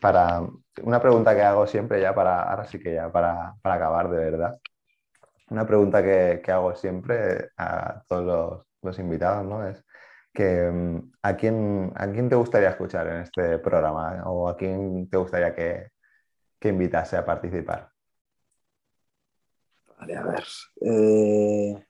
para, 0.00 0.42
una 0.82 1.00
pregunta 1.00 1.34
que 1.34 1.42
hago 1.42 1.66
siempre 1.66 2.00
ya 2.00 2.14
para, 2.14 2.42
ahora 2.44 2.64
sí 2.64 2.78
que 2.78 2.94
ya 2.94 3.10
para, 3.10 3.56
para 3.60 3.74
acabar 3.74 4.08
de 4.08 4.16
verdad. 4.18 4.60
Una 5.50 5.66
pregunta 5.66 6.02
que, 6.02 6.40
que 6.44 6.52
hago 6.52 6.76
siempre 6.76 7.50
a 7.56 8.02
todos 8.08 8.24
los, 8.24 8.66
los 8.86 8.98
invitados, 8.98 9.44
¿no? 9.46 9.66
Es 9.68 9.84
que 10.32 10.70
mm, 10.70 11.12
¿a 11.22 11.36
quién, 11.36 11.92
¿a 11.96 12.08
quién 12.12 12.28
te 12.30 12.36
gustaría 12.36 12.70
escuchar 12.70 13.06
en 13.08 13.18
este 13.22 13.58
programa? 13.58 14.22
¿O 14.26 14.48
a 14.48 14.56
quién 14.56 15.08
te 15.10 15.16
gustaría 15.18 15.54
que, 15.54 15.90
que 16.60 16.68
invitase 16.70 17.16
a 17.16 17.26
participar? 17.26 17.90
Vale, 19.98 20.16
a 20.16 20.22
ver. 20.24 20.44
eh, 20.82 21.86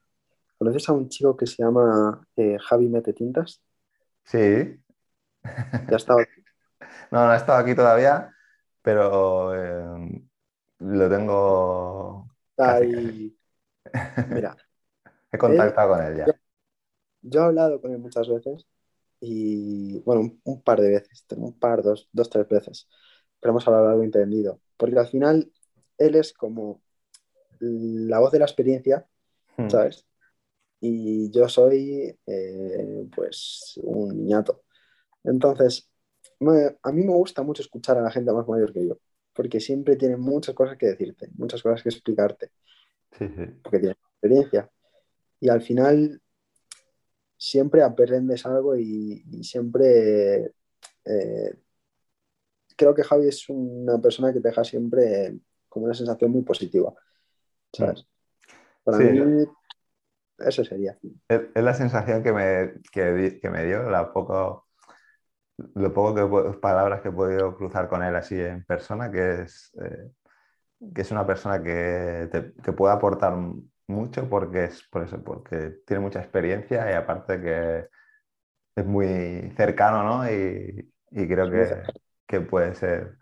¿Conoces 0.59 0.89
a 0.89 0.93
un 0.93 1.09
chico 1.09 1.37
que 1.37 1.47
se 1.47 1.63
llama 1.63 2.27
eh, 2.37 2.57
Javi 2.59 2.89
Mete 2.89 3.13
Tintas? 3.13 3.63
Sí, 4.25 4.81
Ya 5.91 5.97
estaba 5.97 6.23
aquí. 6.23 6.43
No, 7.11 7.25
no 7.25 7.31
ha 7.31 7.37
estado 7.37 7.59
aquí 7.59 7.75
todavía, 7.75 8.35
pero 8.83 9.55
eh, 9.55 10.23
lo 10.81 11.09
tengo. 11.09 12.29
Ahí. 12.59 13.37
Mira, 14.29 14.57
He 15.33 15.39
contactado 15.39 15.91
con 15.95 16.05
él 16.05 16.17
ya. 16.17 16.27
Yo 17.29 17.41
he 17.43 17.45
hablado 17.45 17.81
con 17.81 17.93
él 17.93 17.99
muchas 17.99 18.29
veces 18.29 18.67
y, 19.21 20.01
bueno, 20.03 20.23
un, 20.23 20.41
un 20.45 20.63
par 20.63 20.81
de 20.81 20.91
veces, 20.91 21.27
un 21.37 21.59
par, 21.59 21.83
dos, 21.83 22.09
dos, 22.13 22.31
tres 22.31 22.49
veces, 22.49 22.89
pero 23.41 23.53
hemos 23.53 23.67
hablado 23.69 23.89
algo 23.91 24.05
entendido, 24.05 24.61
porque 24.77 24.99
al 24.99 25.09
final 25.09 25.53
él 25.99 26.17
es 26.17 26.33
como 26.35 26.83
la 27.61 28.19
voz 28.21 28.33
de 28.33 28.39
la 28.41 28.45
experiencia, 28.47 29.07
Hmm. 29.59 29.69
¿sabes? 29.69 30.07
Y 30.81 31.31
yo 31.33 31.49
soy, 31.49 32.17
eh, 32.27 33.09
pues, 33.15 33.81
un 33.85 34.17
niñato. 34.17 34.65
Entonces, 35.25 35.91
me- 36.41 36.77
a 36.83 36.93
mí 36.93 37.05
me 37.05 37.13
gusta 37.15 37.43
mucho 37.43 37.63
escuchar 37.63 37.99
a 37.99 38.03
la 38.03 38.11
gente 38.13 38.33
más 38.33 38.49
mayor 38.49 38.73
que 38.73 38.87
yo, 38.89 38.99
porque 39.35 39.61
siempre 39.61 39.97
tienen 39.97 40.21
muchas 40.21 40.55
cosas 40.55 40.79
que 40.79 40.87
decirte, 40.89 41.31
muchas 41.37 41.63
cosas 41.63 41.83
que 41.83 41.91
explicarte, 41.91 42.53
Sí, 43.19 43.27
sí. 43.37 43.45
porque 43.63 43.79
tienen 43.79 43.97
experiencia. 44.13 44.71
Y 45.41 45.49
al 45.49 45.63
final 45.63 46.23
siempre 47.37 47.83
aprendes 47.83 48.47
algo 48.47 48.77
y, 48.77 49.25
y 49.31 49.45
siempre 49.45 50.53
eh, 51.05 51.59
creo 52.77 52.95
que 52.95 53.03
Javi 53.05 53.29
es 53.29 53.49
una 53.49 53.99
persona 54.01 54.33
que 54.33 54.41
te 54.41 54.49
deja 54.49 54.65
siempre 54.65 55.39
como 55.69 55.87
una 55.87 55.95
sensación 55.95 56.31
muy 56.31 56.43
positiva, 56.43 56.95
¿sabes? 57.73 58.07
Para 58.85 58.99
Sí. 58.99 59.05
mí, 59.05 59.45
eso 60.39 60.65
sería. 60.65 60.99
Es, 61.29 61.41
es 61.55 61.63
la 61.63 61.75
sensación 61.75 62.23
que 62.23 62.33
me, 62.33 62.75
que, 62.93 63.51
me 63.51 63.65
dio, 63.65 63.91
la 63.91 64.13
poco, 64.13 64.67
lo 65.75 65.93
poco 65.93 66.15
que 66.15 66.59
palabras 66.59 67.01
que 67.01 67.09
he 67.09 67.13
podido 67.13 67.57
cruzar 67.57 67.89
con 67.89 68.03
él 68.03 68.15
así 68.15 68.41
en 68.41 68.65
persona, 68.65 69.11
que 69.11 69.43
es, 69.43 69.73
eh, 69.83 70.11
que 70.95 71.03
es 71.03 71.11
una 71.11 71.27
persona 71.27 71.63
que 71.63 72.29
te 72.31 72.53
que 72.63 72.73
puede 72.73 72.95
aportar 72.95 73.35
mucho 73.89 74.29
porque 74.29 74.65
es 74.65 74.83
por 74.91 75.03
eso, 75.05 75.23
porque 75.23 75.81
tiene 75.87 76.01
mucha 76.03 76.21
experiencia 76.21 76.91
y 76.91 76.95
aparte 76.95 77.41
que 77.41 77.89
es 78.77 78.87
muy 78.87 79.53
cercano, 79.57 80.05
¿no? 80.05 80.31
Y, 80.31 80.93
y 81.13 81.29
creo 81.29 81.51
que, 81.51 81.93
que 82.27 82.41
puede 82.43 82.75
ser 82.75 83.19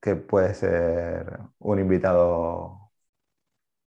que 0.00 0.16
puede 0.16 0.54
ser 0.54 1.38
un 1.60 1.78
invitado, 1.80 2.92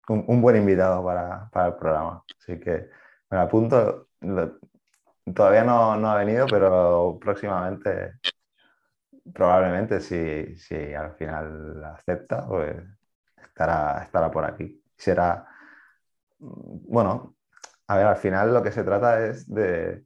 un, 0.09 0.25
un 0.29 0.43
buen 0.43 0.57
invitado 0.57 1.05
para, 1.05 1.49
para 1.51 1.69
el 1.69 1.75
programa. 1.77 2.25
Así 2.41 2.59
que 2.61 2.89
me 3.31 3.39
apunto. 3.39 4.09
Lo- 4.21 4.59
todavía 5.35 5.65
no, 5.65 5.97
no 5.97 6.11
ha 6.11 6.17
venido, 6.19 6.51
pero 6.51 7.19
próximamente, 7.21 8.15
probablemente, 9.33 10.01
si, 10.01 10.57
si 10.59 10.95
al 10.95 11.15
final 11.17 11.83
acepta, 11.85 12.47
pues 12.47 12.77
estará, 13.37 14.03
estará 14.05 14.31
por 14.31 14.45
aquí. 14.45 14.83
Será, 14.97 15.47
bueno, 16.45 17.37
a 17.89 17.97
ver, 17.97 18.07
al 18.07 18.17
final 18.17 18.55
lo 18.55 18.63
que 18.63 18.73
se 18.73 18.85
trata 18.85 19.27
es 19.27 19.49
de, 19.49 20.05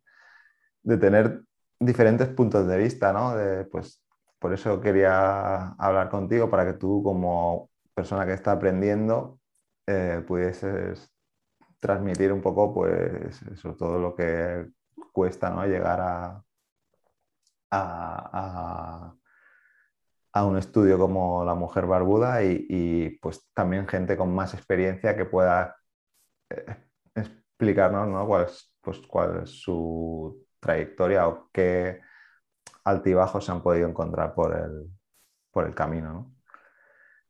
de 0.82 0.98
tener 0.98 1.42
diferentes 1.80 2.28
puntos 2.28 2.66
de 2.68 2.78
vista, 2.78 3.12
¿no? 3.12 3.36
De, 3.36 3.64
pues, 3.66 4.02
por 4.38 4.52
eso 4.54 4.80
quería 4.80 5.70
hablar 5.78 6.10
contigo, 6.10 6.50
para 6.50 6.66
que 6.66 6.74
tú 6.74 7.02
como 7.02 7.70
persona 7.94 8.26
que 8.26 8.34
está 8.34 8.52
aprendiendo 8.52 9.40
eh, 9.86 10.24
pudieses 10.26 11.12
transmitir 11.80 12.32
un 12.32 12.42
poco, 12.42 12.74
pues, 12.74 13.42
eso, 13.44 13.74
todo 13.76 13.98
lo 14.00 14.14
que 14.16 14.68
cuesta, 15.12 15.50
¿no? 15.50 15.66
Llegar 15.66 16.00
a, 16.00 16.44
a, 17.70 17.80
a- 18.32 19.14
a 20.32 20.44
un 20.46 20.58
estudio 20.58 20.98
como 20.98 21.44
La 21.44 21.54
Mujer 21.54 21.86
Barbuda 21.86 22.42
y, 22.44 22.66
y, 22.68 23.10
pues 23.20 23.46
también 23.54 23.86
gente 23.88 24.16
con 24.16 24.34
más 24.34 24.54
experiencia 24.54 25.16
que 25.16 25.24
pueda 25.24 25.76
explicarnos, 27.14 28.08
¿no? 28.08 28.26
cuál, 28.26 28.44
es, 28.44 28.72
pues, 28.80 28.98
cuál 29.06 29.42
es 29.42 29.50
su 29.50 30.46
trayectoria 30.60 31.28
o 31.28 31.48
qué 31.52 32.00
altibajos 32.84 33.44
se 33.44 33.52
han 33.52 33.62
podido 33.62 33.88
encontrar 33.88 34.34
por 34.34 34.56
el, 34.56 34.88
por 35.50 35.66
el 35.66 35.74
camino. 35.74 36.12
¿no? 36.12 36.38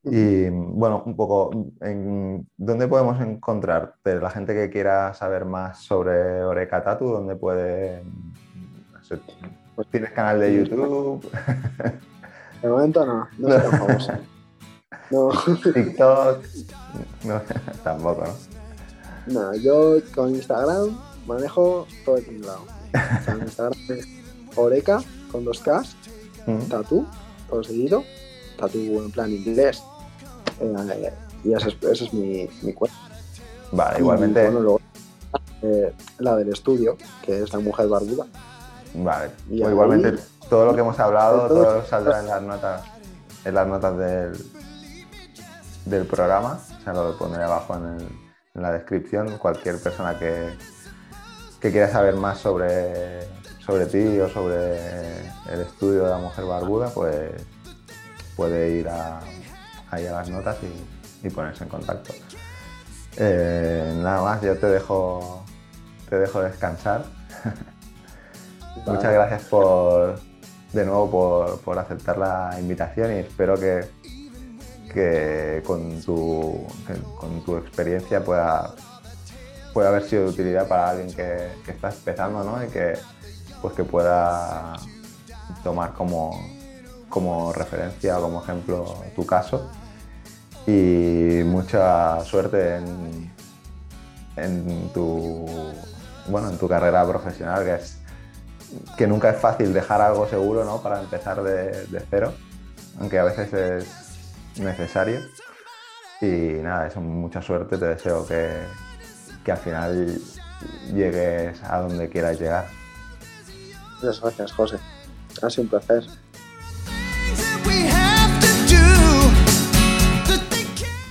Y 0.04 0.48
bueno, 0.50 1.02
un 1.04 1.16
poco, 1.16 1.50
en, 1.80 2.48
¿dónde 2.56 2.86
podemos 2.86 3.20
encontrarte? 3.20 4.20
La 4.20 4.30
gente 4.30 4.54
que 4.54 4.70
quiera 4.70 5.12
saber 5.14 5.44
más 5.44 5.82
sobre 5.82 6.42
Oreca 6.42 6.82
Tatu, 6.82 7.06
¿dónde 7.06 7.36
puede...? 7.36 8.04
no 8.92 9.02
sé, 9.02 9.18
pues 9.74 9.88
¿Tienes 9.88 10.10
canal 10.12 10.40
de 10.40 10.56
YouTube? 10.56 11.30
De 12.62 12.68
momento 12.68 13.06
no, 13.06 13.28
no 13.38 13.48
tan 13.54 13.70
famoso. 13.70 14.12
No, 15.10 15.30
TikTok? 15.72 16.44
No, 17.24 17.40
tampoco, 17.84 18.24
¿no? 18.24 18.47
No, 19.26 19.54
yo 19.54 19.96
con 20.14 20.34
Instagram 20.34 20.98
manejo 21.26 21.86
todo 22.04 22.16
el 22.16 22.24
tinglado. 22.24 22.62
O 22.62 23.24
sea, 23.24 23.34
en 23.34 23.40
Instagram 23.42 23.78
es 23.90 24.06
Oreca 24.56 25.02
con 25.30 25.44
dos 25.44 25.60
Ks, 25.60 25.96
Mm. 26.46 26.60
tatu, 26.68 27.06
todo 27.50 27.62
seguido, 27.62 28.02
tatu 28.58 28.78
en 28.78 29.10
plan 29.10 29.30
inglés. 29.30 29.82
Eh, 30.60 31.12
y 31.44 31.52
esa 31.52 31.68
es, 31.68 31.76
esa 31.82 32.04
es 32.04 32.12
mi, 32.14 32.48
mi 32.62 32.72
cuenta. 32.72 32.96
Vale, 33.72 33.96
Y, 33.98 34.00
igualmente, 34.00 34.42
bueno, 34.44 34.60
luego, 34.60 34.80
eh, 35.62 35.92
la 36.18 36.36
del 36.36 36.48
estudio, 36.48 36.96
que 37.22 37.42
es 37.42 37.52
la 37.52 37.58
mujer 37.60 37.86
barbuda. 37.88 38.26
vale, 38.94 39.30
y 39.50 39.58
pues 39.58 39.62
ahí- 39.66 39.72
igualmente 39.72 40.22
todo 40.48 40.64
lo 40.66 40.74
que 40.74 40.80
hemos 40.80 40.98
hablado, 40.98 41.46
Todo- 41.48 41.62
todo 41.64 41.84
saldrá 41.86 42.20
en 42.20 42.26
las 42.28 42.42
notas, 42.42 42.82
en 43.44 43.54
las 43.54 43.66
notas 43.68 43.98
del, 43.98 44.44
del 45.84 46.06
programa, 46.06 46.58
o 46.80 46.84
sea, 46.84 46.92
lo 46.94 47.16
pondré 47.18 47.42
abajo 47.42 47.74
en, 47.76 47.84
el- 48.00 48.27
en 48.58 48.62
la 48.62 48.72
descripción, 48.72 49.38
cualquier 49.38 49.80
persona 49.80 50.18
que, 50.18 50.56
que 51.60 51.70
quiera 51.70 51.88
saber 51.88 52.14
más 52.16 52.38
sobre, 52.38 53.20
sobre 53.64 53.86
ti 53.86 54.18
o 54.20 54.28
sobre 54.28 55.20
el 55.52 55.60
estudio 55.62 56.04
de 56.04 56.10
la 56.10 56.18
mujer 56.18 56.44
barbuda, 56.44 56.90
pues 56.90 57.32
puede 58.36 58.70
ir 58.70 58.88
a, 58.88 59.20
ahí 59.90 60.06
a 60.06 60.12
las 60.12 60.28
notas 60.28 60.56
y, 60.62 61.26
y 61.26 61.30
ponerse 61.30 61.64
en 61.64 61.70
contacto. 61.70 62.12
Eh, 63.16 63.94
nada 64.02 64.22
más, 64.22 64.42
yo 64.42 64.56
te 64.58 64.66
dejo, 64.66 65.44
te 66.08 66.18
dejo 66.18 66.42
descansar. 66.42 67.04
Muchas 68.86 69.12
gracias 69.12 69.42
por, 69.44 70.20
de 70.72 70.84
nuevo 70.84 71.10
por, 71.10 71.60
por 71.60 71.78
aceptar 71.78 72.18
la 72.18 72.56
invitación 72.58 73.12
y 73.12 73.18
espero 73.18 73.54
que, 73.54 73.88
que 74.92 75.62
con, 75.66 76.00
tu, 76.02 76.66
con 77.16 77.44
tu 77.44 77.56
experiencia 77.56 78.24
pueda, 78.24 78.74
pueda 79.72 79.88
haber 79.88 80.02
sido 80.02 80.24
de 80.24 80.30
utilidad 80.30 80.66
para 80.66 80.90
alguien 80.90 81.08
que, 81.08 81.52
que 81.64 81.70
está 81.72 81.90
empezando 81.90 82.42
¿no? 82.44 82.64
y 82.64 82.68
que, 82.68 82.94
pues 83.60 83.74
que 83.74 83.84
pueda 83.84 84.74
tomar 85.62 85.92
como, 85.94 86.40
como 87.08 87.52
referencia 87.52 88.18
o 88.18 88.22
como 88.22 88.42
ejemplo 88.42 89.02
tu 89.14 89.26
caso. 89.26 89.70
Y 90.66 91.42
mucha 91.44 92.20
suerte 92.24 92.76
en, 92.76 93.32
en 94.36 94.90
tu, 94.92 95.46
bueno, 96.28 96.50
en 96.50 96.58
tu 96.58 96.68
carrera 96.68 97.06
profesional, 97.06 97.64
que 97.64 97.74
es 97.76 97.98
que 98.96 99.06
nunca 99.06 99.30
es 99.30 99.38
fácil 99.38 99.72
dejar 99.72 100.02
algo 100.02 100.28
seguro 100.28 100.64
¿no? 100.64 100.82
para 100.82 101.00
empezar 101.00 101.42
de, 101.42 101.86
de 101.86 102.02
cero, 102.10 102.34
aunque 103.00 103.18
a 103.18 103.24
veces 103.24 103.52
es 103.52 104.07
necesario. 104.60 105.20
Y 106.20 106.26
nada, 106.26 106.88
eso, 106.88 107.00
mucha 107.00 107.40
suerte, 107.40 107.78
te 107.78 107.86
deseo 107.86 108.26
que, 108.26 108.50
que 109.44 109.52
al 109.52 109.58
final 109.58 110.20
llegues 110.92 111.62
a 111.62 111.78
donde 111.80 112.08
quieras 112.08 112.40
llegar. 112.40 112.66
Muchas 113.94 114.20
gracias, 114.20 114.52
José. 114.52 114.78
Ha 115.42 115.50
sido 115.50 115.64
un 115.64 115.68
placer. 115.68 116.04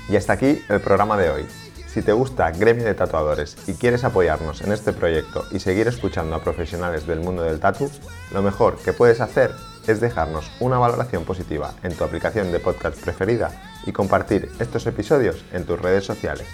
Y 0.10 0.16
hasta 0.16 0.34
aquí 0.34 0.62
el 0.70 0.80
programa 0.80 1.18
de 1.18 1.30
hoy. 1.30 1.46
Si 1.88 2.02
te 2.02 2.12
gusta 2.12 2.52
Gremio 2.52 2.86
de 2.86 2.94
Tatuadores 2.94 3.58
y 3.68 3.74
quieres 3.74 4.04
apoyarnos 4.04 4.62
en 4.62 4.72
este 4.72 4.94
proyecto 4.94 5.46
y 5.52 5.60
seguir 5.60 5.88
escuchando 5.88 6.36
a 6.36 6.44
profesionales 6.44 7.08
del 7.08 7.20
mundo 7.20 7.44
del 7.44 7.60
tatu, 7.60 7.90
lo 8.32 8.42
mejor 8.42 8.78
que 8.78 8.94
puedes 8.94 9.20
hacer 9.20 9.52
es 9.88 10.00
dejarnos 10.00 10.52
una 10.60 10.78
valoración 10.78 11.24
positiva 11.24 11.74
en 11.84 11.96
tu 11.96 12.04
aplicación 12.04 12.52
de 12.52 12.60
podcast 12.60 13.00
preferida 13.00 13.52
y 13.86 13.92
compartir 13.92 14.52
estos 14.60 14.86
episodios 14.86 15.44
en 15.54 15.66
tus 15.66 15.82
redes 15.82 16.06
sociales. 16.06 16.48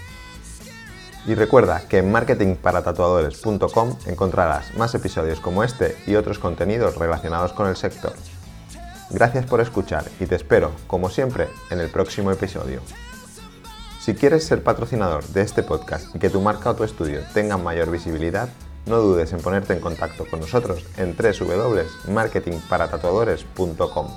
Y 1.26 1.36
recuerda 1.36 1.82
que 1.88 2.00
en 2.00 2.12
marketingparatatuadores.com 2.12 3.98
encontrarás 4.08 4.76
más 4.76 4.94
episodios 4.94 5.40
como 5.40 5.64
este 5.64 5.96
y 6.06 6.16
otros 6.16 6.38
contenidos 6.38 6.96
relacionados 6.96 7.54
con 7.54 7.68
el 7.68 7.78
sector. 7.78 8.14
Gracias 9.10 9.46
por 9.46 9.62
escuchar 9.62 10.06
y 10.20 10.26
te 10.26 10.36
espero, 10.36 10.72
como 10.88 11.10
siempre, 11.10 11.48
en 11.70 11.80
el 11.80 11.90
próximo 11.90 12.32
episodio. 12.32 12.82
Si 14.02 14.16
quieres 14.16 14.44
ser 14.44 14.64
patrocinador 14.64 15.24
de 15.28 15.44
este 15.44 15.64
podcast 15.64 16.14
y 16.14 16.20
que 16.20 16.30
tu 16.30 16.42
marca 16.42 16.72
o 16.72 16.76
tu 16.76 16.84
estudio 16.84 17.22
tengan 17.34 17.64
mayor 17.64 17.90
visibilidad, 17.90 18.50
no 18.86 18.98
dudes 18.98 19.34
en 19.34 19.40
ponerte 19.40 19.74
en 19.74 19.80
contacto 19.80 20.26
con 20.30 20.40
nosotros 20.40 20.86
en 20.98 21.16
www.marketingparatatuadores.com. 21.16 24.08